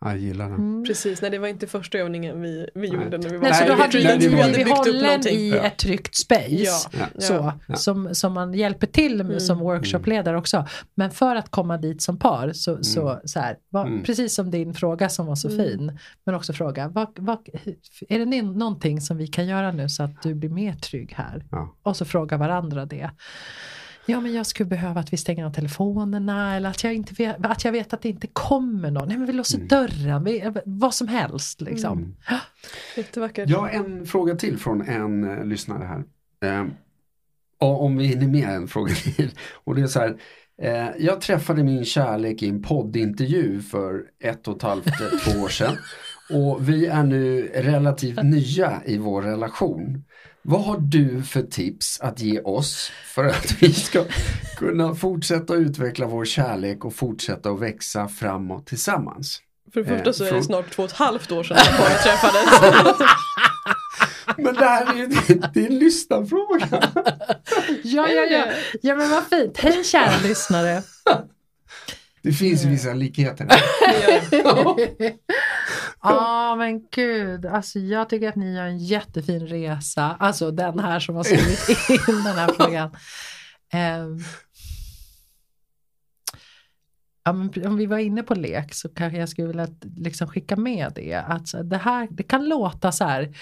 [0.02, 0.54] Ja, Jag gillar den.
[0.58, 0.84] Mm.
[0.84, 3.04] Precis, nej det var inte första övningen vi, vi Nej.
[3.04, 5.56] gjorde när vi var Nej, så då hade vi blivit byggt upp hållen i Ja.
[5.64, 6.50] ett tryggt space.
[6.54, 6.80] Ja.
[6.92, 7.06] Ja.
[7.22, 7.76] Så, Ja.
[7.76, 9.40] som, som man hjälper till med Mm.
[9.40, 10.66] som workshopledare också.
[10.96, 14.04] Men för att komma dit som par, så, så, så här, vad, Mm.
[14.04, 15.66] precis som din fråga som var så Mm.
[15.66, 17.38] fin, men också fråga, vad, vad,
[18.10, 21.46] är det någonting som vi kan göra nu så att du blir mer trygg här?
[21.52, 21.76] Ja.
[21.84, 23.10] Och så fråga varandra det.
[24.10, 27.46] Ja men jag skulle behöva att vi stänger av telefonerna eller att jag, inte vet,
[27.46, 29.08] att jag vet att det inte kommer någon.
[29.08, 29.68] Nej men vi låser Mm.
[29.68, 31.98] dörren, vi, vad som helst liksom.
[31.98, 32.16] Mm.
[32.98, 33.50] Jättevackert.
[33.50, 36.04] Jag har en fråga till från en eh, lyssnare här.
[36.60, 36.66] Eh,
[37.60, 39.32] och om vi hinner med en fråga till.
[39.64, 40.18] Och det är så här.
[40.62, 45.40] Eh, jag träffade min kärlek i en poddintervju för ett och ett halvt, eh, två
[45.42, 45.78] år sedan.
[46.34, 50.04] Och vi är nu relativt nya i vår relation.
[50.42, 54.06] Vad har du för tips att ge oss för att vi ska
[54.58, 59.42] kunna fortsätta utveckla vår kärlek och fortsätta att växa framåt tillsammans?
[59.74, 62.04] För det första Eh, så är det snart två och ett halvt år sedan paret
[62.04, 63.00] träffades.
[64.38, 65.08] Men det här är ju
[65.54, 66.68] det är en lyssnarfråga.
[67.84, 68.46] Ja, ja, ja.
[68.82, 69.58] ja men vad fint.
[69.58, 70.84] Hej kära lyssnare.
[72.22, 73.48] Det finns vissa likheter.
[76.02, 80.16] Ja men gud, alltså jag tycker att ni gör en jättefin resa.
[80.20, 81.70] Alltså den här som har skrivit
[82.10, 82.92] in den här frågan.
[83.74, 84.20] Ehm.
[87.24, 89.68] Ja, men om vi var inne på lek så kanske jag skulle vilja
[89.98, 91.16] liksom skicka med det.
[91.16, 93.36] Att det här, det kan låta så här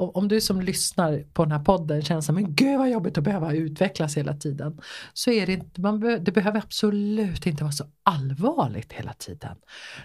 [0.00, 3.24] om du som lyssnar på den här podden känner så men gud vad jobbigt att
[3.24, 4.80] behöva utvecklas hela tiden.
[5.12, 9.56] Så är det inte, man be, det behöver absolut inte vara så allvarligt hela tiden.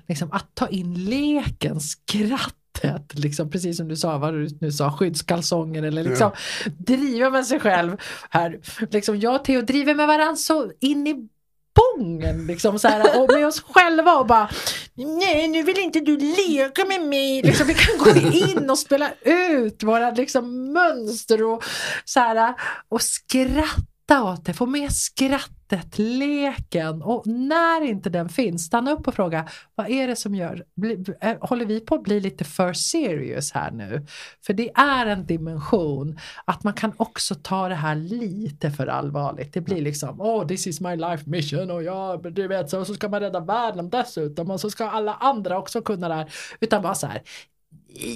[0.07, 4.91] Liksom att ta in leken, skrattet, liksom, precis som du sa, vad du nu sa,
[4.91, 6.31] skyddskalsonger eller liksom
[6.65, 6.71] ja.
[6.77, 7.97] driva med sig själv.
[8.29, 8.59] Här.
[8.91, 11.29] Liksom, jag och Theo driver med varandra så in i
[11.75, 14.49] Spången liksom så här, och med oss själva och bara
[14.95, 17.41] Nej nu vill inte du leka med mig.
[17.41, 21.63] Liksom, vi kan gå in och spela ut våra liksom, mönster och,
[22.05, 22.53] så här,
[22.89, 28.91] och skratta åt det, få med skratt sättet, leken och när inte den finns, stanna
[28.91, 31.05] upp och fråga vad är det som gör, bli,
[31.41, 34.05] håller vi på att bli lite för serious här nu?
[34.45, 39.53] För det är en dimension att man kan också ta det här lite för allvarligt.
[39.53, 42.93] Det blir liksom, oh this is my life mission och ja, du vet så, så
[42.93, 46.33] ska man rädda världen dessutom och så ska alla andra också kunna det här.
[46.59, 47.21] Utan bara så här,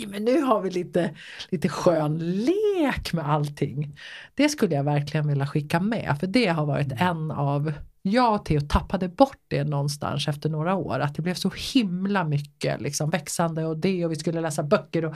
[0.08, 1.12] men nu har vi lite,
[1.50, 3.98] lite skön lek med allting.
[4.34, 8.46] Det skulle jag verkligen vilja skicka med för det har varit en av jag och
[8.46, 11.00] Theo tappade bort det någonstans efter några år.
[11.00, 15.06] Att det blev så himla mycket liksom, växande och det och vi skulle läsa böcker.
[15.06, 15.16] Och,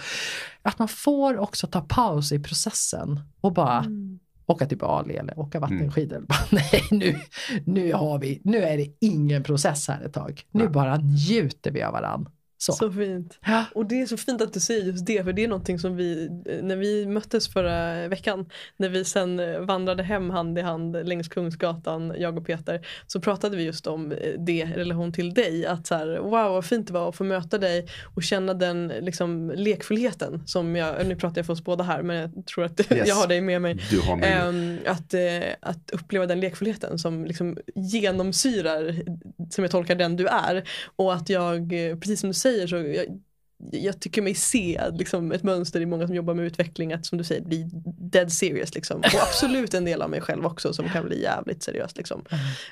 [0.61, 4.19] att man får också ta paus i processen och bara mm.
[4.45, 6.17] åka till Bali eller åka vattenskidor.
[6.17, 6.27] Mm.
[6.51, 7.19] nej, nu,
[7.65, 10.41] nu, har vi, nu är det ingen process här ett tag.
[10.51, 12.31] Nu bara njuter vi av varandra.
[12.65, 12.73] Så.
[12.73, 13.39] så fint.
[13.45, 13.65] Ja.
[13.75, 15.95] Och det är så fint att du säger just det för det är någonting som
[15.95, 16.29] vi,
[16.63, 18.45] när vi möttes förra veckan,
[18.77, 23.57] när vi sen vandrade hem hand i hand längs Kungsgatan, jag och Peter, så pratade
[23.57, 25.65] vi just om det i relation till dig.
[25.65, 28.87] Att så här, wow vad fint det var att få möta dig och känna den
[28.87, 32.79] liksom, lekfullheten som jag, nu pratar jag för oss båda här men jag tror att
[32.91, 33.07] yes.
[33.07, 33.77] jag har dig med mig.
[33.89, 34.31] Du har mig.
[34.31, 35.13] Ähm, att,
[35.59, 38.95] att uppleva den lekfullheten som liksom genomsyrar,
[39.49, 40.63] som jag tolkar den du är.
[40.95, 41.69] Och att jag,
[41.99, 43.03] precis som du säger 有的时候要。
[43.71, 47.23] Jag, tycker mig se liksom, ett mönster i många som jobbar med utveckling att som du
[47.23, 47.69] säger bli
[47.99, 48.75] dead serious.
[48.75, 48.97] Liksom.
[48.97, 51.97] Och absolut en del av mig själv också som kan bli jävligt seriöst.
[51.97, 52.25] Liksom.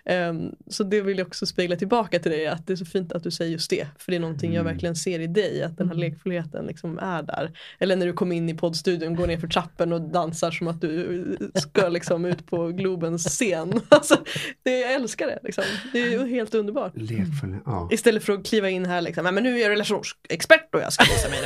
[0.06, 0.30] Mm.
[0.30, 3.12] Um, så det vill jag också spegla tillbaka till dig att det är så fint
[3.12, 3.88] att du säger just det.
[3.98, 4.58] För det är någonting mm.
[4.58, 6.10] jag verkligen ser i dig att den här mm.
[6.10, 7.52] lekfullheten liksom är där.
[7.80, 10.82] Eller när du kom in i poddstudion, går ner för trappen och dansar som att
[10.82, 13.82] du ska liksom ut på Globens scen.
[14.02, 14.16] Alltså,
[14.64, 15.40] det, jag älskar det.
[15.44, 15.64] Liksom.
[15.94, 16.92] Det är helt underbart.
[16.96, 17.90] Lekfull, ja.
[17.92, 21.04] Istället för att kliva in här liksom, men nu är jag relationsexpert och jag ska
[21.04, 21.42] visa mig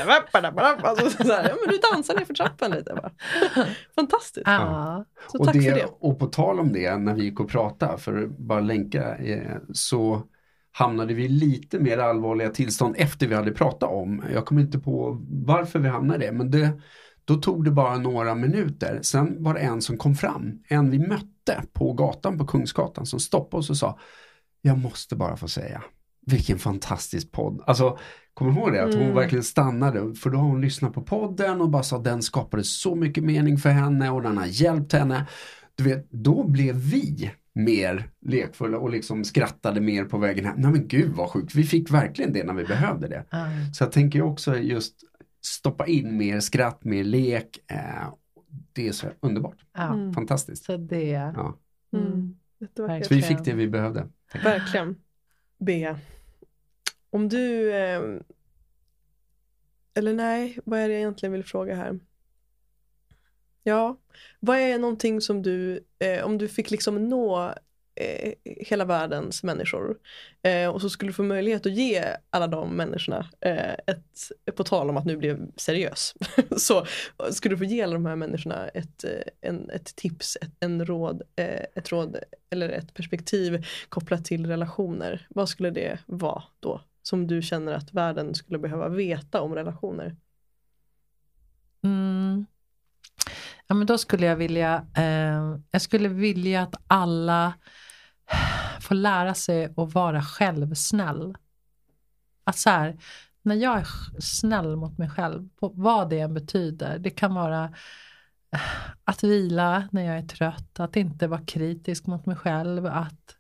[0.84, 2.94] alltså, så här, ja, men Du dansar ner för trappan lite.
[2.94, 3.12] Bara.
[3.96, 4.48] Fantastiskt.
[4.48, 5.06] Ja.
[5.32, 5.88] Så och tack det, för det.
[6.00, 9.58] Och på tal om det, när vi gick och pratade, för att bara länka, eh,
[9.74, 10.24] så
[10.72, 14.24] hamnade vi lite mer allvarliga tillstånd efter vi hade pratat om.
[14.34, 16.82] Jag kommer inte på varför vi hamnade det, men det,
[17.26, 19.00] då tog det bara några minuter.
[19.02, 23.20] Sen var det en som kom fram, en vi mötte på gatan på Kungsgatan som
[23.20, 24.00] stoppade oss och sa
[24.62, 25.84] Jag måste bara få säga,
[26.26, 27.64] vilken fantastisk podd.
[27.66, 27.98] Alltså,
[28.34, 28.84] kommer du ihåg det?
[28.84, 29.16] Att hon mm.
[29.16, 30.16] verkligen stannade.
[30.16, 33.24] För då har hon lyssnat på podden och bara sa att den skapade så mycket
[33.24, 35.28] mening för henne och den har hjälpt henne.
[35.76, 40.56] Du vet, då blev vi mer lekfulla och liksom skrattade mer på vägen hem.
[40.58, 43.26] Nej men gud vad sjukt, vi fick verkligen det när vi behövde det.
[43.32, 43.74] Mm.
[43.74, 44.96] Så jag tänker också just
[45.46, 47.60] stoppa in mer skratt, mer lek.
[47.72, 48.14] Eh,
[48.74, 49.58] det är så underbart.
[49.78, 50.14] Mm.
[50.14, 50.66] Fantastiskt.
[50.66, 51.58] Så det, ja.
[51.94, 52.36] Mm.
[52.78, 54.08] Så vi fick det vi behövde.
[54.44, 54.96] Verkligen.
[55.60, 56.00] Bea,
[57.16, 57.74] om du...
[57.74, 58.02] Eh,
[59.94, 62.00] eller nej, vad är det jag egentligen vill fråga här?
[63.64, 63.98] Ja,
[64.40, 67.54] vad är någonting som du, eh, om du fick liksom nå
[67.96, 69.98] eh, hela världens människor
[70.44, 74.64] eh, och så skulle du få möjlighet att ge alla de människorna eh, ett, på
[74.64, 76.14] tal om att nu bli seriös,
[76.58, 76.86] så
[77.32, 80.86] skulle du få ge alla de här människorna ett, eh, en, ett tips, ett, en
[80.86, 82.18] råd, eh, ett råd
[82.50, 85.28] eller ett perspektiv kopplat till relationer.
[85.30, 86.82] Vad skulle det vara då?
[87.08, 90.16] Som du känner att världen skulle behöva veta om relationer?
[91.84, 92.46] Mm.
[93.68, 97.54] Ja, men då skulle jag vilja, eh, jag skulle vilja att alla
[98.82, 101.38] får lära sig att vara självsnäll.
[102.44, 102.98] Att så här,
[103.42, 103.88] när jag är
[104.22, 107.64] snäll mot mig själv, vad det än betyder, det kan vara
[108.52, 108.62] eh,
[109.04, 113.38] att vila när jag är trött, att inte vara kritisk mot mig själv, att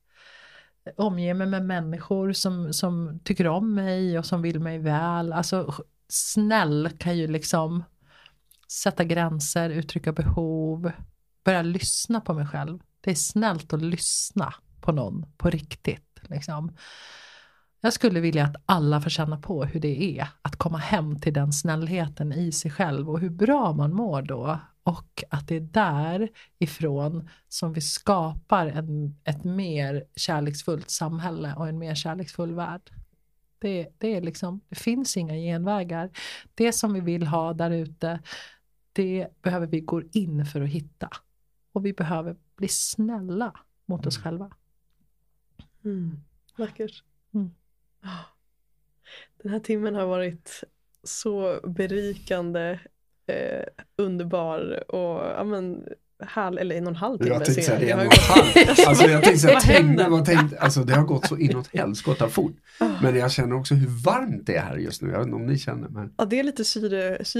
[0.97, 5.33] omge mig med människor som, som tycker om mig och som vill mig väl.
[5.33, 5.73] Alltså
[6.09, 7.83] snäll kan ju liksom
[8.71, 10.91] sätta gränser, uttrycka behov,
[11.43, 12.79] börja lyssna på mig själv.
[13.01, 16.21] Det är snällt att lyssna på någon på riktigt.
[16.21, 16.75] Liksom.
[17.81, 21.33] Jag skulle vilja att alla får känna på hur det är att komma hem till
[21.33, 25.59] den snällheten i sig själv och hur bra man mår då och att det är
[26.59, 32.91] därifrån som vi skapar en, ett mer kärleksfullt samhälle och en mer kärleksfull värld.
[33.59, 36.09] Det, det, är liksom, det finns inga genvägar.
[36.55, 38.19] Det som vi vill ha där ute,
[38.93, 41.09] det behöver vi gå in för att hitta.
[41.71, 44.51] Och vi behöver bli snälla mot oss själva.
[45.85, 46.19] Mm.
[46.57, 47.03] Vackert.
[47.33, 47.51] Mm.
[49.43, 50.63] Den här timmen har varit
[51.03, 52.79] så berikande,
[53.27, 53.63] eh,
[53.97, 55.87] underbar och ja, men,
[56.27, 57.29] halv, eller en och en halv timme.
[57.29, 58.87] Jag tänkte säga det, har en och en gått- halv.
[58.89, 60.09] Alltså jag tänkte säga, händer?
[60.09, 62.55] vad tänkte, alltså det har gått så inåt helskotta fort.
[62.79, 62.85] Ah.
[63.01, 65.09] Men jag känner också hur varmt det är här just nu.
[65.11, 66.13] Jag vet inte om ni känner men.
[66.17, 67.39] Ja, det är lite syre, så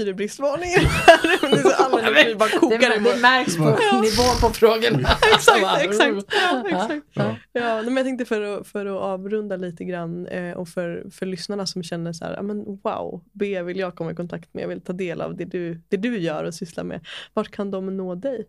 [1.78, 1.96] alla
[2.38, 3.62] bara kokar i det, det märks på
[4.02, 5.08] nivån på frågorna.
[5.34, 6.34] exakt, exakt.
[6.50, 7.06] Ja, exakt.
[7.12, 7.36] Ja.
[7.52, 11.26] Ja, men jag tänkte för att, för att avrunda lite grann eh, och för, för
[11.26, 14.62] lyssnarna som känner så här, ja, men wow, B vill jag komma i kontakt med,
[14.64, 17.06] jag vill ta del av det du, det du gör och sysslar med.
[17.34, 18.44] Vart kan de nå dig?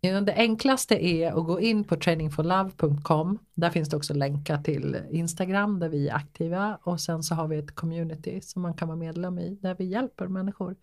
[0.00, 3.38] Ja, Det enklaste är att gå in på trainingforlove.com.
[3.54, 7.48] Där finns det också länkar till Instagram där vi är aktiva och sen så har
[7.48, 10.76] vi ett community som man kan vara medlem i där vi hjälper människor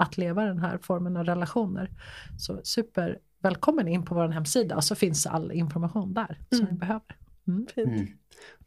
[0.00, 1.90] att leva den här formen av relationer.
[2.38, 6.72] Så super välkommen in på vår hemsida så finns all information där som Mm.
[6.74, 7.16] ni behöver.
[7.46, 7.66] Mm.
[7.76, 8.06] Mm.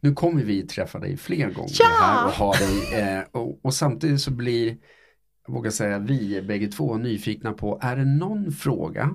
[0.00, 1.86] Nu kommer vi träffa dig fler gånger Ja!
[2.00, 4.76] här och ha dig eh, och, och samtidigt så blir,
[5.46, 9.14] jag vågar säga vi bägge två nyfikna på, är det någon fråga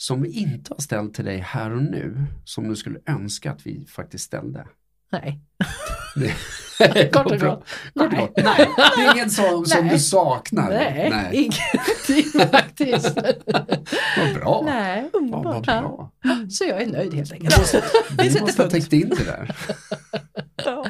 [0.00, 3.66] som vi inte har ställt till dig här och nu som du skulle önska att
[3.66, 4.66] vi faktiskt ställde?
[5.12, 5.40] Nej.
[6.14, 6.34] Det-
[7.12, 7.64] Kort och gott.
[7.94, 8.32] Kort och gott.
[8.36, 9.94] Nej, det är ingen som, som Nej.
[9.94, 10.68] du saknar.
[10.70, 11.28] Nej, Nej.
[11.36, 13.16] ingenting faktiskt.
[14.18, 14.62] Vad bra.
[14.66, 15.02] Nej.
[15.02, 15.66] Ja, vad Underbart.
[15.66, 16.10] bra.
[16.50, 17.74] Så jag är nöjd helt enkelt.
[18.18, 19.56] Vi måste ha täckt in det där.
[20.64, 20.86] Ja,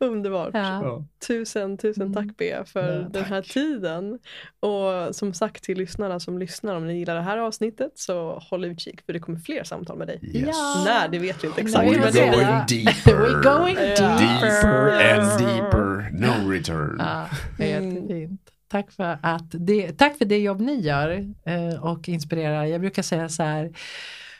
[0.00, 0.50] underbart.
[0.52, 1.04] Ja.
[1.26, 4.18] Tusen, tusen tack B för Ja, den här tiden.
[4.60, 8.64] Och som sagt till lyssnarna som lyssnar, om ni gillar det här avsnittet så håll
[8.64, 10.20] utkik för det kommer fler samtal med dig.
[10.22, 10.46] Yes.
[10.52, 10.82] Ja.
[10.86, 12.14] När, det vet vi inte Nej, exakt.
[12.14, 13.12] We're going deeper.
[13.12, 14.18] We're going Ja.
[14.18, 15.20] Deeper deeper.
[15.20, 16.10] and deeper.
[16.12, 16.96] No return.
[16.98, 17.28] Ja,
[17.58, 18.50] jättefint.
[18.68, 22.64] Tack för, att det, tack för det jobb ni gör eh, och inspirerar.
[22.64, 23.72] Jag brukar säga så här,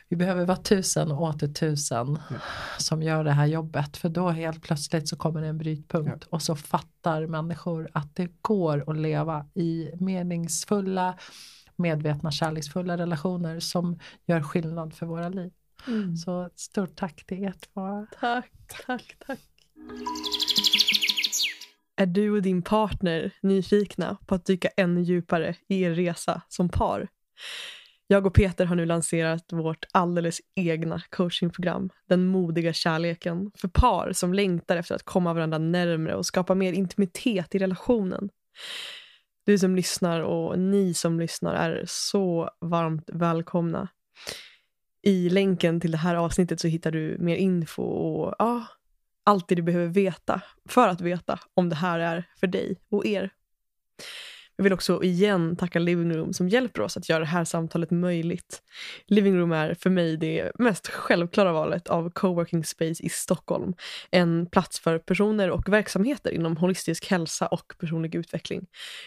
[0.08, 2.18] vi behöver vara tusen och åter tusen
[2.78, 3.96] som gör det här jobbet.
[3.96, 8.28] För då helt plötsligt så kommer det en brytpunkt och så fattar människor att det
[8.42, 11.18] går att leva i meningsfulla,
[11.76, 15.52] medvetna, kärleksfulla relationer som gör skillnad för våra liv.
[15.86, 16.16] Mm.
[16.16, 18.06] Så stort tack till er två.
[18.20, 18.50] Tack,
[18.86, 19.40] tack, tack.
[21.97, 26.69] Är du och din partner nyfikna på att dyka ännu djupare i er resa som
[26.69, 27.09] par?
[28.06, 34.12] Jag och Peter har nu lanserat vårt alldeles egna coachingprogram, Den modiga kärleken, för par
[34.12, 38.28] som längtar efter att komma varandra närmre och skapa mer intimitet i relationen.
[39.47, 43.89] Du som lyssnar och ni som lyssnar är så varmt välkomna.
[45.02, 48.66] I länken till det här avsnittet så hittar du mer info och ja,
[49.24, 53.06] allt det du behöver veta för att veta om det här är för dig och
[53.06, 53.30] er.
[54.56, 57.90] Jag vill också igen tacka Living Room som hjälper oss att göra det här samtalet
[57.90, 58.62] möjligt.
[59.06, 63.74] Living Room är för mig det mest självklara valet av coworking space i Stockholm.
[64.10, 68.66] En plats för personer och verksamheter inom holistisk hälsa och personlig utveckling.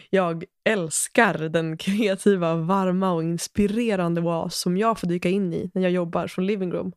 [0.10, 5.82] Jag älskar den kreativa, varma och inspirerande oas som jag får dyka in i när
[5.82, 6.92] jag jobbar från Living Room.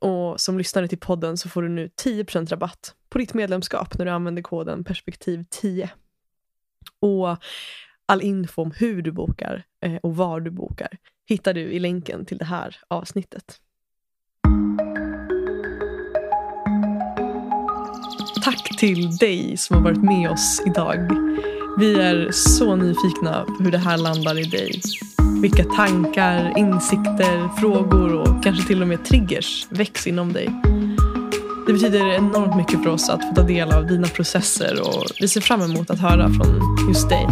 [0.00, 4.04] Och som lyssnare till podden så får du nu 10% rabatt på ditt medlemskap när
[4.04, 5.88] du använder koden perspektiv10.
[7.00, 7.36] Och
[8.06, 10.98] all info om hur du bokar eh, och var du bokar
[11.28, 13.60] hittar du i länken till det här avsnittet.
[18.44, 21.08] Tack till dig som har varit med oss idag.
[21.78, 24.80] Vi är så nyfikna på hur det här landar i dig.
[25.42, 30.50] Vilka tankar, insikter, frågor kanske till och med triggers väcks inom dig.
[31.66, 35.28] Det betyder enormt mycket för oss att få ta del av dina processer och vi
[35.28, 37.26] ser fram emot att höra från just dig.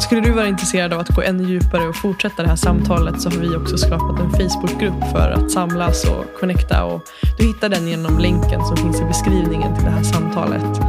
[0.00, 3.30] Skulle du vara intresserad av att gå ännu djupare och fortsätta det här samtalet så
[3.30, 7.02] har vi också skapat en Facebookgrupp för att samlas och connecta och
[7.38, 10.80] du hittar den genom länken som finns i beskrivningen till det här samtalet.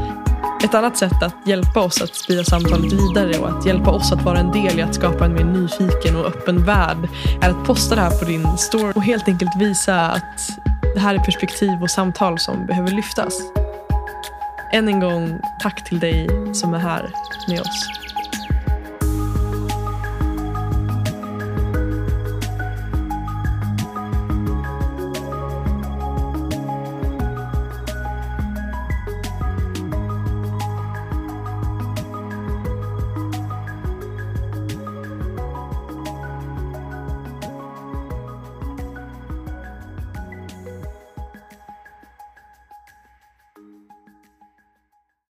[0.63, 4.21] Ett annat sätt att hjälpa oss att sprida samtalet vidare och att hjälpa oss att
[4.21, 7.09] vara en del i att skapa en mer nyfiken och öppen värld
[7.41, 10.49] är att posta det här på din story och helt enkelt visa att
[10.93, 13.41] det här är perspektiv och samtal som behöver lyftas.
[14.73, 17.09] Än en gång, tack till dig som är här
[17.47, 18.06] med oss.